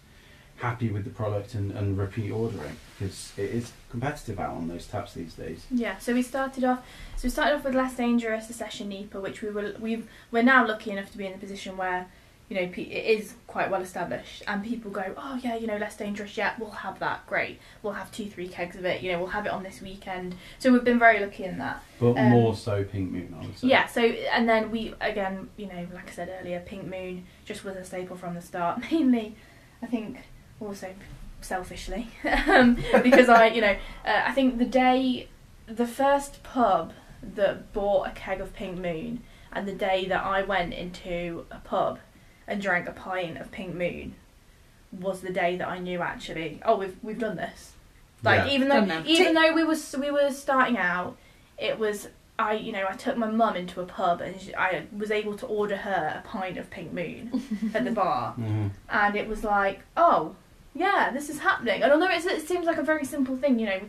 [0.58, 4.86] happy with the product and, and repeat ordering because it is competitive out on those
[4.86, 5.64] taps these days.
[5.70, 6.80] Yeah, so we started off.
[7.16, 10.42] So we started off with less dangerous, the session NEPA, which we were we we're
[10.42, 12.06] now lucky enough to be in a position where,
[12.48, 15.96] you know, it is quite well established, and people go, oh yeah, you know, less
[15.96, 16.36] dangerous.
[16.36, 17.24] Yeah, we'll have that.
[17.28, 19.00] Great, we'll have two, three kegs of it.
[19.00, 20.34] You know, we'll have it on this weekend.
[20.58, 21.84] So we've been very lucky in that.
[22.00, 23.68] But Um, more so Pink Moon, I would say.
[23.68, 23.86] Yeah.
[23.86, 27.76] So and then we again, you know, like I said earlier, Pink Moon just was
[27.76, 28.80] a staple from the start.
[28.90, 29.36] Mainly,
[29.82, 30.18] I think
[30.60, 30.92] also
[31.40, 32.08] selfishly
[32.48, 35.28] um, because I, you know, uh, I think the day,
[35.66, 36.92] the first pub
[37.22, 41.58] that bought a keg of Pink Moon, and the day that I went into a
[41.58, 41.98] pub
[42.46, 44.14] and drank a pint of Pink Moon,
[44.92, 47.72] was the day that I knew actually, oh, we've we've done this.
[48.22, 48.54] Like Yeah.
[48.54, 51.16] even though even though we was we were starting out,
[51.56, 54.86] it was I you know I took my mum into a pub and she, I
[54.96, 58.70] was able to order her a pint of Pink Moon at the bar, Mhm.
[58.88, 60.34] and it was like oh
[60.74, 61.82] yeah this is happening.
[61.82, 63.80] And although it's, it seems like a very simple thing, you know.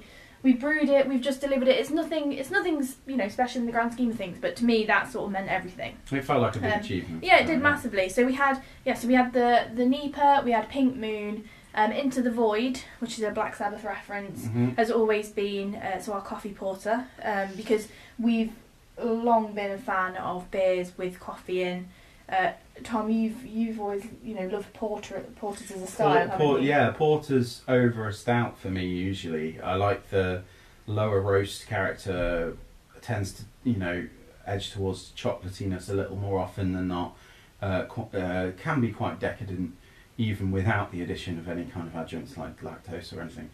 [0.42, 1.06] We brewed it.
[1.10, 1.78] We've just delivered it.
[1.78, 2.32] It's nothing.
[2.32, 4.38] It's nothing, you know, special in the grand scheme of things.
[4.40, 5.98] But to me, that sort of meant everything.
[6.10, 7.24] It felt like a big Um, achievement.
[7.26, 8.08] Yeah, it did massively.
[8.08, 11.44] So we had yeah, so we had the the NEPA, we had Pink Moon,
[11.76, 14.78] um, Into the Void, which is a Black Sabbath reference, Mhm.
[14.78, 18.54] has always been uh, so our coffee porter um, because we've
[18.98, 21.90] long been a fan of beers with coffee in.
[22.32, 22.52] Uh,
[22.84, 26.08] Tom, you've you've always you know loved porter porters as a style.
[26.10, 29.60] Por- haven't por- yeah, porter's over a stout for me usually.
[29.62, 30.44] I like the
[30.88, 32.56] lower roast character
[33.02, 34.08] tends to you know
[34.46, 37.16] edge towards chocolatiness a little more often than not.
[37.62, 39.74] Uh, qu- uh, can be quite decadent
[40.18, 43.50] even without the addition of any kind of adjuncts like lactose or anything.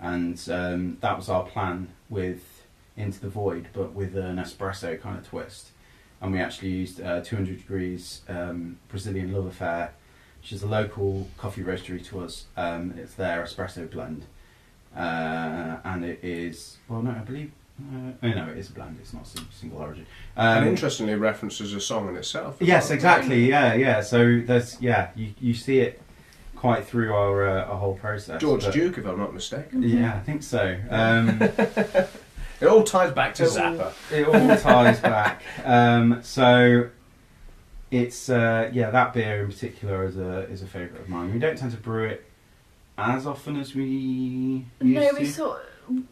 [0.00, 2.62] And um, that was our plan with
[2.96, 5.70] Into the Void, but with an espresso kind of twist.
[6.20, 9.92] And we actually used uh, 200 degrees um, Brazilian Love Affair
[10.40, 12.46] which is a local coffee roastery to us.
[12.56, 14.24] Um, it's their espresso blend,
[14.96, 17.52] uh, and it is well, no, I believe.
[17.80, 18.98] Uh, oh no, it is a blend.
[19.00, 20.06] It's not single origin.
[20.36, 22.56] Um, and interestingly, references a song in itself.
[22.60, 22.94] yes, well.
[22.94, 23.48] exactly.
[23.48, 24.00] Yeah, yeah.
[24.00, 26.00] So there's yeah, you you see it
[26.56, 28.40] quite through our uh, our whole process.
[28.40, 29.82] George but- Duke, if I'm not mistaken.
[29.82, 30.78] Yeah, I think so.
[30.90, 31.38] Um,
[32.60, 33.92] It all ties back to It all- Zappa.
[34.12, 35.42] it all ties back.
[35.64, 36.88] Um, so
[37.90, 41.32] it's uh, yeah, that beer in particular is a is a favourite of mine.
[41.32, 42.24] We don't tend to brew it
[42.98, 45.18] as often as we used No, to.
[45.18, 45.62] we sort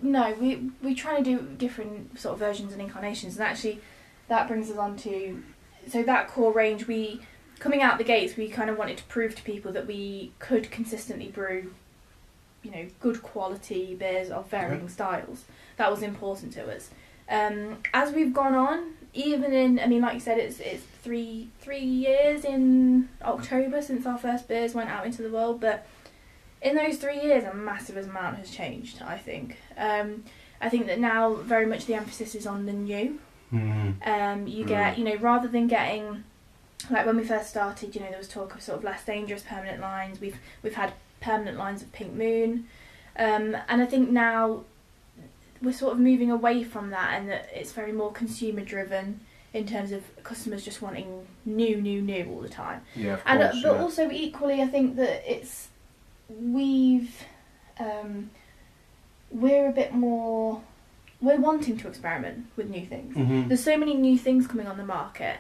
[0.03, 3.81] no, we we try to do different sort of versions and incarnations, and actually,
[4.29, 5.43] that brings us on to
[5.89, 7.21] so that core range, we
[7.61, 10.71] coming out the gates, we kind of wanted to prove to people that we could
[10.71, 11.73] consistently brew,
[12.63, 15.45] you know, good quality beers of varying styles.
[15.77, 16.91] That was important to us.
[17.31, 21.51] Um, as we've gone on, even in, I mean, like you said, it's it's three
[21.61, 25.87] three years in October since our first beers went out into the world, but
[26.61, 29.03] in those three years, a massive amount has changed.
[29.03, 29.57] I think.
[29.77, 30.25] Um,
[30.61, 33.21] I think that now very much the emphasis is on the new.
[33.53, 34.07] Mhm.
[34.07, 36.25] Um, you get, you know, rather than getting
[36.91, 39.43] like when we first started, you know, there was talk of sort of less dangerous
[39.43, 40.21] permanent lines.
[40.21, 42.67] We've we've had permanent lines of Pink Moon,
[43.19, 44.65] um, and I think now
[45.61, 49.21] we're sort of moving away from that, and that it's very more consumer driven
[49.55, 52.83] in terms of customers just wanting new, new, new all the time.
[52.95, 53.63] Yeah, of And uh, course.
[53.63, 53.83] but yeah.
[53.83, 55.69] also equally, I think that it's
[56.29, 57.25] we've
[57.81, 58.31] um,
[59.31, 60.61] we're a bit more
[61.21, 63.17] we're wanting to experiment with new things.
[63.17, 63.49] Mhm.
[63.49, 65.39] There's so many new things coming on the market,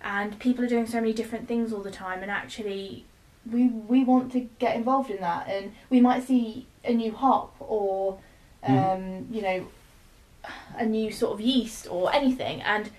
[0.00, 2.22] and people are doing so many different things all the time.
[2.22, 3.04] And actually,
[3.50, 7.54] we we want to get involved in that, and we might see a new hop
[7.60, 8.18] or
[8.62, 9.34] um, Mhm.
[9.34, 9.66] you know
[10.76, 12.90] a new sort of yeast or anything, and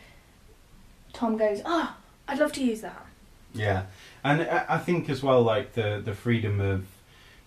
[1.14, 1.96] Tom goes, "Oh,
[2.28, 3.06] I'd love to use that."
[3.54, 3.84] Yeah,
[4.24, 6.86] and I I think as well, like the the freedom of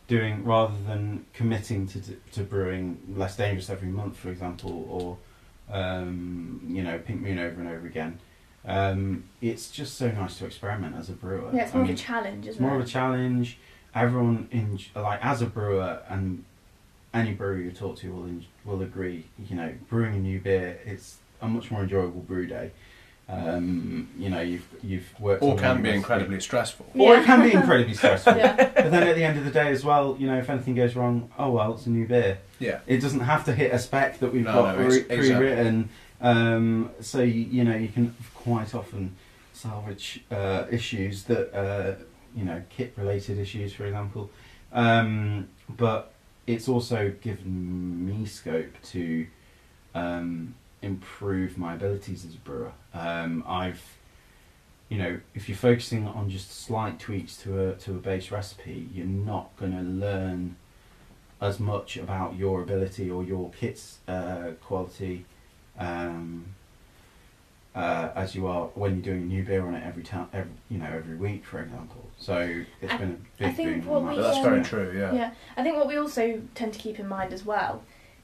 [0.07, 2.01] doing rather than committing to
[2.33, 5.19] to brewing less dangerous every month, for example, or
[5.75, 8.19] um, you know Pink Moon over and over again.
[8.67, 11.51] Um, it's just so nice to experiment as a brewer.
[11.53, 12.81] Yeah, it's I more mean, of a challenge, it's isn't more it?
[12.81, 13.59] of a challenge.
[13.95, 16.45] Everyone in like as a brewer and
[17.13, 19.27] any brewer you talk to will en- will agree.
[19.49, 22.71] You know, brewing a new beer it's a much more enjoyable brew day.
[23.29, 25.97] Um, you know, you've you've worked or on can be recipe.
[25.97, 26.87] incredibly stressful.
[26.95, 28.37] Or it can be incredibly stressful.
[28.37, 28.55] yeah.
[28.57, 30.95] But then at the end of the day as well, you know, if anything goes
[30.97, 32.39] wrong, oh well, it's a new beer.
[32.59, 32.81] Yeah.
[32.87, 35.17] It doesn't have to hit a spec that we've No, got no, pre- exactly.
[35.31, 35.89] pre-written.
[36.25, 39.15] Um, so you, know, you can quite often
[39.53, 42.03] salvage uh, issues that uh,
[42.35, 44.31] you know, kit-related issues, for example.
[44.73, 46.13] Um, but
[46.47, 49.27] it's also given me scope to
[49.95, 52.73] um, improve my abilities as a brewer.
[52.95, 53.83] Um, I've
[54.89, 58.89] you know, if you're focusing on just slight tweaks to a to a base recipe,
[58.95, 60.57] you're not going to learn
[61.41, 65.27] as much about your ability or your kit's uh, quality
[65.79, 66.47] um,
[67.75, 70.51] uh, as you are when you're doing a new beer on it every time, every,
[70.71, 72.09] you know, every week, for example.
[72.19, 73.93] So it's I- been a big think boom.
[73.93, 74.23] what we that.
[74.23, 74.95] that's um, very true.
[74.97, 75.13] Yeah.
[75.13, 77.83] Yeah, I think what we also tend to keep in mind as well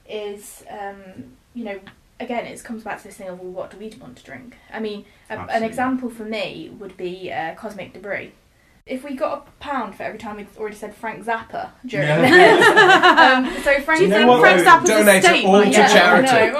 [0.09, 1.01] is, um,
[1.53, 1.79] you know,
[2.21, 4.55] again, it comes back to this thing of, well, what do we want to drink?
[4.71, 8.31] I mean, a, an example for me would be uh, Cosmic Debris.
[8.85, 12.21] If we got a pound for every time we've already said Frank Zappa during Yeah.
[12.21, 14.65] this, um, so Frank you know Zappa, what, Frank though?
[14.65, 16.57] Zappa's Donate it estate all might to get- yeah, charity.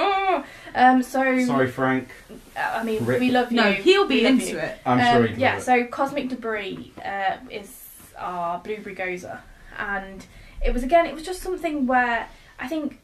[0.74, 0.90] I know.
[0.96, 2.08] Um, so Sorry, Frank.
[2.56, 3.20] uh, I mean, Rip.
[3.20, 3.56] we love you.
[3.56, 4.58] No, he'll be we into you.
[4.58, 4.78] it.
[4.86, 5.62] I'm Um, sure he yeah, will.
[5.62, 7.84] so Cosmic Debris uh, is
[8.18, 9.24] our blueberry gose,
[9.78, 10.26] and
[10.64, 12.98] it was again, it was just something where I think,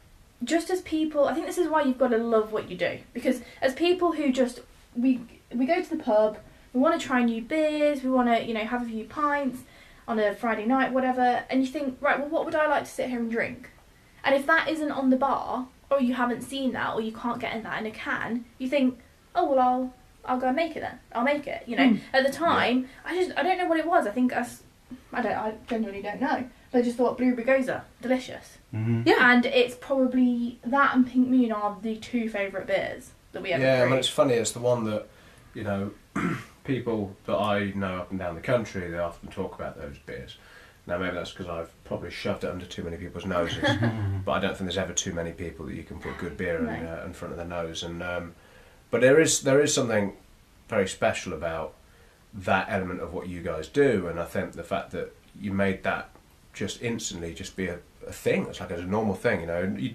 [0.45, 2.99] just as people, I think this is why you've got to love what you do
[3.13, 4.61] because as people who just
[4.95, 5.21] we
[5.53, 6.39] we go to the pub,
[6.73, 9.61] we want to try new beers, we want to you know have a few pints
[10.07, 12.91] on a Friday night, whatever, and you think right, well, what would I like to
[12.91, 13.71] sit here and drink?
[14.25, 17.41] And if that isn't on the bar, or you haven't seen that, or you can't
[17.41, 18.99] get in that in a can, you think,
[19.35, 20.99] oh well, I'll I'll go and make it then.
[21.13, 21.63] I'll make it.
[21.67, 22.01] You know, Mm.
[22.13, 24.07] at the time, I just I don't know what it was.
[24.07, 24.63] I think us,
[25.13, 26.45] I don't I genuinely don't know.
[26.71, 29.07] But I just thought blueberry gose delicious, Mhm.
[29.07, 29.33] Yeah.
[29.33, 33.63] and it's probably that and Pink Moon are the two favourite beers that we ever
[33.65, 34.35] Yeah, I mean, it's funny.
[34.35, 35.07] It's the one that,
[35.55, 35.93] you know,
[36.65, 40.37] people that I know up and down the country, they often talk about those beers.
[40.89, 43.63] Now, maybe that's because I've probably shoved it under too many people's noses,
[44.25, 46.59] but I don't think there's ever too many people that you can put good beer
[46.59, 46.73] in, No.
[47.03, 47.83] uh, in front of their nose.
[47.83, 48.35] And um,
[48.91, 50.15] but there is there is something
[50.69, 51.75] very special about
[52.35, 55.83] that element of what you guys do, and I think the fact that you made
[55.85, 56.11] that
[56.55, 58.47] just instantly just be a, a thing.
[58.47, 59.63] It's like it's a normal thing, you know.
[59.63, 59.95] And You,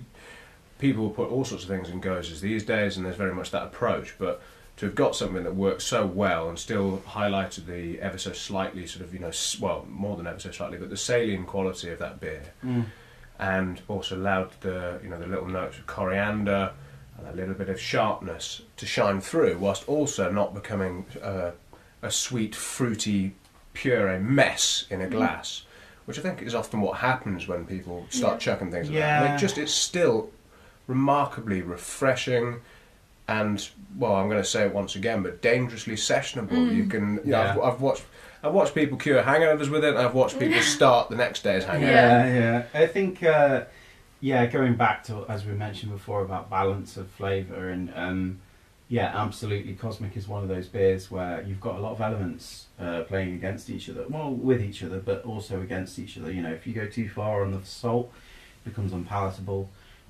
[0.80, 3.52] people will put all sorts of things in goses these days, and there's very much
[3.52, 4.16] that approach.
[4.20, 4.42] But
[4.78, 8.88] to have got something that works so well and still highlighted the ever so slightly
[8.88, 12.00] sort of you know well more than ever so slightly, but the salient quality of
[12.00, 12.86] that beer, Mm.
[13.40, 16.72] and also allowed the you know the little notes of coriander
[17.18, 21.52] and a little bit of sharpness to shine through, whilst also not becoming uh,
[22.02, 23.36] a sweet fruity
[23.74, 25.64] puree mess in a glass.
[26.06, 28.40] Which I think is often what happens when people start Yeah.
[28.40, 29.24] chucking things like that.
[29.24, 29.36] Yeah.
[29.36, 30.32] It just it's still
[30.88, 32.60] remarkably refreshing
[33.40, 36.76] and well I'm going to say it once again but dangerously sessionable Mm.
[36.78, 38.04] you can you know, I've, I've watched
[38.44, 41.64] I've watched people cure hangovers with it and I've watched people start the next day's
[41.64, 42.34] hangover Yeah,
[42.74, 42.82] yeah.
[42.84, 43.64] I think, uh,
[44.20, 48.40] yeah, going back to as we mentioned before about balance of flavour and, um,
[48.90, 49.74] Yeah, absolutely.
[49.86, 53.34] Cosmic is one of those beers where you've got a lot of elements uh, playing
[53.40, 54.04] against each other.
[54.10, 56.30] Well, with each other, but also against each other.
[56.36, 58.08] You know, if you go too far on the salt,
[58.60, 59.62] it becomes unpalatable.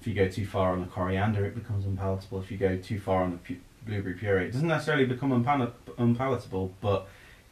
[0.04, 2.42] If you go too far on the coriander, it becomes unpalatable.
[2.42, 5.72] If you go too far on the pu- blueberry puree, it doesn't necessarily become unpal-
[5.98, 7.08] unpalatable, but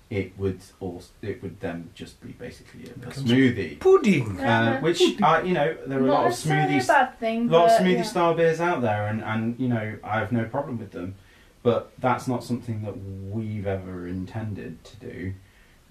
[0.09, 3.79] it would also it would then just be basically a, a smoothie.
[3.79, 4.37] Pudding.
[4.37, 4.71] Yeah.
[4.71, 7.47] Uh, which uh, you know there are a lot of necessarily smoothies a bad thing.
[7.47, 8.03] a lot of smoothie yeah.
[8.03, 11.15] style beers out there, and, and you know I have no problem with them,
[11.63, 12.97] but that's not something that
[13.33, 15.33] we've ever intended to do.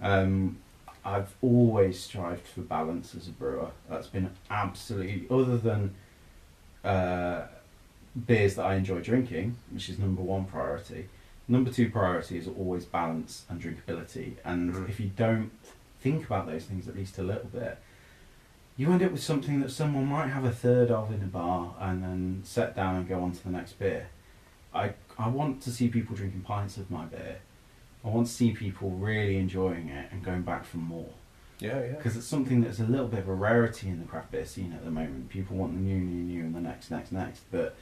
[0.02, 0.58] Um,
[1.06, 3.70] I've always strived for balance as a brewer.
[3.88, 5.94] That's been absolutely other than
[6.84, 7.42] uh,
[8.26, 11.08] beers that I enjoy drinking, which is number one priority.
[11.48, 14.88] Number two priority is always balance and drinkability, and Mhm.
[14.88, 15.50] if you don't
[16.00, 17.78] think about those things at least a little bit,
[18.76, 21.74] you end up with something that someone might have a third of in a bar
[21.80, 24.08] and then set down and go on to the next beer.
[24.72, 27.40] I I want to see people drinking pints of my beer.
[28.02, 31.10] I want to see people really enjoying it and going back for more
[31.61, 31.92] Yeah, yeah.
[31.92, 34.72] because it's something that's a little bit of a rarity in the craft beer scene
[34.72, 35.28] at the moment.
[35.28, 37.42] People want the new, new, new, and the next, next, next.
[37.50, 37.76] But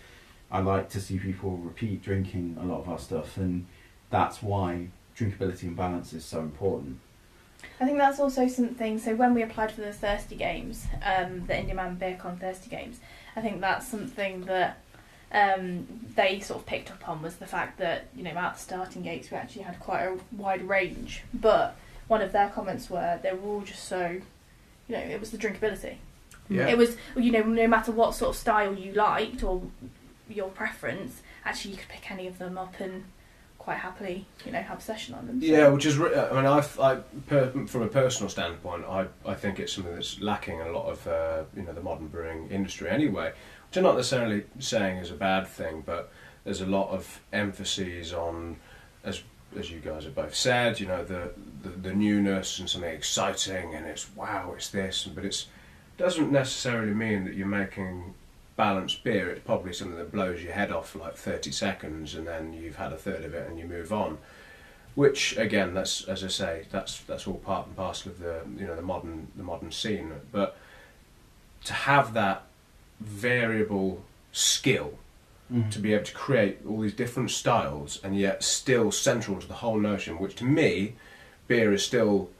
[0.50, 3.66] I like to see people repeat drinking a lot of our stuff, and
[4.10, 7.00] that's why drinkability and balance is so important.
[7.80, 8.98] I think that's also something.
[8.98, 13.00] So when we applied for the Thirsty Games, um, the Indy Man BeerCon Thirsty Games,
[13.36, 14.80] I think that's something that
[15.32, 18.60] um, they sort of picked up on was the fact that you know at the
[18.60, 21.76] starting gates we actually had quite a wide range, but
[22.08, 24.20] one of their comments were they were all just so,
[24.88, 25.96] you know, it was the drinkability.
[26.48, 26.66] Yeah.
[26.68, 29.62] It was you know no matter what sort of style you liked or
[30.28, 33.04] your preference, actually you could pick any of them up and
[33.58, 35.40] quite happily you know have a session on them.
[35.40, 36.96] So- Yeah, which is, I mean, I, I
[37.26, 40.86] per, from a personal standpoint, I, I think it's something that's lacking in a lot
[40.86, 43.32] of, uh, you know, the modern brewing industry anyway.
[43.68, 46.10] Which I'm not necessarily saying is a bad thing, but
[46.44, 48.56] there's a lot of emphases on,
[49.04, 49.22] as
[49.58, 51.32] as you guys have both said, you know, the
[51.62, 55.46] the, the newness and something exciting, and it's wow, it's this, but it's
[55.96, 58.14] doesn't necessarily mean that you're making
[58.56, 59.30] balanced beer.
[59.30, 62.76] It's probably something that blows your head off for like 30 seconds, and then you've
[62.76, 64.18] had a third of it, and you move on.
[64.94, 68.66] Which again that's as I say that's that's all part and parcel of the you
[68.66, 70.12] know the modern the modern scene.
[70.32, 70.56] But
[71.64, 72.46] to have that
[73.00, 74.02] variable
[74.32, 74.98] skill
[75.52, 75.68] mm-hmm.
[75.70, 79.54] to be able to create all these different styles and yet still central to the
[79.54, 80.94] whole notion which to me
[81.48, 82.30] beer is still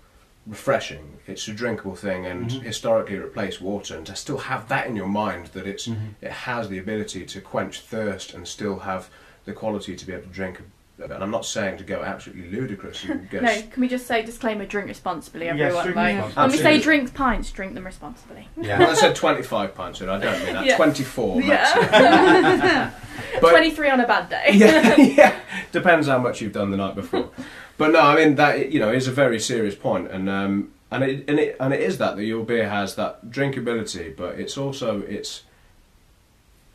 [0.46, 2.62] refreshing it's a drinkable thing and Mhm.
[2.62, 6.14] historically replaced water and to still have that in your mind that it's Mhm.
[6.22, 9.10] it has the ability to quench thirst and still have
[9.44, 10.60] the quality to be able to drink.
[11.00, 13.40] And I'm not saying to go absolutely ludicrous and go.
[13.40, 15.82] No, can we just say disclaimer: drink responsibly, Yes, everyone.
[15.84, 16.42] drink like, responsibly.
[16.42, 18.48] when we say drink pints, drink them responsibly.
[18.60, 18.78] Yeah.
[18.80, 20.64] Well, I said 25 pints, and I don't mean that.
[20.64, 20.76] Yeah.
[20.76, 21.42] 24.
[21.42, 22.90] Yeah,
[23.40, 24.50] But- twenty-three on a bad day.
[24.54, 25.34] yeah, yeah.
[25.72, 27.28] Depends how much you've done the night before.
[27.78, 31.02] But no, I mean that you know is a very serious point, and um, and
[31.04, 34.58] it and it and it is that that your beer has that drinkability, but it's
[34.58, 35.44] also it's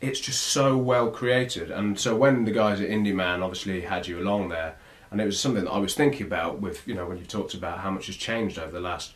[0.00, 1.70] it's just so well created.
[1.70, 4.76] And so when the guys at Indy Man obviously had you along there,
[5.10, 7.54] and it was something that I was thinking about with you know when you talked
[7.54, 9.12] about how much has changed over the last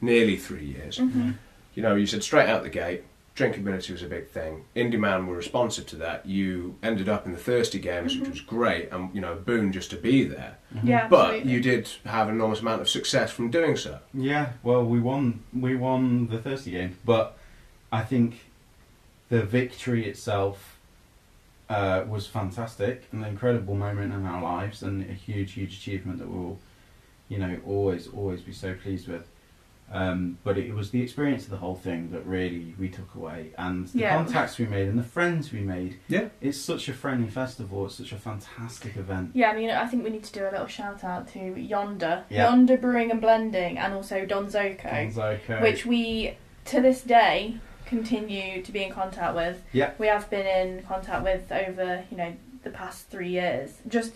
[0.00, 0.98] nearly three years.
[0.98, 1.34] Mhm.
[1.74, 3.02] You know, you said straight out the gate,
[3.36, 4.64] drinkability was a big thing.
[4.74, 6.26] Indy Man were responsive to that.
[6.26, 8.30] You ended up in the Thirsty Games, which Mhm.
[8.30, 10.58] was great, and you know, a boon just to be there.
[10.82, 11.52] Yeah, But absolutely.
[11.52, 14.00] you did have an enormous amount of success from doing so.
[14.12, 15.40] Yeah, well, we won.
[15.52, 17.38] We won the thirsty game, but
[17.90, 18.40] I think
[19.30, 20.78] the victory itself
[21.70, 26.28] uh, was fantastic, an incredible moment in our lives, and a huge, huge achievement that
[26.28, 26.58] we'll,
[27.30, 29.26] you know, always, always be so pleased with.
[29.92, 33.50] Um, but it was the experience of the whole thing that really we took away,
[33.58, 34.16] and the Yeah.
[34.16, 35.98] contacts we made and the friends we made.
[36.08, 36.28] Yeah.
[36.40, 37.84] It's such a friendly festival.
[37.86, 39.32] It's such a fantastic event.
[39.34, 42.24] Yeah, I mean, I think we need to do a little shout out to Yonder,
[42.30, 42.48] Yeah.
[42.50, 44.80] Yonder Brewing and Blending, and also Donzoko,
[45.12, 45.60] Gonzoko.
[45.60, 49.62] which we to this day continue to be in contact with.
[49.72, 49.90] Yeah.
[49.98, 52.32] We have been in contact with over, you know,
[52.62, 53.78] the past three years.
[53.88, 54.12] Just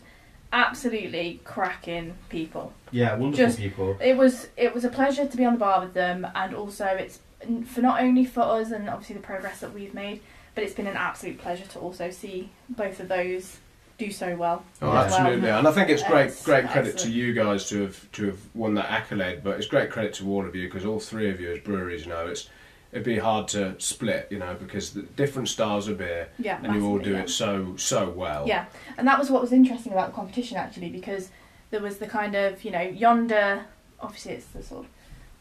[0.53, 2.73] absolutely cracking people.
[2.91, 3.97] yeah, wonderful just- people.
[4.01, 6.87] It was it was a pleasure to be on the bar with them, and also
[6.87, 7.21] it's
[7.67, 10.21] for not only for us and obviously the progress that we've made,
[10.55, 13.59] but it's been an absolute pleasure to also see both of those
[13.99, 14.63] do so well.
[14.83, 15.03] Oh, Yeah.
[15.05, 18.27] absolutely, and I think it's great, It's great credit to you guys to have to
[18.27, 19.43] have won that accolade.
[19.45, 22.03] But it's great credit to all of you because all three of you as breweries,
[22.05, 22.49] you know, it's
[22.93, 26.75] it'd be hard to split, you know, because the different styles of beer, Yeah, and
[26.75, 27.23] you all do yeah.
[27.23, 28.47] it so so well.
[28.47, 28.67] Yeah,
[28.97, 31.31] and that was what was interesting about the competition actually, because
[31.71, 33.65] there was the kind of you know yonder.
[34.01, 34.91] Obviously, it's the sort of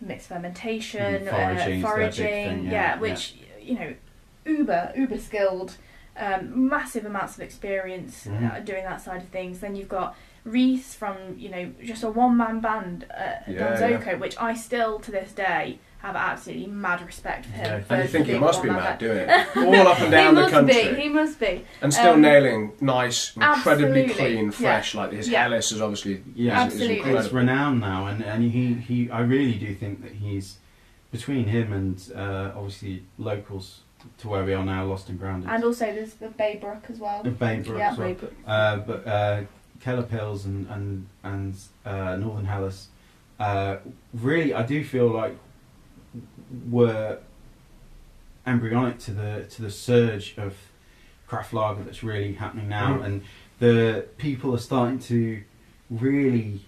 [0.02, 3.94] mixed fermentation, Mm, foraging uh, foraging, thing, yeah, yeah, which you know,
[4.46, 5.76] uber uber skilled
[6.18, 8.66] um, massive amounts of experience uh, Mhm.
[8.66, 9.60] doing that side of things.
[9.60, 10.16] Then you've got
[10.46, 15.00] Reese from you know just a one man band at Yeah, Donzoko, which I still
[15.00, 17.66] to this day have absolutely mad respect for him.
[17.66, 19.00] Yeah, And you think he must be mad band.
[19.00, 21.02] doing it all up and down he the must country, be.
[21.02, 21.66] He must be.
[21.82, 24.52] and still um, nailing nice, incredibly absolutely, clean, yeah.
[24.52, 24.96] fresh.
[24.96, 25.44] Like his Yeah.
[25.50, 27.12] Helles is obviously Yeah, is, is Absolutely.
[27.14, 30.58] it's renowned now, and, and he, he I really do think that he's
[31.12, 33.80] between him and uh, obviously locals
[34.20, 35.50] to where we are now, Lost and Grounded.
[35.50, 37.22] And also there's the Baybrook as well.
[37.22, 37.92] Uh, Baybrook Yeah.
[37.94, 38.16] as well.
[38.46, 39.42] Uh, but uh,
[39.82, 42.90] Keller Pils and and and uh, Northern Helles,
[43.40, 43.78] uh,
[44.14, 45.36] really, I do feel like
[46.70, 47.20] were
[48.46, 50.56] embryonic to the to the surge of
[51.28, 53.06] craft lager that's really happening now, Mm.
[53.06, 53.22] and
[53.60, 55.42] the people are starting to
[55.90, 56.62] really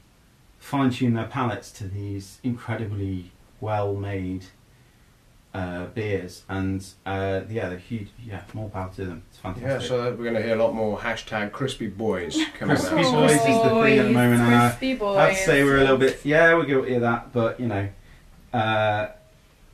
[0.60, 3.32] fine tune their palates to these incredibly
[3.62, 4.46] well made.
[5.54, 8.10] Uh, beers and uh, yeah, they're huge.
[8.24, 9.24] Yeah, more power to them.
[9.30, 9.68] It's fantastic.
[9.68, 12.84] Yeah, so we're going to hear a lot more hashtag crispy boys coming out.
[12.84, 13.12] Crispy out.
[13.14, 15.18] boys is the thing at the moment, and I- Crispy boys.
[15.18, 17.90] I'd say we're a little bit, yeah, we're guilty of that, but you know,
[18.54, 19.08] uh,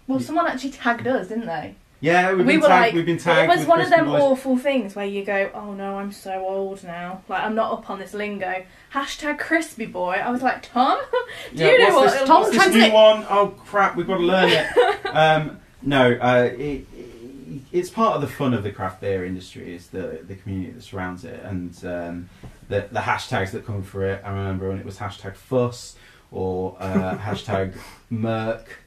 [0.07, 1.75] Well, someone actually tagged us, didn't they?
[2.01, 2.87] yeah, we've we been were tagged.
[2.87, 3.49] like, we've been tagged.
[3.51, 4.21] it was one of them Boys.
[4.21, 7.21] awful things where you go, "Oh no, I'm so old now.
[7.29, 10.15] Like I'm not up on this lingo." Hashtag crispy boy.
[10.15, 10.99] I was like, Tom,
[11.55, 12.11] do Yeah, you know what?
[12.11, 13.25] this, Tom what's this new one?
[13.29, 15.05] Oh crap, we've got to learn it.
[15.15, 19.73] um, no, uh, it, it, it's part of the fun of the craft beer industry
[19.73, 22.29] is the the community that surrounds it and um,
[22.67, 24.21] the the hashtags that come for it.
[24.25, 25.95] I remember when it was hashtag fuss
[26.31, 27.77] or uh, hashtag
[28.09, 28.79] merc.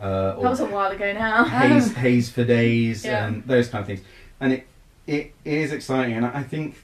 [0.00, 1.44] Uh, or that was a while ago now.
[1.44, 3.26] haze, haze for days, Yeah.
[3.26, 4.00] and those kind of things.
[4.40, 4.66] And it
[5.06, 6.82] it is exciting, and I think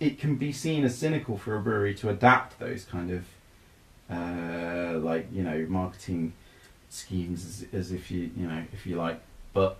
[0.00, 3.24] it can be seen as cynical for a brewery to adapt those kind of
[4.10, 6.32] uh, like you know marketing
[6.90, 9.20] schemes as, as if you you know if you like,
[9.52, 9.78] but.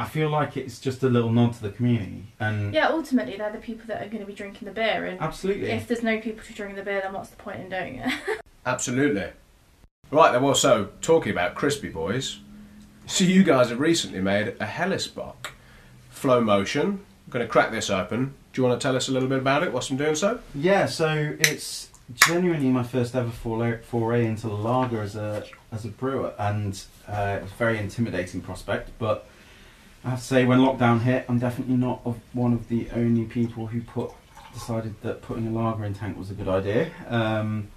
[0.00, 3.50] I feel like it's just a little nod to the community, and yeah, ultimately they're
[3.50, 6.20] the people that are going to be drinking the beer, and absolutely, if there's no
[6.20, 8.12] people to drink the beer, then what's the point in doing it?
[8.64, 9.30] Absolutely.
[10.10, 12.40] Right, then, well, so talking about crispy boys,
[13.06, 15.50] so you guys have recently made a Hellesbock
[16.08, 17.04] flow motion.
[17.26, 18.32] I'm going to crack this open.
[18.54, 20.40] Do you want to tell us a little bit about it whilst I'm doing so?
[20.54, 25.88] Yeah, so it's genuinely my first ever foray, foray into lager as a as a
[25.88, 28.90] brewer, and uh, it was a very intimidating prospect.
[28.98, 29.28] But
[30.06, 33.24] I have to say, when lockdown hit, I'm definitely not of one of the only
[33.24, 34.10] people who put
[34.54, 36.90] decided that putting a lager in tank was a good idea.
[37.08, 37.68] Um,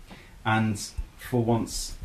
[0.46, 0.80] and
[1.18, 1.98] for once,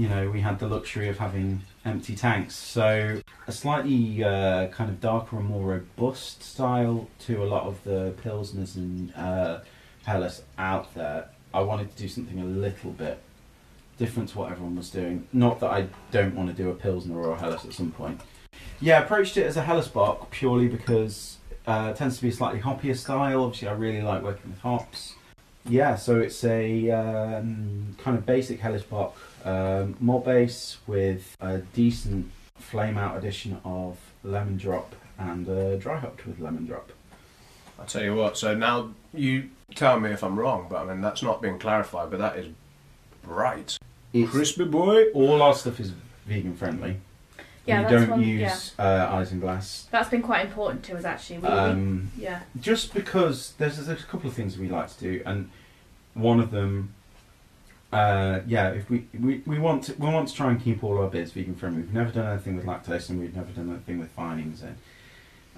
[0.00, 2.54] you know, we had the luxury of having empty tanks.
[2.54, 7.84] So a slightly uh, kind of darker and more robust style to a lot of
[7.84, 9.58] the pilsners and uh,
[10.06, 11.28] Helles out there.
[11.52, 13.20] I wanted to do something a little bit
[13.98, 15.28] different to what everyone was doing.
[15.34, 18.22] Not that I don't want to do a pilsner or a Helles at some point.
[18.80, 21.36] Yeah, I approached it as a Hellesbock purely because
[21.66, 23.44] uh, it tends to be a slightly hoppier style.
[23.44, 25.16] Obviously, I really like working with hops.
[25.68, 29.12] Yeah, so it's a um, kind of basic Hellesbock
[29.44, 35.98] um, malt base with a decent flame out addition of lemon drop and uh, dry
[35.98, 36.92] hopped with lemon drop.
[37.78, 41.00] I'll tell you what, so now you tell me if I'm wrong, but I mean,
[41.00, 42.48] that's not been clarified, but that is
[43.22, 43.78] bright.
[44.12, 45.04] It's, Crispy boy.
[45.14, 45.92] all our stuff is
[46.26, 46.96] vegan friendly.
[47.64, 48.20] yeah, we don't one.
[48.20, 49.88] Yeah, use uh, isinglass.
[49.90, 51.38] that's been quite important to us actually.
[51.38, 55.00] We, we- Um, yeah, just because there's, there's a couple of things we like to
[55.00, 55.48] do, and
[56.14, 56.92] one of them,
[57.92, 60.98] uh, yeah, if we, we, we want to, we want to try and keep all
[60.98, 61.82] our beers vegan friendly.
[61.82, 64.62] We've never done anything with lactose, and we've never done anything with finings.
[64.62, 64.76] And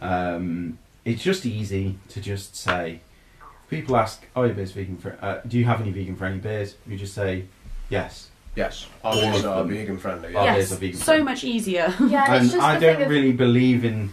[0.01, 3.01] um, it's just easy to just say.
[3.69, 5.21] People ask, "Are your beers vegan friendly?
[5.23, 7.45] Uh, do you have any vegan friendly beers?" You just say,
[7.89, 9.71] "Yes." Yes, our All beers are them.
[9.71, 10.35] vegan friendly.
[10.37, 10.55] Our Yeah.
[10.57, 11.25] beers Yes, are vegan so friendly.
[11.25, 11.95] much easier.
[12.07, 12.35] yeah.
[12.35, 14.11] and it's just I don't of- really believe in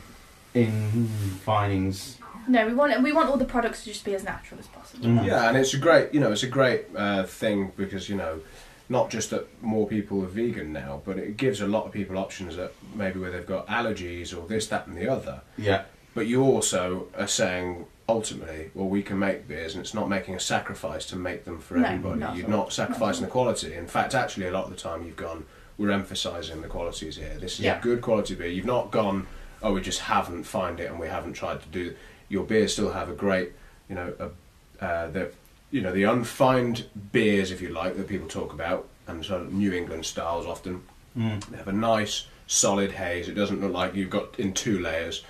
[0.54, 1.10] in
[1.44, 2.18] finings.
[2.50, 5.06] No, we want we want all the products to just be as natural as possible.
[5.06, 5.26] Mm.
[5.26, 8.42] Yeah, and it's a great, you know, it's a great uh, thing because you know,
[8.90, 12.18] not just that more people are vegan now, but it gives a lot of people
[12.18, 15.42] options that maybe where they've got allergies or this, that, and the other.
[15.58, 15.84] Yeah,
[16.16, 20.34] But you also are saying ultimately, well, we can make beers, and it's not making
[20.34, 22.20] a sacrifice to make them for No, everybody.
[22.20, 22.52] not You're all.
[22.52, 23.74] not sacrificing Not the quality.
[23.76, 25.46] In fact, actually, a lot of the time you've gone,
[25.78, 27.38] we're emphasising the qualities here.
[27.40, 27.78] This is Yeah.
[27.78, 28.48] a good quality beer.
[28.48, 29.28] You've not gone,
[29.62, 31.94] oh, we just haven't found it, and we haven't tried to do.
[32.30, 33.52] Your beers still have a great,
[33.90, 35.32] you know, a, uh, the,
[35.72, 39.54] you know, the unfined beers, if you like, that people talk about, and sort of
[39.54, 40.84] New England styles often.
[41.18, 41.44] mm.
[41.46, 43.28] They have a nice solid haze.
[43.28, 45.24] It doesn't look like you've got in two layers.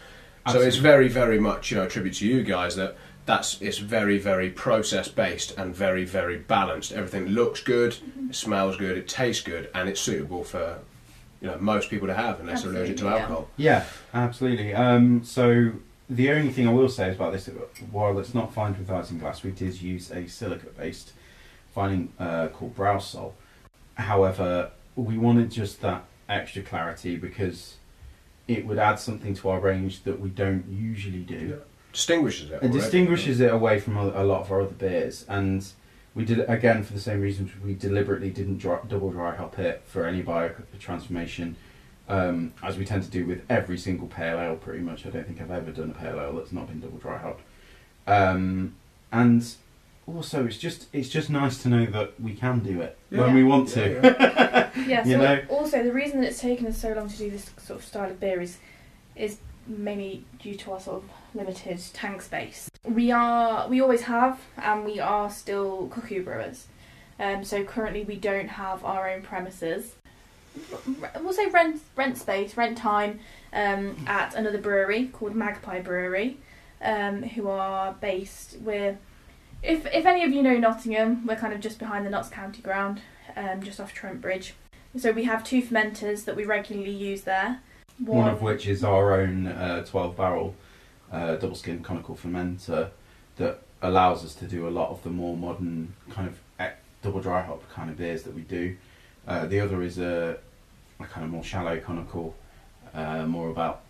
[0.52, 2.95] So it's very, very much you know a tribute to you guys that
[3.26, 6.91] that's it's very, very process based and very, very balanced.
[6.91, 7.95] Everything looks good,
[8.30, 10.80] it smells good, it tastes good, and it's suitable for
[11.39, 13.22] you know most people to have unless they're allergic to Absolutely, yeah.
[13.22, 13.50] alcohol.
[13.58, 13.86] Yeah,
[14.16, 14.74] absolutely.
[14.74, 15.74] Um, so
[16.10, 17.47] the only thing I will say is about this,
[17.91, 21.14] while it's not fined with isinglass, we did use a silica-based
[21.74, 23.34] fining uh, called Browsol.
[23.95, 27.76] However, we wanted just that extra clarity because
[28.47, 31.62] it would add something to our range that we don't usually do.
[31.93, 32.64] Distinguishes it.
[32.64, 35.66] It distinguishes it away from a, a lot of our other beers, and
[36.16, 39.60] we did it again for the same reasons we deliberately didn't dry, double dry hop
[39.60, 41.55] it for any bio transformation,
[42.10, 44.55] um, as we tend to do with every single pale ale.
[44.55, 46.97] Pretty much, I don't think I've ever done a pale ale that's not been double
[46.97, 47.41] dry hopped.
[48.07, 48.76] Um,
[49.12, 49.47] and
[50.07, 53.22] also, it's just it's just nice to know that we can do it Yeah.
[53.22, 53.89] when we want to.
[54.03, 54.70] Yeah, yeah.
[54.88, 55.05] Yeah.
[55.05, 55.41] You know?
[55.49, 58.10] also the reason that it's taken us so long to do this sort of style
[58.10, 58.57] of beer is
[59.16, 59.38] is
[59.68, 62.70] mainly due to our sort of limited tank space.
[62.84, 66.68] We are we always have and we are still cuckoo brewers.
[67.20, 69.93] Um, so currently we don't have our own premises.
[71.22, 73.20] We'll say rent rent space, rent time
[73.54, 76.38] um, at another brewery called Magpie Brewery,
[76.82, 78.58] um, who are based.
[78.62, 78.97] We're
[79.62, 82.62] if if any of you know Nottingham, we're kind of just behind the Notts County
[82.62, 83.02] ground,
[83.36, 84.54] um, just off Trent Bridge.
[84.97, 87.60] So we have two fermenters that we regularly use there.
[88.04, 90.56] One of which is our own uh, 12 barrel
[91.12, 92.89] uh, double skin conical fermenter
[93.36, 97.20] that allows us to do a lot of the more modern kind of e- double
[97.20, 98.76] dry hop kind of beers that we do.
[99.28, 100.38] Uh, the other is a,
[100.99, 102.36] a kind of more shallow conical,
[102.93, 103.82] uh, more about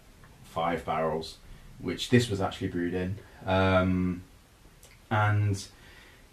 [0.43, 1.37] five barrels,
[1.79, 3.15] which this was actually brewed in.
[3.45, 4.23] Um,
[5.11, 5.65] and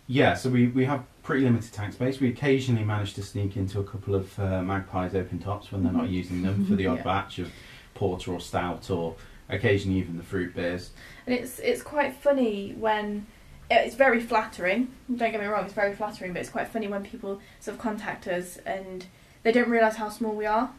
[0.08, 2.20] yeah, so we, we have pretty limited tank space.
[2.20, 5.92] We occasionally manage to sneak into a couple of uh, magpies open tops when they're
[5.92, 7.04] not using them for the odd Yeah.
[7.04, 7.50] batch of
[7.94, 9.14] porter or stout or
[9.48, 10.90] occasionally even the fruit beers.
[11.26, 13.26] And it's it's quite funny when
[13.70, 14.88] it's very flattering.
[15.14, 17.82] Don't get me wrong, it's very flattering, but it's quite funny when people sort of
[17.82, 19.06] contact us and
[19.42, 20.70] they don't realise how small we are.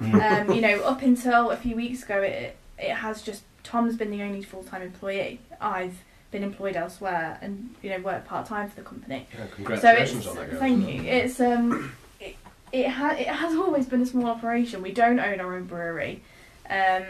[0.00, 4.10] Um, you know, up until a few weeks ago, it it has just Tom's been
[4.10, 5.40] the only full time employee.
[5.60, 5.98] I've
[6.30, 9.26] been employed elsewhere and you know worked part time for the company.
[9.34, 10.58] Yeah, So congratulations it's on that, guys.
[10.60, 11.02] thank you.
[11.02, 12.36] It's um it
[12.72, 14.80] it, ha- it has always been a small operation.
[14.80, 16.22] We don't own our own brewery,
[16.70, 17.04] um,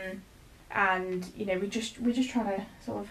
[0.72, 3.08] and you know we just we're just trying to sort of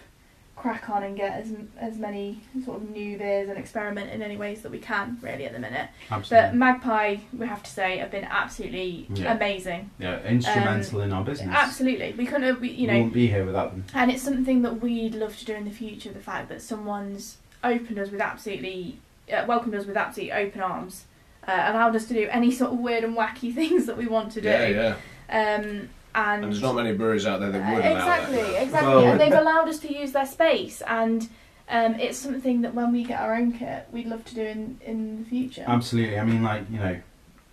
[0.60, 4.36] crack on and get as as many sort of new beers and experiment in any
[4.36, 5.88] ways that we can really at the minute.
[6.28, 9.34] But Magpie, we have to say, have been absolutely Yeah.
[9.34, 9.90] amazing.
[9.98, 11.54] yeah, instrumental in our business.
[11.56, 13.84] Absolutely, we couldn't have, we, you we know, wouldn't be here without them.
[13.94, 16.12] and it's something that we'd love to do in the future.
[16.12, 18.98] The fact that someone's opened us with absolutely,
[19.32, 21.04] uh, welcomed us with absolutely open arms,
[21.48, 24.32] uh, allowed us to do any sort of weird and wacky things that we want
[24.32, 24.48] to do.
[24.48, 24.96] Yeah,
[25.30, 25.54] yeah.
[25.56, 28.62] Um, and, And there's not many breweries out there that uh, would allow exactly, that.
[28.62, 31.28] exactly, Well- and they've allowed us to use their space, and
[31.68, 34.78] um, it's something that when we get our own kit, we'd love to do in
[34.84, 35.64] in the future.
[35.66, 36.18] Absolutely.
[36.18, 36.98] I mean, like, you know,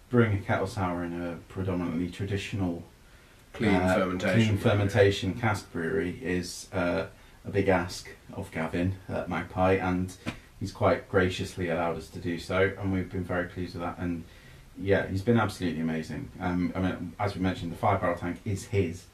[0.09, 2.83] brewing a kettle sour in a predominantly traditional
[3.53, 4.47] Clean uh, fermentation.
[4.47, 7.05] clean fermentation cask brewery is uh,
[7.45, 10.15] a big ask of Gavin at Magpie, and
[10.59, 13.97] he's quite graciously allowed us to do so, and we've been very pleased with that.
[13.99, 14.23] And
[14.81, 16.29] yeah, he's been absolutely amazing.
[16.39, 19.05] Um, I mean, as we mentioned, the five barrel tank is his,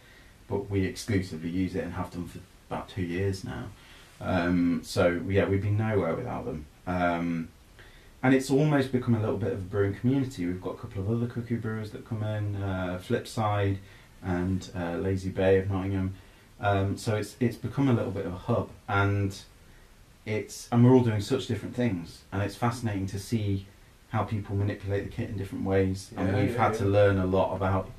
[0.48, 2.40] but we exclusively use it and have done for
[2.70, 3.66] about two years now.
[4.22, 6.66] Um, so yeah, we'd be nowhere without them.
[6.88, 7.50] Um,
[8.22, 10.46] and it's almost become a little bit of a brewing community.
[10.46, 13.78] We've got a couple of other cuckoo brewers that come in, uh, Flipside
[14.24, 16.16] and uh, Lazy Bay of Nottingham.
[16.60, 19.38] Um, so it's it's become a little bit of a hub, and
[20.26, 23.66] it's and we're all doing such different things, and it's fascinating to see
[24.14, 26.12] how people manipulate the kit in different ways.
[26.16, 27.90] And Yeah, we've yeah, had to learn a lot about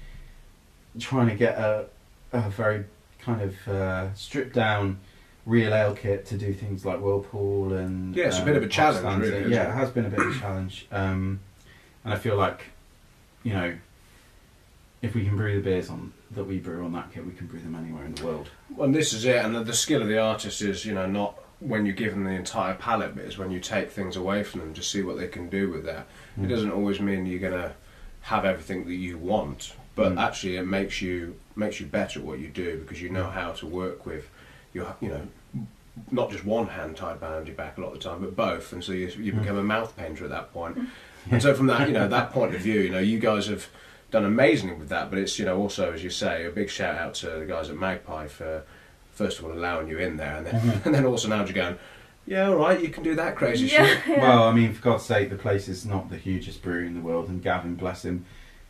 [0.98, 1.86] trying to get a
[2.32, 2.84] a very
[3.20, 4.98] kind of uh, stripped down
[5.44, 8.62] real ale kit to do things like whirlpool and Yeah, it's a um, bit of
[8.62, 9.68] a challenge, really, yeah, it?
[9.70, 11.40] it has been a bit of a challenge, um,
[12.04, 12.60] and I feel like
[13.42, 13.74] you know
[15.02, 17.46] if we can brew the beers on that we brew on that kit, we can
[17.46, 18.50] brew them anywhere in the world.
[18.70, 21.06] Well, and this is it, and the, the skill of the artist is, you know,
[21.06, 24.42] not when you give them the entire palette, but it's when you take things away
[24.42, 26.06] from them to see what they can do with that.
[26.36, 26.48] It Mm.
[26.50, 27.72] doesn't always mean you're going to
[28.22, 30.18] have everything that you want, but Mm.
[30.20, 33.52] actually it makes you makes you better at what you do because you know how
[33.52, 34.28] to work with
[34.74, 35.22] your, you know,
[36.10, 38.72] not just one hand tied behind your back a lot of the time, but both,
[38.72, 39.40] and so you, you Mm.
[39.42, 40.76] become a mouth painter at that point.
[41.30, 43.68] And so from that, you know, that point of view, you know, you guys have
[44.10, 45.08] done amazingly with that.
[45.10, 47.70] But it's, you know, also as you say, a big shout out to the guys
[47.70, 48.64] at Magpie for
[49.14, 50.84] first of all allowing you in there, and then Mhm.
[50.86, 51.76] and then also now you're going,
[52.26, 53.98] yeah, all right, you can do that crazy yeah, shit.
[54.08, 54.20] yeah.
[54.20, 57.00] Well, I mean, for God's sake, the place is not the hugest brewery in the
[57.00, 58.24] world, and Gavin, bless him,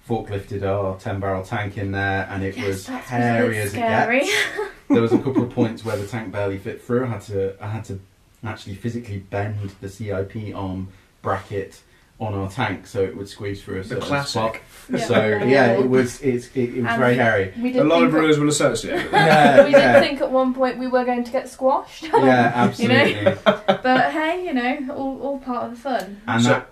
[0.09, 3.75] forklifted our 10 barrel tank in there, and it Yes, was hairy a bit as
[3.75, 4.31] it gets.
[4.91, 7.05] There was a couple of points where the tank barely fit through.
[7.07, 8.01] I had to, I had to
[8.45, 10.89] actually physically bend the CIP arm
[11.23, 11.81] bracket
[12.21, 14.31] on our tank, so it would squeeze through a The certain classic.
[14.31, 14.57] spot.
[14.91, 14.99] Yeah.
[15.07, 17.53] So yeah, it was it's, it, it was And very we- hairy.
[17.61, 19.13] We did A lot think of brewers will associate with it.
[19.13, 20.01] Yeah, we did yeah.
[20.01, 22.05] think at one point we were going to get squashed.
[22.05, 22.13] Yeah,
[22.55, 23.25] absolutely.
[23.45, 26.21] but hey, you know, all, all part of the fun.
[26.29, 26.69] And So- that,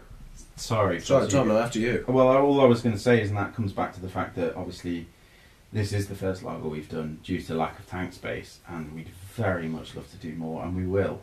[0.56, 1.30] sorry, Sorry, Tom.
[1.30, 2.04] Tom, no, after you.
[2.06, 4.36] Well, all I was going to say is, and that comes back to the fact
[4.36, 5.06] that obviously
[5.72, 9.08] this is the first lager we've done due to lack of tank space, and we'd
[9.34, 11.20] very much love to do more, and we will.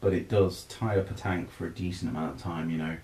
[0.00, 2.68] But it does tie up a tank for a decent amount of time.
[2.70, 2.96] You know,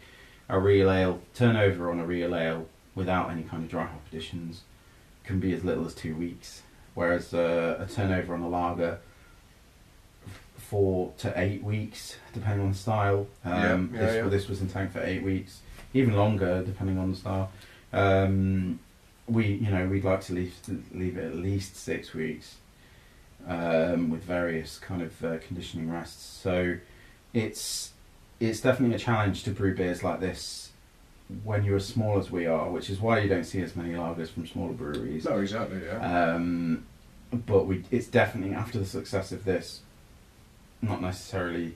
[0.52, 4.60] a real ale turnover on a real ale without any kind of dry hop additions
[5.24, 6.62] can be as little as two weeks,
[6.94, 8.98] whereas uh, a turnover on a lager
[10.56, 13.26] four to eight weeks, depending on the style.
[13.44, 14.28] Um, Yeah, yeah, this, yeah.
[14.28, 15.60] this was in tank for eight weeks,
[15.94, 17.50] even longer depending on the style.
[17.92, 18.78] Um,
[19.26, 20.54] we, you know, we'd like to leave
[20.92, 22.56] leave it at least six weeks,
[23.48, 26.22] um, with various kind of uh, conditioning rests.
[26.42, 26.76] So,
[27.32, 27.91] it's
[28.48, 30.70] it's definitely a challenge to brew beers like this
[31.44, 33.94] when you're as small as we are, which is why you don't see as many
[33.94, 35.24] lagers from smaller breweries.
[35.24, 36.34] No, exactly, yeah.
[36.34, 36.84] Um,
[37.32, 39.80] but we, it's definitely after the success of this,
[40.82, 41.74] not necessarily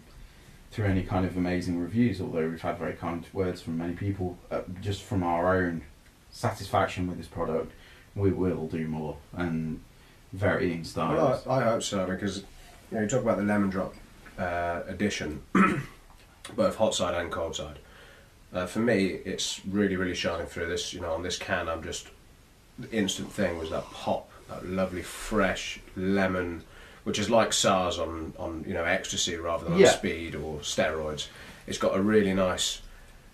[0.70, 4.36] through any kind of amazing reviews, although we've had very kind words from many people,
[4.50, 5.82] uh, just from our own
[6.30, 7.72] satisfaction with this product,
[8.14, 9.80] we will do more and
[10.32, 11.46] varying styles.
[11.46, 12.44] Well, I, I hope so because you
[12.96, 13.94] know you talk about the lemon drop
[14.38, 15.42] uh, addition,
[16.52, 17.78] both hot side and cold side.
[18.52, 20.92] Uh, for me, it's really, really shining through this.
[20.94, 22.08] You know, on this can, I'm just
[22.78, 26.62] the instant thing was that pop, that lovely fresh lemon,
[27.04, 29.88] which is like SARS on on you know ecstasy rather than Yeah.
[29.88, 31.28] on speed or steroids.
[31.66, 32.80] It's got a really nice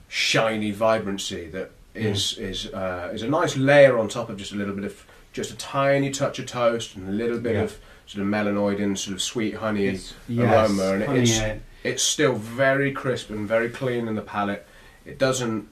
[0.09, 4.57] shiny vibrancy that is is uh, is a nice layer on top of just a
[4.57, 7.63] little bit of just a tiny touch of toast and a little bit Yeah.
[7.63, 11.39] of sort of melanoid and sort of sweet honey It's- aroma, and honey, it's
[11.83, 14.67] it's still very crisp and very clean in the palate.
[15.05, 15.69] It doesn't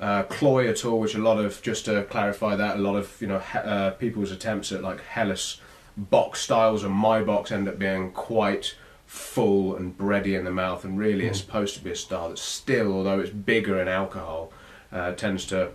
[0.00, 3.16] uh, cloy at all, which a lot of just to clarify that a lot of
[3.20, 5.60] you know uh, people's attempts at like Helles
[5.98, 8.74] bocks styles and Maibocks end up being quite
[9.06, 11.46] full and bready in the mouth, and really it's Mm.
[11.46, 14.52] supposed to be a style that still, although it's bigger in alcohol,
[14.92, 15.70] uh, tends to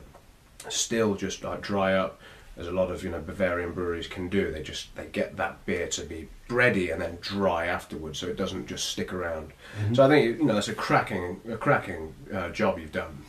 [0.70, 2.20] still just like dry up
[2.62, 4.52] as a lot of you know Bavarian breweries can do.
[4.52, 8.38] They just they get that beer to be bready and then dry afterwards, so it
[8.38, 9.52] doesn't just stick around.
[9.82, 9.96] mhm.
[9.96, 13.24] So I think you know that's a cracking a cracking uh, job you've done,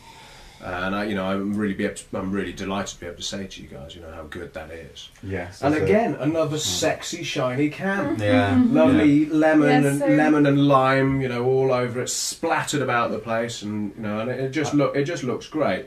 [0.63, 3.07] uh, and I you know I'm really be able to, I'm really delighted to be
[3.07, 5.09] able to say to you guys you know how good that is.
[5.23, 8.19] yes, And it's a- again, another sexy shiny can.
[8.21, 12.83] yeah, Lovely lemon Yeah, and so- lemon and lime, you know, all over it, splattered
[12.83, 15.87] about the place, and you know, and it, it just look it just looks great.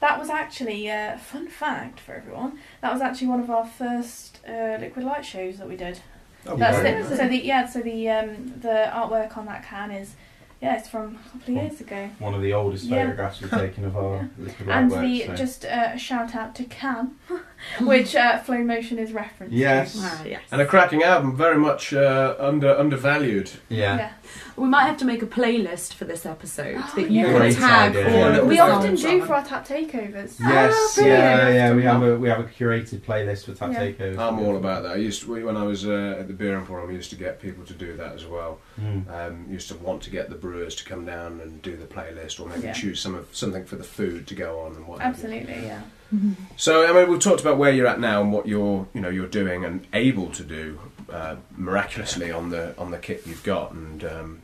[0.00, 2.58] That was actually a uh, fun fact for everyone.
[2.82, 6.00] That was actually one of our first uh, liquid light shows that we did.
[6.46, 7.18] Oh, That's very the, nice.
[7.18, 10.14] so the yeah, so the um, the artwork on that can is
[10.62, 12.08] yeah, it's from a couple of years ago.
[12.18, 13.02] one of the oldest Yeah.
[13.04, 16.34] photographs we've taken of our liquid light And work, the so- just uh, a shout
[16.34, 17.16] out to Can,
[17.80, 19.54] which uh, Flow Motion is referenced.
[19.54, 19.98] Yes.
[20.00, 20.40] Ah, yes.
[20.50, 23.50] And a cracking album, very much uh, under undervalued.
[23.68, 23.96] yeah.
[23.96, 24.12] Yeah.
[24.56, 27.26] We might have to make a playlist for this episode Oh, that you yeah.
[27.26, 28.04] can Great tag idea.
[28.06, 28.36] all Yeah.
[28.38, 29.26] of We often do on.
[29.26, 30.40] for our tap takeovers.
[30.40, 31.74] Yes, Ah, yeah, yeah.
[31.74, 33.80] We have a we have a curated playlist for tap Yeah.
[33.84, 34.18] takeovers.
[34.18, 34.92] I'm all about that.
[34.92, 37.40] I used to, when I was uh, at the Beer Emporium, I used to get
[37.40, 38.58] people to do that as well.
[38.80, 39.10] Mm.
[39.10, 42.40] Um, used to want to get the brewers to come down and do the playlist,
[42.40, 42.72] or maybe Yeah.
[42.72, 45.00] choose some of something for the food to go on and what.
[45.00, 45.24] have you.
[45.24, 45.80] Absolutely, yeah.
[46.56, 49.08] So I mean, we've talked about where you're at now and what you're you know
[49.08, 50.78] you're doing and able to do
[51.12, 54.42] uh, miraculously on the on the kit you've got, and um,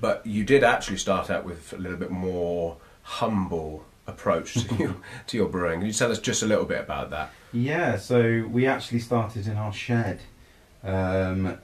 [0.00, 4.96] but you did actually start out with a little bit more humble approach to your,
[5.28, 5.80] to your brewing.
[5.80, 7.30] Can you tell us just a little bit about that?
[7.52, 10.20] Yeah, so we actually started in our shed
[10.84, 11.58] um,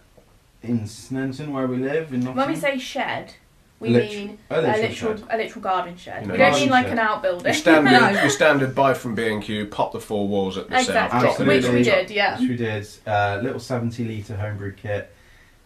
[0.62, 2.12] in Sneinton, where we live.
[2.12, 3.34] In When we say shed,
[3.80, 6.22] we Lit- mean a a literal literal, a literal garden shed.
[6.22, 6.92] You know, we don't garden mean like shed.
[6.92, 7.44] an outbuilding.
[7.46, 8.20] Your standard, No.
[8.20, 11.22] your standard buy from B and Q, pop the four walls at the Exactly, south,
[11.22, 12.38] drop the which we on did, yeah.
[12.40, 12.86] Which we did.
[13.06, 15.12] Uh, little 70 litre homebrew kit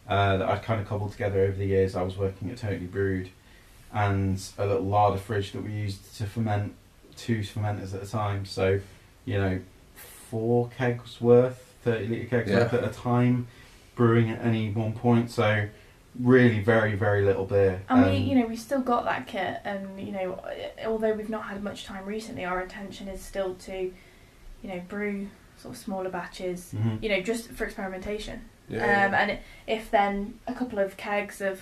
[0.08, 1.94] uh, that I'd kind of cobbled together over the years.
[1.96, 3.30] I was working at Totally Brewed,
[3.92, 6.74] and a little larder fridge that we used to ferment
[7.16, 8.44] two fermenters at a time.
[8.44, 8.80] So,
[9.24, 9.60] you know,
[10.30, 12.58] four kegs worth, 30 litre kegs Yeah.
[12.60, 13.46] worth at a time,
[13.94, 15.30] brewing at any one point.
[15.30, 15.68] So,
[16.18, 17.82] really very, very little beer.
[17.88, 20.42] And we, Um, you know, we've still got that kit, and you know,
[20.84, 23.92] although we've not had much time recently, our intention is still to,
[24.62, 27.02] you know, brew sort of smaller batches, mhm.
[27.02, 28.42] you know, just for experimentation.
[28.72, 29.06] Yeah.
[29.06, 31.60] Um, and if then a couple of kegs of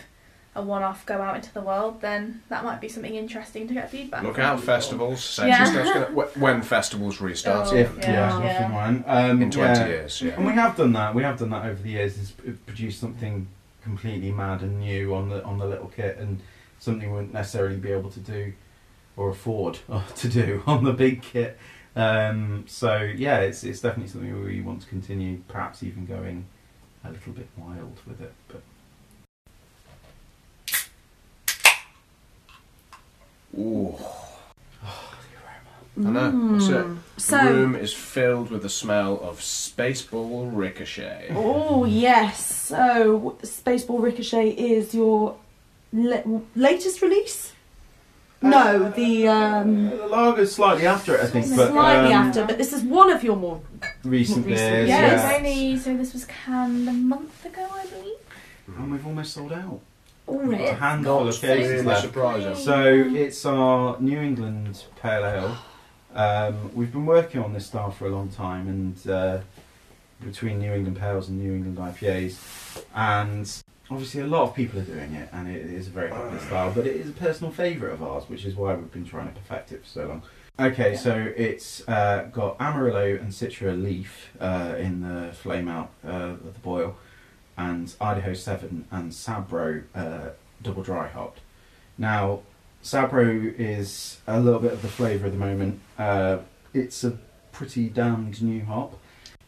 [0.54, 3.90] a one-off go out into the world, then that might be something interesting to get
[3.90, 4.22] feedback.
[4.22, 4.66] Look from out, people.
[4.74, 5.22] festivals.
[5.22, 5.64] Sexy Yeah.
[5.64, 7.92] stuff's gonna, when festivals restart Oh, again.
[8.00, 8.08] Yeah,
[8.40, 8.88] yeah, yeah.
[8.88, 9.04] and.
[9.06, 9.86] Um, in 20 yeah.
[9.86, 10.22] years.
[10.22, 10.32] Yeah.
[10.32, 11.14] And we have done that.
[11.14, 12.18] We have done that over the years.
[12.18, 13.46] Is p- produced something
[13.82, 16.40] completely mad and new on the on the little kit, and
[16.78, 18.52] something we wouldn't necessarily be able to do
[19.16, 19.78] or afford
[20.16, 21.58] to do on the big kit.
[21.94, 26.46] Um, so yeah, it's it's definitely something we want to continue, perhaps even going
[27.04, 28.32] a little bit wild with it.
[28.48, 28.62] But
[33.58, 33.94] Ooh.
[34.82, 35.18] Ah,
[35.98, 36.52] I know.
[36.52, 36.86] That's it.
[36.86, 36.98] Mm.
[37.46, 41.32] The room is filled with the smell of Spaceball Ricochet.
[41.34, 42.44] oh yes.
[42.68, 45.36] So, Spaceball Ricochet is your
[45.92, 46.22] la-
[46.54, 47.52] latest release?
[48.42, 52.56] No, the um, the lager's slightly after it, I think, but slightly um, after, but
[52.56, 53.60] this is one of your more.
[54.02, 55.30] recent Recent, beers, Yeah, Yes.
[55.30, 55.36] yeah.
[55.36, 58.16] only so this was canned a month ago, I believe.
[58.78, 59.80] and we've almost sold out.
[60.26, 60.64] Already.
[60.64, 62.02] a handful of cases Really left.
[62.02, 62.54] surprising.
[62.54, 65.58] So it's our New England Pale Ale.
[66.14, 69.38] Um, we've been working on this style for a long time, and uh,
[70.24, 72.38] between New England Pales and New England IPAs,
[72.94, 76.38] and obviously a lot of people are doing it, and it is a very popular
[76.40, 76.72] style.
[76.74, 79.40] But it is a personal favourite of ours, which is why we've been trying to
[79.40, 80.22] perfect it for so long.
[80.58, 86.34] Okay, so it's uh, got Amarillo and Citra Leaf uh, in the flame out uh,
[86.34, 86.96] of the boil,
[87.56, 90.30] and Idaho 7 and Sabro uh,
[90.62, 91.40] double dry hopped.
[91.96, 92.40] Now,
[92.82, 95.80] Sabro is a little bit of the flavour at the moment.
[95.98, 96.38] Uh,
[96.72, 97.18] it's a
[97.52, 98.98] pretty damned new hop.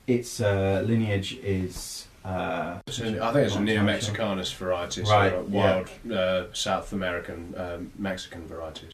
[0.07, 2.07] Its uh, lineage is.
[2.25, 7.55] Uh, I think it's a Neo Mexicanus variety, so Right, a wild uh, South American
[7.57, 8.89] um, Mexican variety.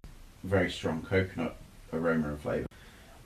[0.44, 1.56] very strong coconut
[1.92, 2.66] aroma and flavour.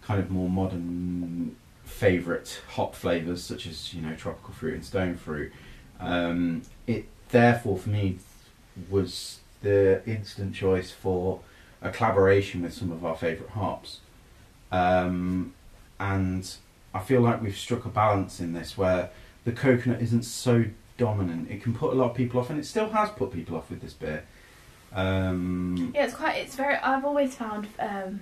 [0.03, 1.55] Kind of more modern
[1.85, 5.53] favourite hop flavours such as you know tropical fruit and stone fruit.
[6.01, 8.19] Um, it therefore for me
[8.91, 11.41] was the instant choice for
[11.81, 14.01] a collaboration with some of our favourite hops.
[14.73, 15.55] Um,
[16.01, 16.53] and
[16.93, 19.11] I feel like we've struck a balance in this where
[19.45, 20.65] the coconut isn't so
[20.99, 21.51] dominant.
[21.51, 23.71] It can put a lot of people off, and it still has put people off
[23.71, 24.25] with this beer.
[24.93, 26.37] Um, Yeah, it's quite.
[26.37, 26.77] It's very.
[26.77, 28.21] I've always found um,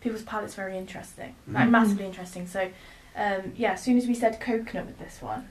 [0.00, 1.70] people's palates very interesting, like Mhm.
[1.70, 2.46] massively interesting.
[2.46, 2.70] So,
[3.16, 5.48] um, yeah, as soon as we said coconut with this one,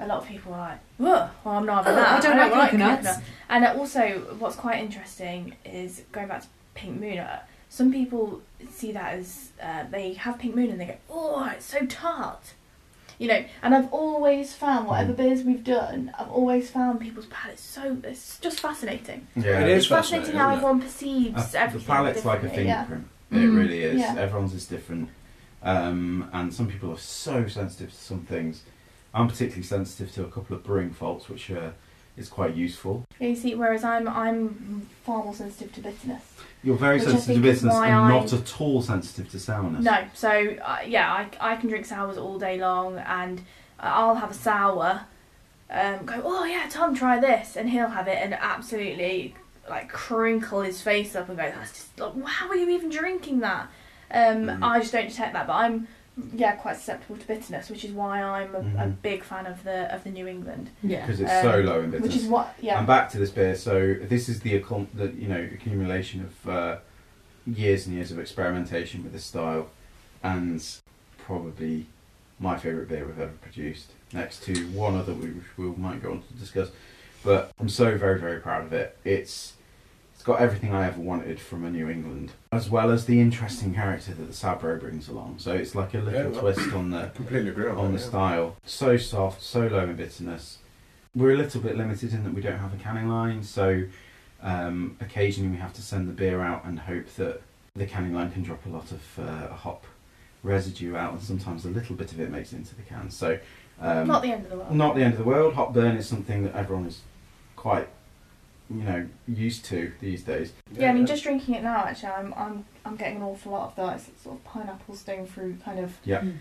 [0.00, 2.52] a lot of people were like, "Whoa, well, I'm not having that." I don't like
[2.52, 3.06] like coconuts.
[3.06, 3.22] coconut.
[3.48, 7.18] And also, what's quite interesting is going back to Pink Moon.
[7.18, 7.40] uh,
[7.70, 8.40] Some people
[8.70, 12.54] see that as uh, they have Pink Moon and they go, "Oh, it's so tart."
[13.18, 15.16] You know, and I've always found whatever Mm.
[15.16, 19.26] beers we've done, I've always found people's palates so it's just fascinating.
[19.34, 20.56] yeah, It is It's fascinating fascinating, how isn't it?
[20.56, 21.86] everyone perceives Uh, everything.
[21.88, 22.84] the palate's like a differently, yeah.
[22.84, 23.08] fingerprint.
[23.32, 23.58] It Mm.
[23.58, 23.98] really is.
[24.00, 24.14] Yeah.
[24.16, 25.08] Everyone's is different,
[25.64, 28.62] um, and some people are so sensitive to some things.
[29.12, 31.70] I'm particularly sensitive to a couple of brewing faults, which uh,
[32.18, 33.04] is quite useful.
[33.20, 36.22] Yeah, you see, whereas I'm I'm far more sensitive to bitterness.
[36.64, 39.84] You're very sensitive to bitterness and I- not at all sensitive to sourness.
[39.84, 43.42] No, so uh, yeah, I, I can drink sours all day long, and
[43.78, 45.02] I'll have a sour.
[45.70, 49.34] Um, go, oh yeah, Tom, try this, and he'll have it, and absolutely
[49.70, 53.40] like crinkle his face up and go, that's just like, how are you even drinking
[53.40, 53.68] that?
[54.10, 54.62] Um, Mhm.
[54.62, 55.86] I just don't detect that, but I'm
[56.34, 59.02] yeah quite susceptible to bitterness, which is why I'm a, a Mhm.
[59.02, 61.00] big fan of the of the New England, Yeah.
[61.06, 62.14] because it's so Um, low in bitterness.
[62.14, 62.78] which is what yeah.
[62.78, 63.54] And back to this beer.
[63.54, 66.76] So this is the, accom- the you know accumulation of uh,
[67.46, 69.70] years and years of experimentation with this style,
[70.22, 70.62] and
[71.18, 71.86] probably
[72.40, 73.92] my favourite beer we've ever produced.
[74.12, 76.70] Next to one other we we might go on to discuss,
[77.22, 78.96] but I'm so very very proud of it.
[79.04, 79.54] It's
[80.18, 83.72] it's got everything I ever wanted from a New England, as well as the interesting
[83.72, 85.36] character that the Sabro brings along.
[85.38, 87.98] So it's like a little Yeah, well- twist on the completely agree on, on that,
[87.98, 88.08] the yeah.
[88.10, 88.56] style.
[88.64, 90.58] So soft, so low in bitterness.
[91.14, 93.84] We're a little bit limited in that we don't have a canning line, so
[94.42, 97.40] um, occasionally we have to send the beer out and hope that
[97.76, 99.84] the canning line can drop a lot of uh, hop
[100.42, 103.08] residue out, and sometimes a little bit of it makes it into the can.
[103.08, 103.38] So
[103.80, 104.72] um, not the end of the world.
[104.74, 105.54] not the end of the world.
[105.54, 107.02] Hop burn is something that everyone is
[107.54, 107.86] quite,
[108.70, 110.52] you know, used to these days.
[110.72, 113.68] Yeah, I mean, just drinking it now, actually, I'm I'm I'm getting an awful lot
[113.68, 115.96] of that it's sort of pineapple stone fruit kind of.
[116.04, 116.20] Yeah.
[116.20, 116.36] Mm.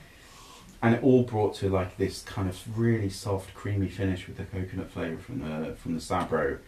[0.81, 4.43] and it all brought to like this kind of really soft, creamy finish with the
[4.43, 6.59] coconut flavour from the from the Sabro,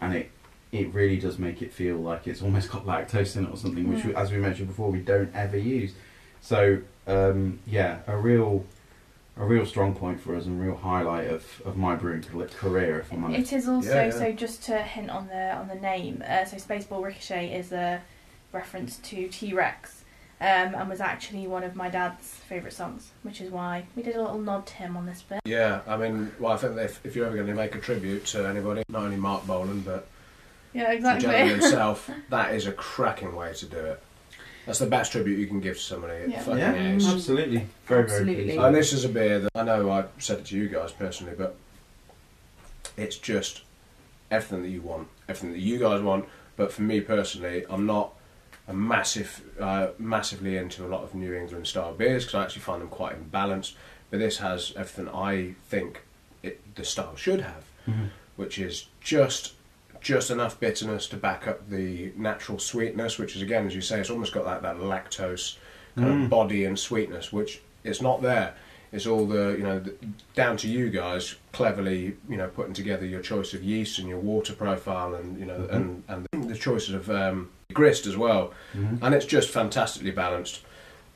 [0.00, 0.30] and it
[0.70, 3.92] it really does make it feel like it's almost got lactose in it or something,
[3.92, 5.94] which, we, as we mentioned before, we don't ever use.
[6.40, 8.64] So um, yeah, a real
[9.38, 13.00] a real strong point for us and a real highlight of, of my brewing career,
[13.00, 13.52] if I'm honest.
[13.52, 14.10] It is also Yeah, yeah.
[14.10, 16.22] so just to hint on the on the name.
[16.26, 18.02] Uh, so Spaceball Ricochet is a
[18.52, 20.04] reference to T Rex,
[20.40, 24.16] um, and was actually one of my dad's favourite songs, which is why we did
[24.16, 25.40] a little nod to him on this bit.
[25.44, 27.80] Yeah, I mean, well, I think that if, if you're ever going to make a
[27.80, 30.08] tribute to anybody, not only Marc Bolan, but
[30.72, 34.02] Yeah, the gentleman himself, that is a cracking way to do it.
[34.68, 36.12] That's the best tribute you can give to somebody.
[36.12, 36.40] It Yeah.
[36.42, 37.08] fucking yeah, is.
[37.08, 37.66] absolutely.
[37.86, 38.34] Very, Absolutely.
[38.34, 38.58] very pleased.
[38.58, 41.32] And this is a beer that I know I said it to you guys personally,
[41.38, 41.56] but
[42.94, 43.62] it's just
[44.30, 46.26] everything that you want, everything that you guys want.
[46.56, 48.12] But for me personally, I'm not
[48.68, 52.60] a massive, uh, massively into a lot of New England style beers because I actually
[52.60, 53.72] find them quite imbalanced.
[54.10, 56.02] But this has everything I think
[56.42, 57.64] it, the style should have,
[58.36, 59.54] which is just
[60.00, 64.00] just enough bitterness to back up the natural sweetness, which is again, as you say,
[64.00, 65.56] it's almost got that, that lactose
[65.96, 68.54] kind of body and sweetness, which it's not there.
[68.90, 69.94] It's all the you know the,
[70.34, 74.18] down to you guys cleverly you know putting together your choice of yeast and your
[74.18, 78.54] water profile and you know and and the choices of um, grist as well,
[79.02, 80.62] and it's just fantastically balanced.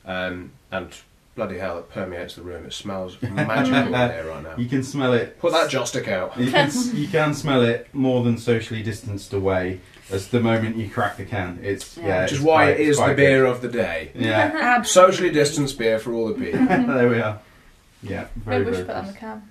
[0.05, 0.93] Um, and
[1.35, 2.67] bloody hell, it permeates the room.
[2.67, 4.57] It smells magical in here right now.
[4.57, 5.39] You can smell it.
[5.39, 6.39] Put that joss stick out.
[6.39, 9.81] You can, you can smell it more than socially distanced away.
[10.11, 12.07] As the moment you crack the can, it's Yeah.
[12.07, 12.23] yeah.
[12.23, 14.13] Which is why quite- it's the quite beer of the day.
[14.15, 15.13] Yeah, Absolutely.
[15.13, 16.67] Socially distanced beer for all the people.
[16.67, 17.41] there we are.
[18.03, 19.43] Yeah, very Maybe we very should put on the can.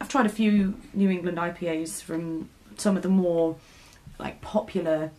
[0.00, 3.56] I've tried a few New England IPAs from some of the more
[4.18, 5.12] like popular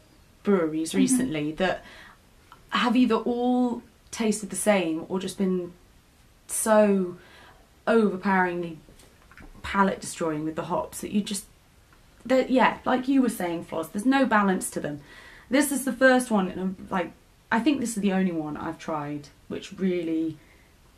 [0.44, 0.98] breweries mm-hmm.
[0.98, 1.84] recently that
[2.70, 3.82] have either all
[4.12, 5.74] tasted the same or just been
[6.48, 7.18] so
[7.88, 8.78] overpoweringly
[9.64, 11.46] palate destroying with the hops that you just
[12.26, 15.02] that yeah, like you were saying, Floss, there's no balance to them.
[15.50, 17.12] This is the first one, and I'm like,
[17.52, 20.38] I think this is the only one I've tried which really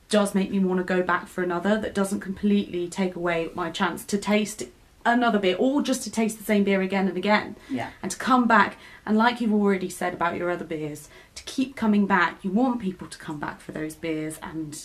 [0.09, 1.79] does make me want to go back for another.
[1.79, 4.63] That doesn't completely take away my chance to taste
[5.05, 7.89] another beer, or just to taste the same beer again and again, Yeah.
[8.01, 8.77] and to come back.
[9.05, 12.43] And like you've already said about your other beers, to keep coming back.
[12.43, 14.79] You want people to come back for those beers, and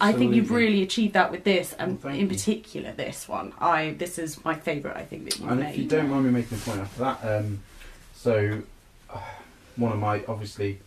[0.00, 2.34] I think you've really achieved that with this, and Well, thank in you.
[2.34, 3.52] particular this one.
[3.60, 4.96] I this is my favourite.
[4.96, 5.70] I think that you've And made.
[5.70, 7.60] if you don't mind me making a point after that, um,
[8.14, 8.62] so
[9.12, 9.18] uh,
[9.76, 10.80] one of my obviously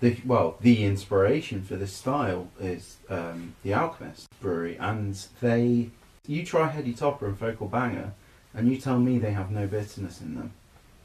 [0.00, 5.90] the well the inspiration for this style is um, the Alchemist Brewery, and they
[6.28, 8.12] you try Heady Topper and Focal Banger,
[8.54, 10.52] and you tell me they have no bitterness in them.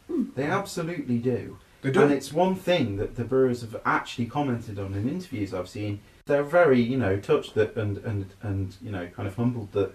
[0.08, 0.26] Hmm.
[0.36, 1.58] They absolutely do.
[1.82, 2.02] They do.
[2.02, 6.02] And it's one thing that the brewers have actually commented on in interviews I've seen.
[6.26, 9.94] They're very, you know, touched that and and and you know, kind of humbled that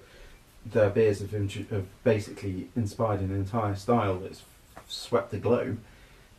[0.66, 4.42] their beers have, intro- have basically inspired an entire style that's
[4.88, 5.78] swept the globe.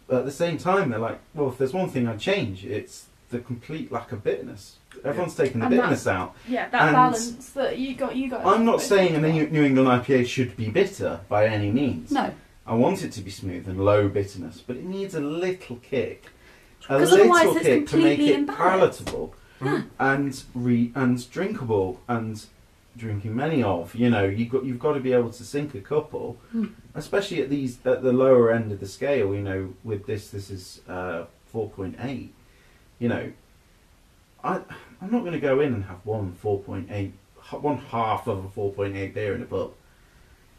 [0.07, 3.05] But at the same time, they're like, well, if there's one thing I'd change, it's
[3.29, 4.77] the complete lack of bitterness.
[5.03, 6.35] Everyone's taking the And bitterness out.
[6.47, 8.45] Yeah, that And balance that you got, you got.
[8.45, 12.11] I'm not saying a New New England IPA should be bitter by any means.
[12.11, 12.33] no,
[12.67, 16.25] I want it to be smooth and low bitterness, but it needs a little kick.
[16.89, 18.55] a little kick to make it imbalanced.
[18.57, 19.81] palatable Yeah.
[19.99, 22.43] and re- and drinkable and
[22.97, 23.93] drinking many of.
[23.95, 26.65] You know, you got you've got to be able to sink a couple, Hmm.
[26.95, 29.33] especially at these at the lower end of the scale.
[29.35, 32.33] You know, with this this is uh, four point eight.
[32.97, 33.31] You know,
[34.43, 34.61] I
[35.01, 37.13] I'm not going to go in and have one four point eight
[37.51, 39.73] one half of a four point eight beer in a pub.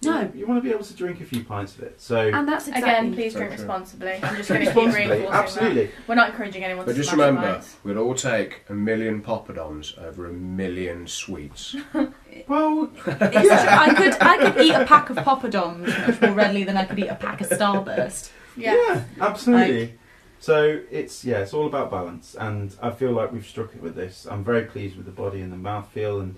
[0.02, 0.30] No.
[0.34, 2.00] you want to be able to drink a few pints of it.
[2.00, 3.58] So and that's exactly Again, please So drink true.
[3.60, 4.12] responsibly.
[4.22, 5.84] I'm just going to keep responsibly, reinforcing absolutely.
[5.86, 5.92] that.
[6.08, 7.76] We're not encouraging anyone But to just smash remember, pints.
[7.84, 11.76] we'd all take a million poppadoms over a million sweets.
[12.48, 13.50] Well, It's true.
[13.50, 16.98] I could I could eat a pack of poppadoms much more readily than I could
[16.98, 18.30] eat a pack of Starburst.
[18.56, 18.74] Yeah.
[18.74, 19.98] yeah, absolutely.
[20.40, 23.94] So it's yeah, it's all about balance, and I feel like we've struck it with
[23.94, 24.26] this.
[24.28, 26.36] I'm very pleased with the body and the mouthfeel and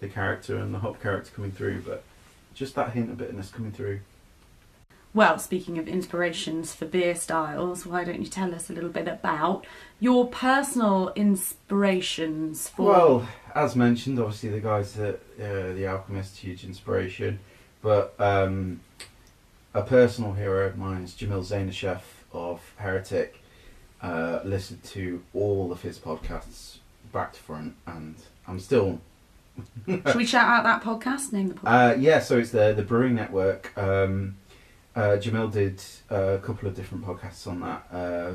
[0.00, 2.02] the character and the hop character coming through, but
[2.54, 4.00] just that hint of bitterness coming through.
[5.14, 9.08] Well, speaking of inspirations for beer styles, why don't you tell us a little bit
[9.08, 9.64] about
[10.00, 16.64] your personal inspirations for Well, as mentioned, obviously the guys at uh, the Alchemist, huge
[16.64, 17.38] inspiration,
[17.80, 18.80] but um,
[19.72, 22.00] a personal hero of mine is Jamil Zainasheff
[22.32, 23.42] of Heretic.
[24.02, 26.78] Uh, listened to all of his podcasts
[27.12, 28.14] back to front, and
[28.46, 29.00] I'm still
[29.86, 31.32] Should we shout out that podcast?
[31.32, 31.94] Name the podcast.
[31.94, 33.76] Uh, yeah, so it's the the Brewing Network.
[33.76, 34.36] Um,
[34.94, 37.86] uh, Jamil did a couple of different podcasts on that.
[37.92, 38.34] Uh,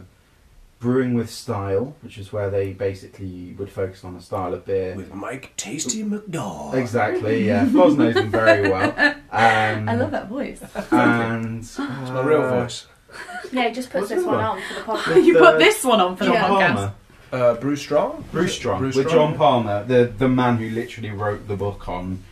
[0.80, 4.96] Brewing with Style, which is where they basically would focus on a style of beer.
[4.96, 6.74] With Mike Tasty McDole.
[6.74, 7.68] Exactly, yeah.
[7.68, 8.90] Foz knows him very well.
[9.00, 10.60] Um, I love that voice.
[10.92, 12.88] And It's my real uh, voice.
[13.52, 14.46] Yeah, he just puts What's this the one one?
[14.46, 15.26] on for the podcast.
[15.26, 16.48] You put this one on for the Yeah.
[16.48, 16.76] John podcast.
[16.76, 16.94] Palmer.
[17.34, 18.26] Uh, Brew Strong?
[18.32, 19.30] Brew Strong, Bruce with Strong.
[19.32, 22.24] John Palmer, the the man who literally wrote the book on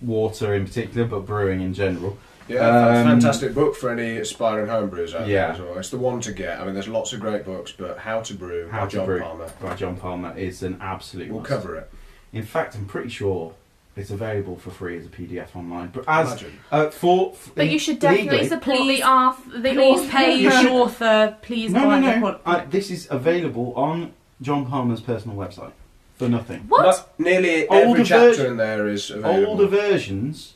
[0.00, 2.18] water in particular, but brewing in general.
[2.48, 5.46] Yeah, Um, fantastic book for any aspiring homebrewers out Yeah.
[5.46, 5.78] there as well.
[5.78, 6.60] It's the one to get.
[6.60, 9.06] I mean, there's lots of great books, but How to Brew How by to John
[9.06, 9.46] Brew Palmer.
[9.60, 11.28] by John Palmer is an absolute.
[11.30, 11.50] We'll must.
[11.50, 11.90] cover it.
[12.32, 13.52] In fact, I'm pretty sure
[13.96, 15.88] it's available for free as a PDF online.
[15.92, 16.58] But as Imagine.
[16.70, 19.50] uh, for, But you should definitely legally- support Please- the author.
[19.58, 20.08] The Please author.
[20.10, 21.36] pay the author.
[21.42, 22.20] Please no, buy no, the no.
[22.20, 25.72] pod- Uh, this is available on John Palmer's personal website
[26.16, 26.64] for nothing.
[26.68, 26.82] What?
[26.84, 29.50] But nearly Older every chapter version- in there is available.
[29.52, 30.54] Older versions.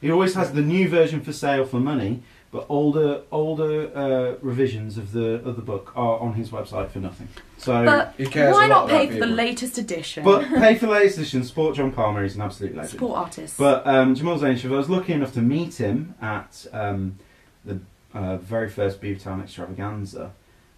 [0.00, 4.98] He always has the new version for sale for money, But older older uh, revisions
[4.98, 7.28] of the of the book are on his website for nothing.
[7.60, 9.34] So, But He cares why a lot not about pay for the people.
[9.36, 10.24] latest edition?
[10.24, 11.44] but pay for the latest edition.
[11.44, 12.22] Support John Palmer.
[12.22, 12.90] He's an absolute legend.
[12.92, 13.58] Support artist.
[13.58, 17.18] But um, Jamal Zainasheff, I was lucky enough to meet him at um,
[17.64, 17.80] the
[18.14, 20.32] uh, very first Beavertown extravaganza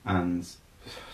[0.04, 0.46] and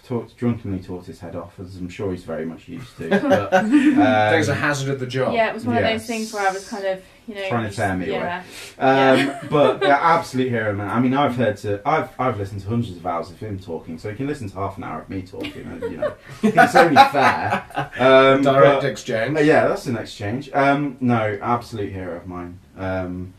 [0.09, 3.09] talked, drunkenly taught his head off, as I'm sure he's very much used to.
[3.29, 3.99] But, I think
[4.41, 5.35] it's a um, hazard of the job.
[5.35, 6.01] Yeah, it was one of Yes.
[6.01, 8.43] those things where I was kind of, you know, Trying to tear me yeah.
[8.79, 10.89] Um, but yeah, absolute hero, man.
[10.89, 13.99] I mean, I've heard to, I've, I've listened to hundreds of hours of him talking,
[13.99, 15.67] so you can listen to half an hour of me talking.
[15.67, 17.65] And, you know, it's only fair.
[17.99, 19.37] Um, Direct but- exchange.
[19.37, 20.51] uh, yeah, that's an exchange.
[20.55, 22.59] Um, no, absolute hero of mine.
[22.79, 23.35] Um,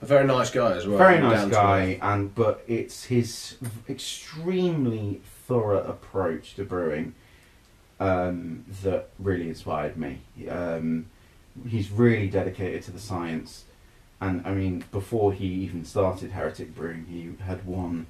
[0.00, 0.96] A very nice guy as well.
[0.96, 3.56] very nice guy, and but it's his
[3.88, 5.20] extremely
[5.50, 7.14] thorough approach to brewing
[7.98, 10.20] um, that really inspired me.
[10.48, 11.06] Um,
[11.68, 13.64] he's really dedicated to the science,
[14.20, 18.06] and I mean, before he even started Heretic Brewing, he had won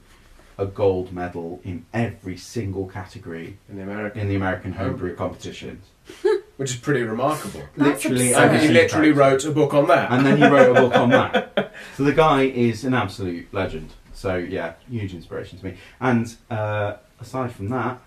[0.58, 5.16] a gold medal in every single category in the American, in the American homebrew Homebrew
[5.16, 5.86] competitions.
[6.60, 7.62] which is pretty remarkable.
[7.74, 8.50] That's literally, absurd.
[8.50, 10.12] And he literally wrote a book on that.
[10.12, 11.72] and then he wrote a book on that.
[11.96, 13.94] So the guy is an absolute legend.
[14.12, 15.76] So yeah, huge inspiration to me.
[15.98, 18.00] And uh, aside from that,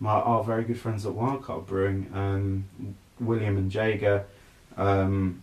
[0.00, 2.64] my our very good friends at Wildcard Brewing, um,
[3.20, 4.24] William and Jaega,
[4.76, 5.42] um,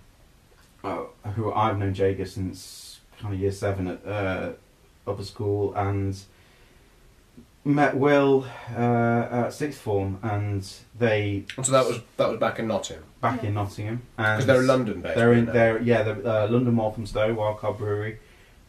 [0.84, 1.04] uh,
[1.36, 4.52] who I've known Jaega since kind of year seven at uh,
[5.08, 6.18] upper school, and
[7.64, 8.46] met Will
[8.76, 10.68] uh, at sixth form, and
[10.98, 13.50] they so that was that was back in Nottingham back Yeah.
[13.50, 15.16] in Nottingham, because they're in London based.
[15.16, 18.18] they're in they're yeah they're uh, London Walthamstow Wildcard Brewery,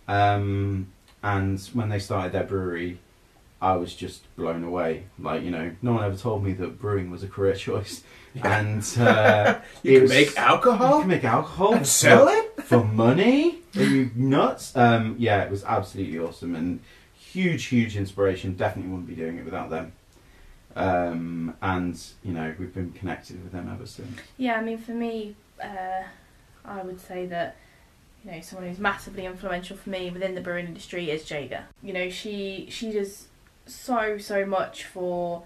[0.09, 0.89] um,
[1.23, 2.99] and when they started their brewery,
[3.63, 5.05] I was just blown away.
[5.19, 8.03] Like you know, no one ever told me that brewing was a career choice,
[8.35, 8.59] Yeah.
[8.61, 10.95] and uh, You can was- make alcohol.
[10.97, 12.57] you can make alcohol and sell it.
[12.57, 13.61] for, for money.
[13.77, 14.77] Are you nuts?
[14.77, 16.81] Um, yeah, it was absolutely awesome and
[17.17, 18.55] huge, huge inspiration.
[18.57, 19.93] Definitely wouldn't be doing it without them.
[20.75, 24.19] Um, and you know, we've been connected with them ever since.
[24.39, 26.03] Yeah, I mean, for me, uh,
[26.65, 27.57] I would say that
[28.25, 31.63] you know someone who's massively influential for me within the brewing industry is Jaega.
[31.83, 33.29] You know, she she does
[33.67, 35.43] so so much for.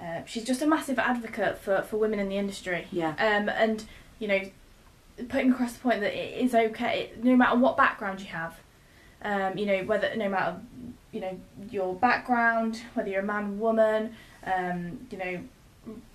[0.00, 2.86] Uh, she's just a massive advocate for, for women in the industry.
[2.90, 3.10] yeah.
[3.10, 3.84] Um, and
[4.18, 4.40] you know,
[5.28, 8.56] putting across the point that it is okay, no matter what background you have.
[9.22, 10.56] Um, you know, whether no matter
[11.12, 11.38] you know
[11.70, 14.14] your background, whether you're a man, woman,
[14.44, 15.40] um, you know,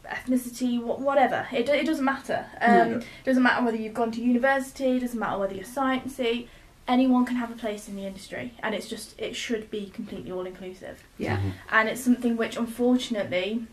[0.07, 1.47] ethnicity, wha- whatever.
[1.51, 2.45] It, it doesn't matter.
[2.61, 2.97] Um, No.
[2.97, 4.97] It doesn't matter whether you've gone to university.
[4.97, 6.47] It doesn't matter whether you're sciencey.
[6.89, 10.31] Anyone can have a place in the industry, and it's just it should be completely
[10.31, 10.97] all inclusive.
[11.19, 11.37] Yeah.
[11.37, 11.51] Mhm.
[11.71, 13.65] And it's something which, unfortunately,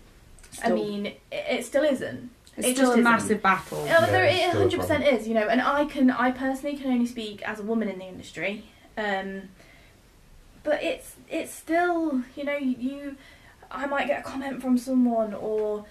[0.62, 2.30] I mean, it, it still isn't.
[2.58, 3.04] it's it still just a isn't.
[3.04, 3.84] massive battle.
[3.86, 6.76] Yeah, Yeah, there it a hundred percent is, you know, and I can, I personally
[6.76, 8.64] can only speak as a woman in the industry,
[8.98, 9.48] um,
[10.62, 13.16] but it's it's still, you know, you,
[13.70, 15.86] I might get a comment from someone or,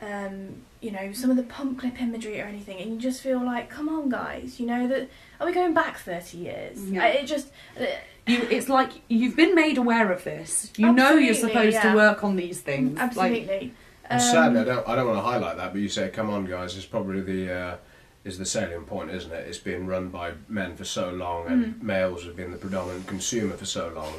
[0.00, 3.40] um, you know, some of the pump clip imagery or anything, and you just feel
[3.44, 5.08] like, come on, guys, you know that
[5.38, 6.90] are we going back thirty years?
[6.90, 7.04] Yeah.
[7.06, 7.48] It just,
[7.78, 7.84] uh,
[8.26, 10.72] You, it's like you've been made aware of this.
[10.76, 11.90] You know you're supposed yeah.
[11.90, 12.94] to work on these things.
[12.96, 13.74] Like, absolutely.
[14.08, 16.30] And Um, sadly, I don't I don't want to highlight that, but you say, "Come
[16.30, 17.76] on, guys," is probably the uh,
[18.24, 19.46] is the salient point, isn't it?
[19.48, 21.82] It's been run by men for so long, and Mm.
[21.82, 24.12] males have been the predominant consumer for so long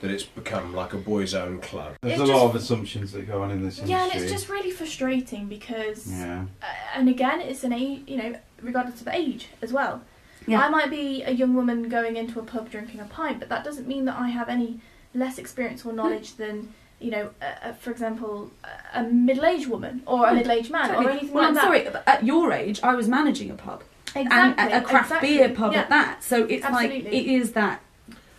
[0.00, 1.94] that it's become like a boys' own club.
[2.02, 3.90] There's It's a lot of assumptions that go on in this industry.
[3.90, 6.44] Yeah, and it's just really frustrating because yeah.
[6.62, 10.02] Uh, and again, it's an age, you know, regardless of age as well.
[10.46, 10.60] Yeah.
[10.60, 13.64] I might be a young woman going into a pub drinking a pint, but that
[13.64, 14.80] doesn't mean that I have any
[15.14, 20.26] less experience or knowledge than, you know, uh, for example, a- a middle-aged woman or
[20.26, 21.06] a middle-aged man Totally.
[21.06, 21.34] or anything like that.
[21.34, 21.64] well, like I'm that.
[21.64, 23.82] sorry, but at your age, I was managing a pub
[24.16, 24.32] exactly,
[24.64, 25.36] and a, a craft exactly.
[25.36, 25.80] beer pub yeah.
[25.80, 26.24] at that.
[26.24, 27.82] So it's like it is that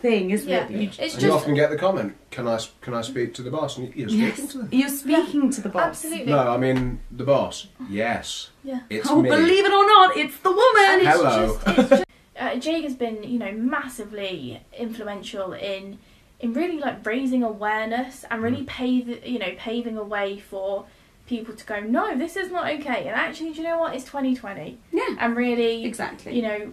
[0.02, 0.64] thing, isn't Yeah.
[0.64, 0.68] it?
[0.70, 3.02] that You, It's and you just often get the comment, "Can I s- can I
[3.02, 4.70] speak to the boss?" And you're speaking yes, to them.
[4.72, 5.84] you're speaking to the boss.
[6.04, 6.32] absolutely.
[6.32, 7.68] No, I mean the boss.
[7.90, 8.80] Yes, Yeah.
[8.90, 9.30] it's oh, me.
[9.30, 10.86] believe it or not, it's the woman.
[10.90, 11.58] And it's Hello.
[11.66, 12.04] just, it's just,
[12.40, 16.00] uh, Jake has been, you know, massively influential in
[16.40, 18.68] in really like raising awareness and really Mm.
[18.68, 20.86] pave, you know, paving a way for
[21.28, 23.00] people to go, no, this is not okay.
[23.08, 23.94] And actually, do you know what?
[23.94, 26.34] It's 2020, Yeah, and really, exactly.
[26.34, 26.72] you know,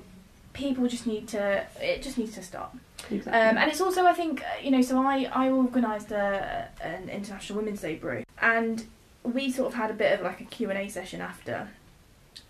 [0.53, 1.65] people just need to.
[1.83, 2.77] It just needs to stop.
[3.11, 3.33] Exactly.
[3.33, 7.09] Um, and it's also, I think, uh, you know, so I, I organised a, an
[7.09, 8.85] International Women's Day brew, and
[9.23, 11.69] we sort of had a bit of like a Q&A session after.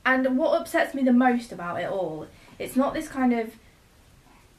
[0.05, 2.27] And what upsets me the most about it all,
[2.59, 3.55] it's not this kind of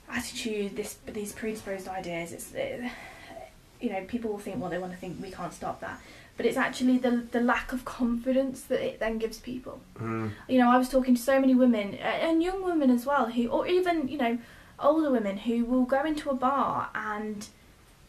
[0.10, 2.32] attitude, this these predisposed ideas.
[2.32, 2.92] It's, it,
[3.80, 5.22] you know, people will think what they want to think.
[5.22, 6.02] We can't stop that.
[6.36, 10.32] But it's actually the the lack of confidence that it then gives people Mm.
[10.48, 13.30] you know, I was talking to so many women uh, and young women as well,
[13.32, 14.38] who, or even you know,
[14.80, 17.48] older women who will go into a bar and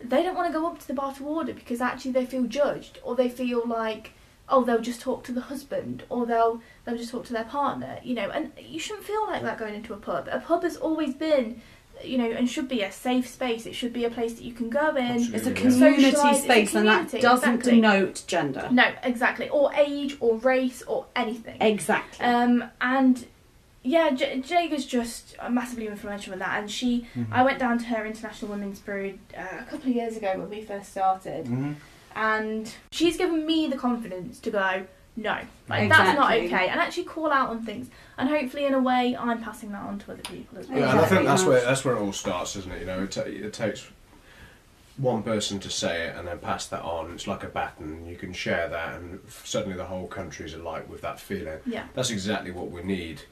[0.01, 2.45] they don't want to go up to the bar to order because actually they feel
[2.45, 4.13] judged or they feel like
[4.49, 7.99] oh they'll just talk to the husband or they'll they'll just talk to their partner
[8.03, 10.77] you know and you shouldn't feel like that going into a pub a pub has
[10.77, 11.61] always been
[12.05, 14.53] you know and should be a safe space it should be a place that you
[14.53, 15.37] can go in Absolutely.
[15.37, 17.73] It's a community Socialise, it's a space, and that doesn't exactly.
[17.73, 18.69] denote gender.
[18.71, 22.25] no exactly or age or race or anything Exactly.
[22.25, 23.27] um, and
[23.83, 26.59] yeah, J- Jaega's just massively influential in that.
[26.59, 27.33] And she, Mm-hmm.
[27.33, 30.51] I went down to her International Women's Brew uh, a couple of years ago when
[30.51, 31.77] we first started, Mhm.
[32.15, 34.85] and she's given me the confidence to go,
[35.17, 35.37] no,
[35.69, 37.89] like that's not okay, and actually call out on things.
[38.19, 40.79] And hopefully, in a way, I'm passing that on to other people as well.
[40.79, 42.81] Yeah, and I think that's where that's where it all starts, isn't it?
[42.81, 43.89] You know, it, ta- it takes
[44.97, 47.13] one person to say it and then pass that on.
[47.13, 48.07] It's like a baton.
[48.07, 51.59] You can share that, and suddenly the whole country's alight with that feeling.
[51.67, 51.85] Yeah.
[51.95, 53.23] That's exactly what we need,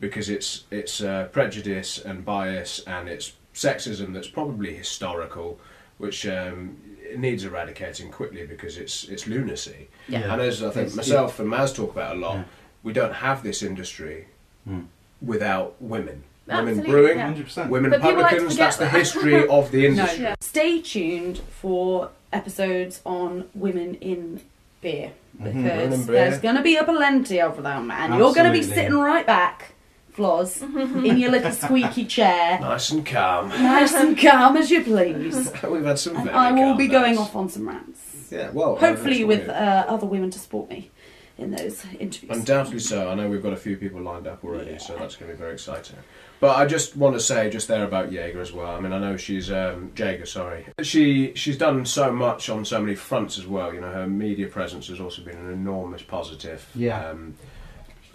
[0.00, 5.58] because it's it's uh, prejudice and bias and it's sexism that's probably historical,
[5.98, 9.88] which um, it needs eradicating quickly because it's it's lunacy.
[10.08, 10.32] Yeah.
[10.32, 12.44] And as I think It's- myself and Maz talk about a lot, Yeah.
[12.82, 14.26] we don't have this industry
[14.68, 14.86] Mm.
[15.20, 16.24] without women.
[16.46, 17.32] Women brewing, yeah.
[17.32, 17.68] 100%.
[17.70, 18.56] women But people like to publicans.
[18.58, 19.88] that's the history of the no.
[19.88, 20.24] industry.
[20.24, 20.34] Yeah.
[20.40, 24.40] Stay tuned for episodes on women in
[24.82, 25.44] beer Mhm.
[25.44, 26.14] because Women in beer.
[26.16, 29.26] there's going to be a plenty of them, and you're going to be sitting right
[29.26, 29.73] back,
[30.16, 30.62] Floz,
[31.04, 33.48] in your little squeaky chair, Nice and calm.
[33.48, 35.50] nice and calm as you please.
[35.62, 37.20] We've had some And very I will calm be going nights.
[37.28, 38.00] off on some rants.
[38.30, 40.90] Yeah, well, Hopefully, with uh, other women to support me
[41.36, 42.36] in those interviews.
[42.36, 43.08] Undoubtedly so.
[43.10, 44.78] I know we've got a few people lined up already, Yeah.
[44.78, 45.96] so that's going to be very exciting.
[46.40, 48.70] But I just want to say just there about Jaega as well.
[48.76, 50.66] I mean, I know she's um, Jaega, sorry.
[50.82, 53.72] She she's done so much on so many fronts as well.
[53.74, 56.66] You know, her media presence has also been an enormous positive.
[56.74, 57.08] Yeah.
[57.10, 57.34] Um,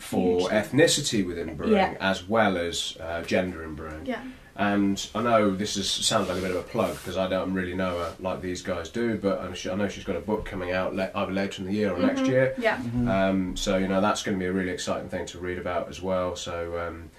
[0.09, 0.55] for Hugely.
[0.57, 1.93] ethnicity within brewing, Yeah.
[1.99, 4.05] as well as uh, gender in brewing.
[4.05, 4.21] Yeah.
[4.55, 7.53] And I know this is sounds like a bit of a plug because I don't
[7.53, 10.19] really know her like these guys do, but I'm sure, I know she's got a
[10.21, 12.27] book coming out le- either later in the year or next Mhm.
[12.27, 12.55] year.
[12.57, 12.77] Yeah.
[13.07, 15.87] Um, so you know that's going to be a really exciting thing to read about
[15.87, 16.35] as well.
[16.35, 17.09] So um,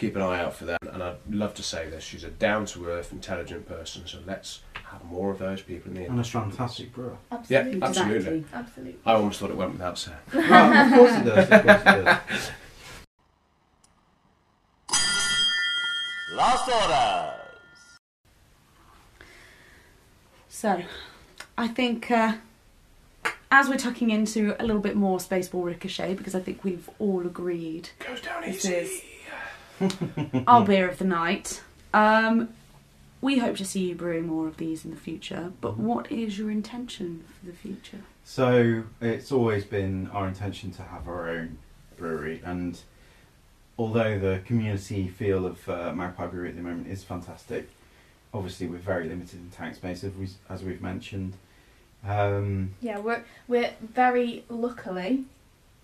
[0.00, 0.78] keep an eye out for that.
[0.92, 4.06] And I'd love to say this: she's a down to earth, intelligent person.
[4.06, 4.60] So let's
[4.90, 6.40] have more of those people in the And a industry.
[6.40, 7.16] fantastic brewer.
[7.48, 7.82] Yeah, Absolutely.
[7.82, 8.16] absolutely.
[8.38, 8.44] Exactly.
[8.54, 8.96] Absolutely.
[9.06, 10.16] I almost thought it went without saying.
[10.34, 11.50] well, of course it does.
[11.50, 12.50] Of course it does.
[16.32, 17.36] Last orders.
[20.48, 20.82] So,
[21.58, 22.34] I think uh,
[23.50, 27.22] as we're tucking into a little bit more Spaceball Ricochet, because I think we've all
[27.26, 28.74] agreed Goes down This easy.
[28.74, 29.02] is-
[30.46, 31.62] our beer of the night.
[31.92, 32.50] Um,
[33.20, 36.38] we hope to see you brewing more of these in the future, but what is
[36.38, 38.00] your intention for the future?
[38.24, 41.58] So it's always been our intention to have our own
[41.96, 42.80] brewery, and
[43.78, 47.68] although the community feel of uh, Magpie Brewery at the moment is fantastic,
[48.32, 51.34] obviously we're very limited in tank space, as, we, as we've mentioned.
[52.06, 55.24] Um, Yeah, we're we're very luckily,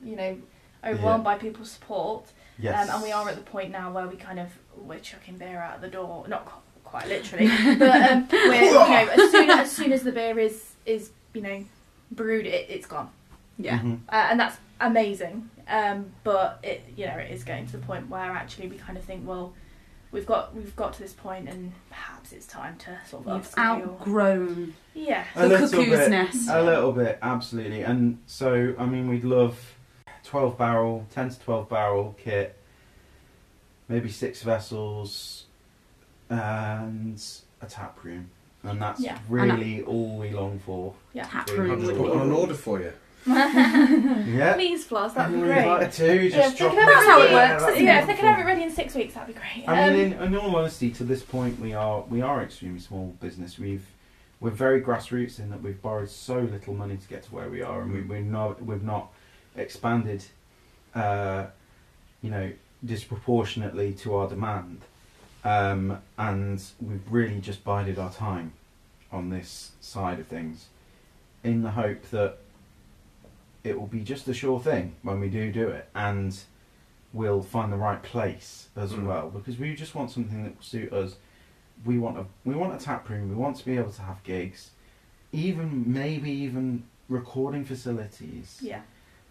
[0.02, 0.38] you know,
[0.84, 2.24] overwhelmed by people's support.
[2.58, 5.36] Yes, Um, and we are at the point now where we kind of we're chucking
[5.38, 9.50] beer out the door, not qu- quite literally, but um, we're you know as soon
[9.50, 11.64] as soon as the beer is is you know
[12.10, 13.10] brewed, it, it's gone,
[13.58, 13.78] Yeah.
[13.80, 14.00] Mhm.
[14.08, 15.50] uh, and that's amazing.
[15.68, 18.96] Um, but it you know it is getting to the point where actually we kind
[18.96, 19.52] of think, well,
[20.12, 23.50] we've got we've got to this point, and perhaps it's time to sort of You've
[23.52, 23.82] upscale.
[24.00, 26.10] outgrown yeah, A the cuckoo's bit.
[26.10, 26.48] nest.
[26.48, 27.82] A little bit, absolutely.
[27.82, 29.74] And so, I mean, we'd love
[30.26, 32.56] 12 barrel, 10 to 12 barrel kit,
[33.88, 35.44] maybe six vessels,
[36.28, 37.22] and
[37.62, 38.30] a tap room.
[38.62, 39.18] And that's Yeah.
[39.28, 40.94] really all we long for.
[41.12, 41.24] yeah.
[41.24, 42.92] Tap Three room I'll just would put be one on order for you.
[43.26, 44.54] Yeah.
[44.54, 45.58] Please, Floss, that'd be You're great.
[45.64, 48.00] invited to, Yeah, just if they drop can it have it ready- works, that'd yeah,
[48.00, 49.68] if they can have it ready in six weeks, that'd be great.
[49.68, 52.80] I Um, mean, in, in all honesty, to this point, we are we are extremely
[52.80, 53.58] small business.
[53.58, 53.86] We've
[54.40, 57.62] we're very grassroots in that we've borrowed so little money to get to where we
[57.62, 59.12] are, and we, we're not we've not
[59.56, 60.24] expanded,
[60.94, 61.46] uh,
[62.22, 62.52] you know,
[62.84, 64.80] disproportionately to our demand,
[65.44, 68.52] um, and we've really just bided our time
[69.12, 70.66] on this side of things,
[71.44, 72.38] in the hope that
[73.64, 76.38] it will be just a sure thing when we do do it, and
[77.12, 79.06] we'll find the right place as Mm.
[79.06, 81.16] well because we just want something that will suit us.
[81.84, 83.28] We want a we want a tap room.
[83.28, 84.70] We want to be able to have gigs,
[85.32, 88.80] even maybe even recording facilities, yeah.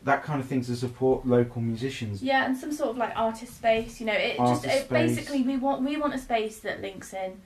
[0.05, 2.21] That kind of thing to support local musicians.
[2.23, 3.99] Yeah, and some sort of like artist space.
[3.99, 5.15] You know, it just it, space.
[5.15, 7.41] basically we want we want a space that links in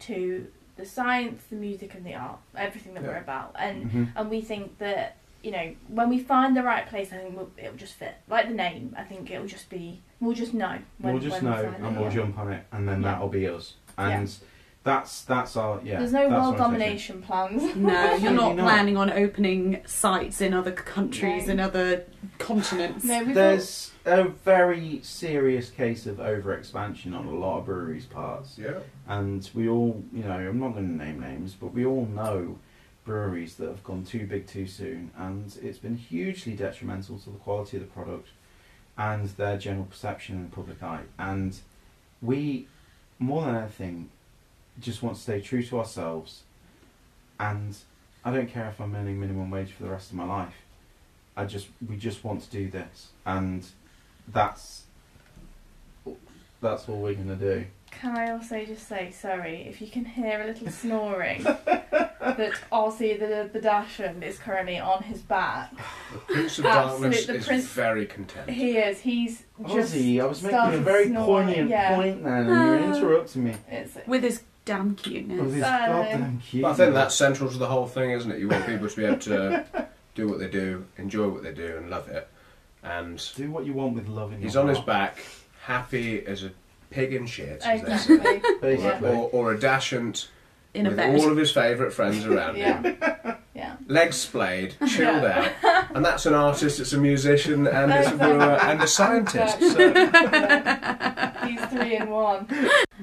[0.00, 0.46] to
[0.76, 3.54] the science, the music, and the art, everything that we're about.
[3.58, 4.08] And Mhm.
[4.16, 7.50] and we think that you know when we find the right place, I think we'll,
[7.56, 8.14] it'll just fit.
[8.28, 10.78] Like the name, I think it'll just be we'll just know.
[10.98, 12.14] When, we'll just when know and it, we'll yeah.
[12.14, 13.12] jump on it, and then Yeah.
[13.12, 13.74] that'll be us.
[13.98, 14.28] and
[14.84, 15.98] that's that's our yeah.
[15.98, 17.76] There's no world domination plans.
[17.76, 18.64] No, you're not not.
[18.64, 21.52] planning on opening sites in other countries No.
[21.52, 22.04] and other
[22.38, 23.04] continents.
[23.04, 28.58] No, we've There's a very serious case of overexpansion on a lot of breweries' parts.
[28.58, 28.80] Yeah.
[29.06, 32.58] And we all, you know, I'm not going to name names, but we all know
[33.04, 37.38] breweries that have gone too big too soon, and it's been hugely detrimental to the
[37.38, 38.28] quality of the product
[38.98, 41.02] and their general perception in the public eye.
[41.18, 41.58] And
[42.20, 42.66] we,
[43.18, 44.10] more than anything,
[44.80, 46.42] just want to stay true to ourselves.
[47.40, 47.76] And
[48.24, 50.54] I don't care if I'm earning minimum wage for the rest of my life.
[51.36, 53.66] I just, we just want to do this, and
[54.28, 54.84] that's
[56.60, 57.64] that's all we're gonna do.
[57.90, 63.18] Can I also just say sorry if you can hear a little snoring that Ozzy
[63.18, 65.72] the the Dachshund is currently on his back.
[66.12, 68.50] The Prince of Darkness is Prince- very content.
[68.50, 69.00] He is.
[69.00, 71.94] He's just Ozzy, I was making a very snoring, poignant yeah.
[71.96, 72.96] point then, and you were Ah.
[72.96, 73.54] interrupting me.
[73.70, 75.52] It's With his damn cuteness.
[75.54, 76.62] his So- goddamn cute.
[76.62, 78.38] But I think that's central to the whole thing, isn't it?
[78.38, 79.64] You want people to be able to
[80.14, 82.28] do what they do, enjoy what they do, and love it.
[82.82, 85.18] And Do what you want with love in he's your on his back,
[85.62, 86.50] happy as a
[86.90, 88.14] pig in shit, as they say.
[88.16, 88.58] exactly.
[88.60, 89.08] basically.
[89.10, 90.26] or, or a dashant
[90.74, 91.20] in a with bed.
[91.20, 92.84] all of his favourite friends around him.
[92.84, 93.76] yeah, yeah.
[93.88, 95.52] Legs splayed, chilled Yeah.
[95.64, 95.96] out.
[95.96, 99.58] And that's an artist, it's a musician, and it's a brewer, and a scientist.
[99.60, 99.78] So.
[99.78, 101.46] Yeah.
[101.46, 102.46] He's three in one.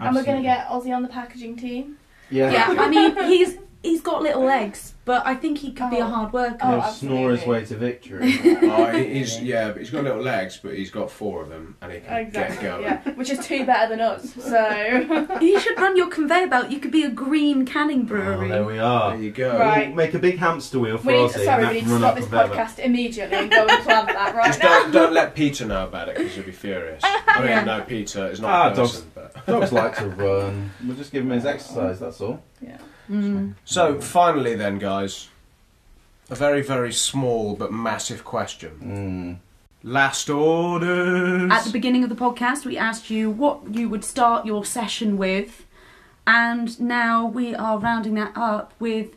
[0.02, 1.98] And we're gonna get Ozzy on the packaging team.
[2.32, 2.52] Yeah.
[2.52, 6.06] yeah, I mean he's he's got little legs, but I think he could be a
[6.06, 6.10] Oh.
[6.10, 6.58] hard worker.
[6.62, 8.34] Oh, He'll snore his way to victory.
[8.62, 11.76] Oh, he- he's yeah, but he's got little legs, but he's got four of them,
[11.82, 12.56] and he can Exactly.
[12.58, 12.84] get going.
[12.84, 14.34] Yeah, which is two better than us.
[14.34, 16.70] So You should run your conveyor belt.
[16.70, 18.50] You could be a green canning oh, brewery.
[18.50, 19.12] there we are.
[19.12, 19.22] There are.
[19.24, 19.58] you go.
[19.58, 19.88] Right.
[19.88, 21.30] We'll make a big hamster wheel for we need.
[21.32, 21.46] Ozzy.
[21.46, 23.84] Sorry, we that need to run stop this a bit podcast immediately and go and
[23.84, 24.82] plan that right Just now.
[24.84, 27.02] don't, don't let Peter know about it because he'll be furious.
[27.04, 29.12] I mean, no, Peter is not Ah, a person.
[29.16, 29.46] But.
[29.46, 30.72] Dogs like to run.
[30.86, 32.00] We'll just give him his exercise.
[32.00, 32.44] That's all.
[32.62, 32.78] Yeah.
[33.10, 33.56] Mm.
[33.66, 35.30] So, finally, then, guys,
[36.30, 39.40] a very, very small but massive question.
[39.44, 39.50] Mm.
[39.84, 41.52] Last orders.
[41.52, 45.18] At the beginning of the podcast, we asked you what you would start your session
[45.18, 45.66] with,
[46.28, 49.16] and now we are rounding that up with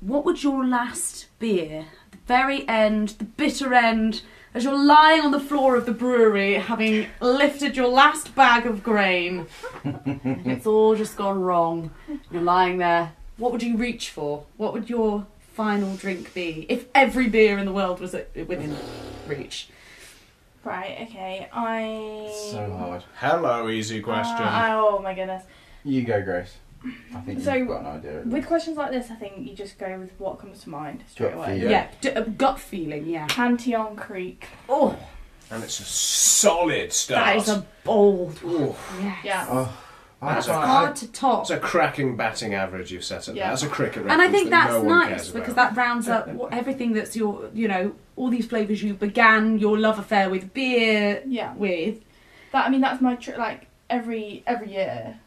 [0.00, 1.86] what would your last beer?
[2.10, 4.22] The very end, the bitter end,
[4.54, 8.82] as you're lying on the floor of the brewery, having lifted your last bag of
[8.82, 9.46] grain.
[9.84, 11.90] it's all just gone wrong.
[12.30, 13.12] You're lying there.
[13.38, 14.44] What would you reach for?
[14.56, 18.76] What would your final drink be if every beer in the world was within
[19.26, 19.68] reach?
[20.64, 20.98] Right.
[21.08, 21.48] Okay.
[21.52, 22.32] I.
[22.52, 23.02] So hard.
[23.16, 24.36] Hello, easy question.
[24.36, 25.42] Uh, oh my goodness.
[25.84, 26.54] You go, Grace.
[27.14, 28.22] I think So, you've got an idea.
[28.24, 31.28] With questions like this, I think you just go with what comes to mind straight
[31.30, 31.56] Gut away.
[31.58, 31.70] feeling.
[31.70, 33.26] Yeah, d- a gut feeling, yeah.
[33.28, 34.44] Cantillon Kriek.
[34.68, 34.96] Oh,
[35.50, 37.24] and it's a solid start.
[37.24, 38.74] that is a bold one.
[39.00, 39.18] Yes.
[39.24, 39.46] Yeah.
[39.48, 39.81] Oh,
[40.22, 41.48] That's That's hard to top.
[41.48, 43.42] that's a cracking batting average you've set up Yeah.
[43.44, 43.50] there.
[43.50, 44.12] That's a cricket record.
[44.12, 47.66] And I think that that's no nice because that rounds up everything that's your, you
[47.66, 51.54] know, all these flavours you began your love affair with beer Yeah.
[51.54, 51.98] with.
[52.52, 55.18] That I mean, that's my tr- like every every year.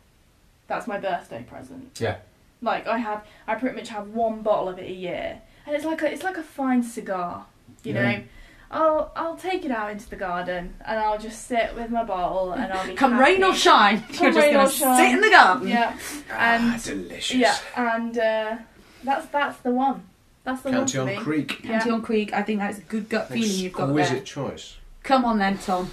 [0.68, 2.00] That's my birthday present.
[2.00, 2.18] Yeah.
[2.62, 5.86] Like I have, I pretty much have one bottle of it a year, and it's
[5.86, 7.46] like a it's like a fine cigar.
[7.84, 8.02] You Yeah.
[8.12, 8.24] know,
[8.72, 12.52] I'll I'll take it out into the garden and I'll just sit with my bottle
[12.52, 13.34] and I'll be Come happy.
[13.34, 14.98] rain or shine, Come you're just rain going or to shine.
[14.98, 15.68] sit in the garden.
[15.68, 15.98] Yeah,
[16.32, 17.36] Ah, and- delicious.
[17.38, 18.58] yeah, and uh,
[19.04, 20.04] that's that's the one.
[20.44, 21.38] That's the Cantillon one for me.
[21.44, 21.64] Kriek.
[21.64, 21.80] Yeah.
[21.80, 24.24] Cantillon Kriek, I think that's a good gut feeling you've got Exquisite there.
[24.24, 24.78] choice.
[25.04, 25.90] Come on then, Tom.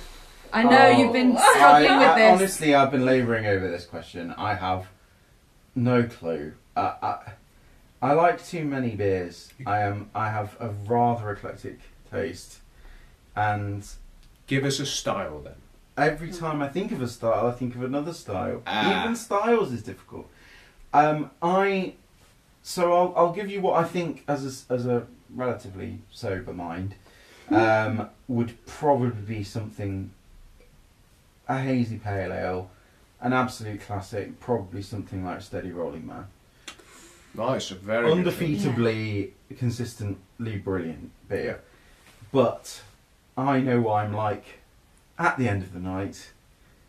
[0.53, 0.91] I know Oh.
[0.99, 2.41] you've been struggling I, with I- this.
[2.41, 4.35] Honestly, I've been labouring over this question.
[4.37, 4.89] I have
[5.75, 6.53] no clue.
[6.77, 7.19] Uh, I,
[8.03, 9.49] I like too many beers.
[9.67, 10.11] I am.
[10.15, 11.79] I have a rather eclectic
[12.11, 12.59] taste,
[13.37, 13.85] and
[14.47, 15.55] Give us a style then.
[15.97, 18.63] every time I think of a style, I think of another style.
[18.67, 19.03] Ah.
[19.05, 20.29] Even styles is difficult.
[20.93, 21.95] Um, I.
[22.63, 26.53] So I'll, I'll give you what I think as a, s- as a relatively sober
[26.53, 26.95] mind
[27.51, 30.11] um, would probably be something
[31.49, 32.71] a hazy pale ale,
[33.21, 36.27] an absolute classic, probably something like Steady Rolling Man.
[37.35, 38.35] Nice, a very good choice.
[38.37, 41.61] Undefeatably, consistently brilliant beer,
[42.31, 42.83] but
[43.37, 44.45] I know what I'm like
[45.19, 46.33] at the end of the night.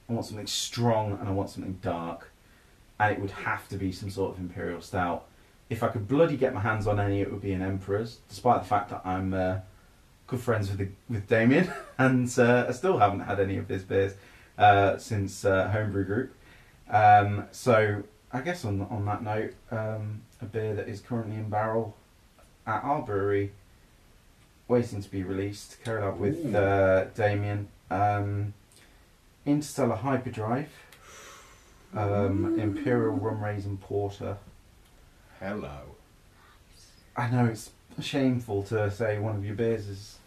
[0.10, 2.32] I want something strong and I want something dark,
[3.00, 5.26] and it would have to be some sort of imperial stout.
[5.70, 8.62] If I could bloody get my hands on any, it would be an Emperor's, despite
[8.62, 9.60] the fact that I'm uh,
[10.28, 13.84] good friends with the, with Damien, and uh, I still haven't had any of his
[13.84, 14.14] beers
[14.58, 16.36] uh, since uh, Homebrew Group.
[16.90, 21.50] Um, so I guess on on that note, um, a beer that is currently in
[21.50, 21.96] barrel
[22.68, 23.54] at our brewery,
[24.68, 26.58] waiting to be released, carried out with Ooh.
[26.58, 27.68] uh, Damien.
[27.92, 28.54] Um,
[29.46, 30.70] Interstellar Hyperdrive.
[31.96, 34.38] um, Imperial Rum Raisin Porter.
[35.40, 35.82] Hello.
[37.16, 37.70] I know it's
[38.02, 40.18] shameful to say one of your beers is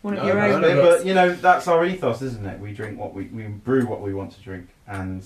[0.00, 0.96] One of No, your no, own no, beers.
[0.98, 2.58] but you know that's our ethos, isn't it?
[2.60, 5.22] We drink what we we brew what we want to drink, and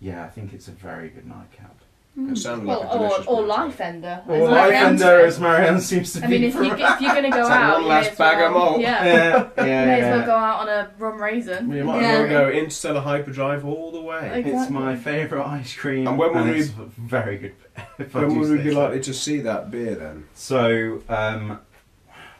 [0.00, 1.76] yeah, I think it's a very good nightcap.
[2.16, 3.46] It sounded Or, like a delicious or brew.
[3.48, 4.22] life ender.
[4.28, 5.24] Or as Marianne Life Ender, said.
[5.24, 6.32] as Marianne seems to I be.
[6.38, 8.04] mean, if, you, for if you're going to go It's like out, one you last
[8.04, 8.80] may as bag of malt.
[8.80, 10.26] Yeah, yeah, yeah, you may as well yeah.
[10.26, 11.72] go out on a rum raisin.
[11.72, 12.08] You might Yeah.
[12.10, 14.30] as well go Interstellar Hyperdrive all the way.
[14.30, 17.54] Like- It's my favourite ice cream, And when will we- it's very good.
[17.98, 18.78] if I When do would we say be so.
[18.80, 20.28] likely to see that beer then?
[20.34, 21.58] So, um,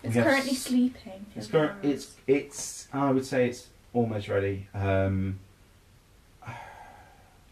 [0.04, 0.24] It's yes.
[0.24, 1.26] currently sleeping.
[1.34, 1.72] It's in current.
[1.82, 2.86] It's it's.
[2.92, 4.68] I would say it's almost ready.
[4.72, 5.40] Um,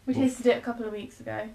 [0.07, 1.49] We tasted it a couple of weeks ago,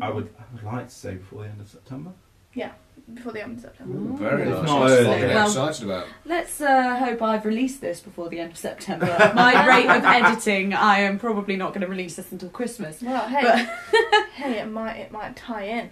[0.00, 0.28] I would.
[0.38, 2.10] I would like to say before the end of September.
[2.54, 2.72] Yeah,
[3.14, 3.98] before the end of September.
[3.98, 4.66] Ooh, very If nice.
[4.66, 5.08] not That's earlier.
[5.10, 6.06] what I'm Well- excited about.
[6.24, 9.06] Let's uh, hope I've released this before the end of September.
[9.34, 13.02] My rate of editing, I am probably not going to release this until Christmas.
[13.02, 15.90] Well, hey, But hey, it might it might tie in.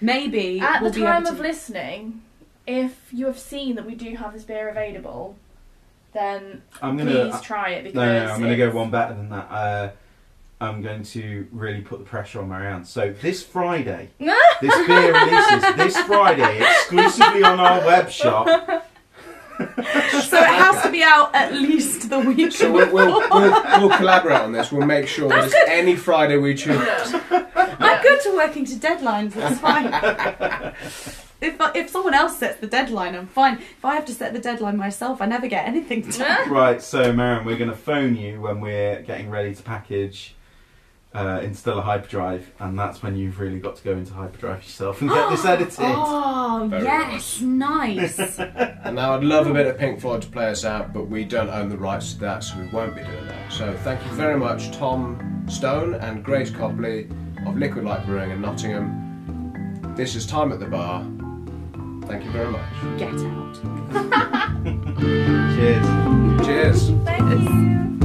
[0.00, 1.42] maybe At we'll the be time able of to...
[1.42, 2.22] listening,
[2.66, 5.36] if you have seen that we do have this beer available,
[6.12, 7.30] then I'm gonna.
[7.30, 9.50] please try it because no, no, no, I'm gonna go it's- one better than that.
[9.50, 9.90] Uh,
[10.62, 12.84] I'm going to really put the pressure on Marianne.
[12.84, 14.10] So this Friday,
[14.60, 18.88] this beer releases this Friday exclusively on our web shop.
[19.58, 23.96] So it has to be out at least the week So we'll, we'll, we'll, we'll
[23.96, 24.72] collaborate on this.
[24.72, 26.74] We'll make sure that it's any Friday we choose.
[27.30, 29.34] I'm good to working to deadlines.
[29.36, 29.86] It's fine.
[31.40, 33.58] if if someone else sets the deadline, I'm fine.
[33.58, 36.50] If I have to set the deadline myself, I never get anything done.
[36.50, 40.34] Right, so Marianne, we're going to phone you when we're getting ready to package
[41.14, 45.10] uh, Interstellar Hyperdrive, and that's when you've really got to go into Hyperdrive yourself and
[45.10, 45.78] get this edited.
[45.80, 48.18] Oh Very yes, nice.
[48.84, 51.24] And now I'd love a bit of Pink Floyd to play us out, but we
[51.24, 53.52] don't own the rights to that, so we won't be doing that.
[53.52, 57.08] So thank you very much, Tom Stone and Grace Copley
[57.46, 59.94] of Liquid Light Brewing in Nottingham.
[59.96, 61.04] This is Time at the Bar.
[62.06, 62.98] Thank you very much.
[62.98, 63.54] Get out.
[65.54, 66.46] Cheers.
[66.46, 66.90] Cheers.
[67.04, 68.01] Thank you.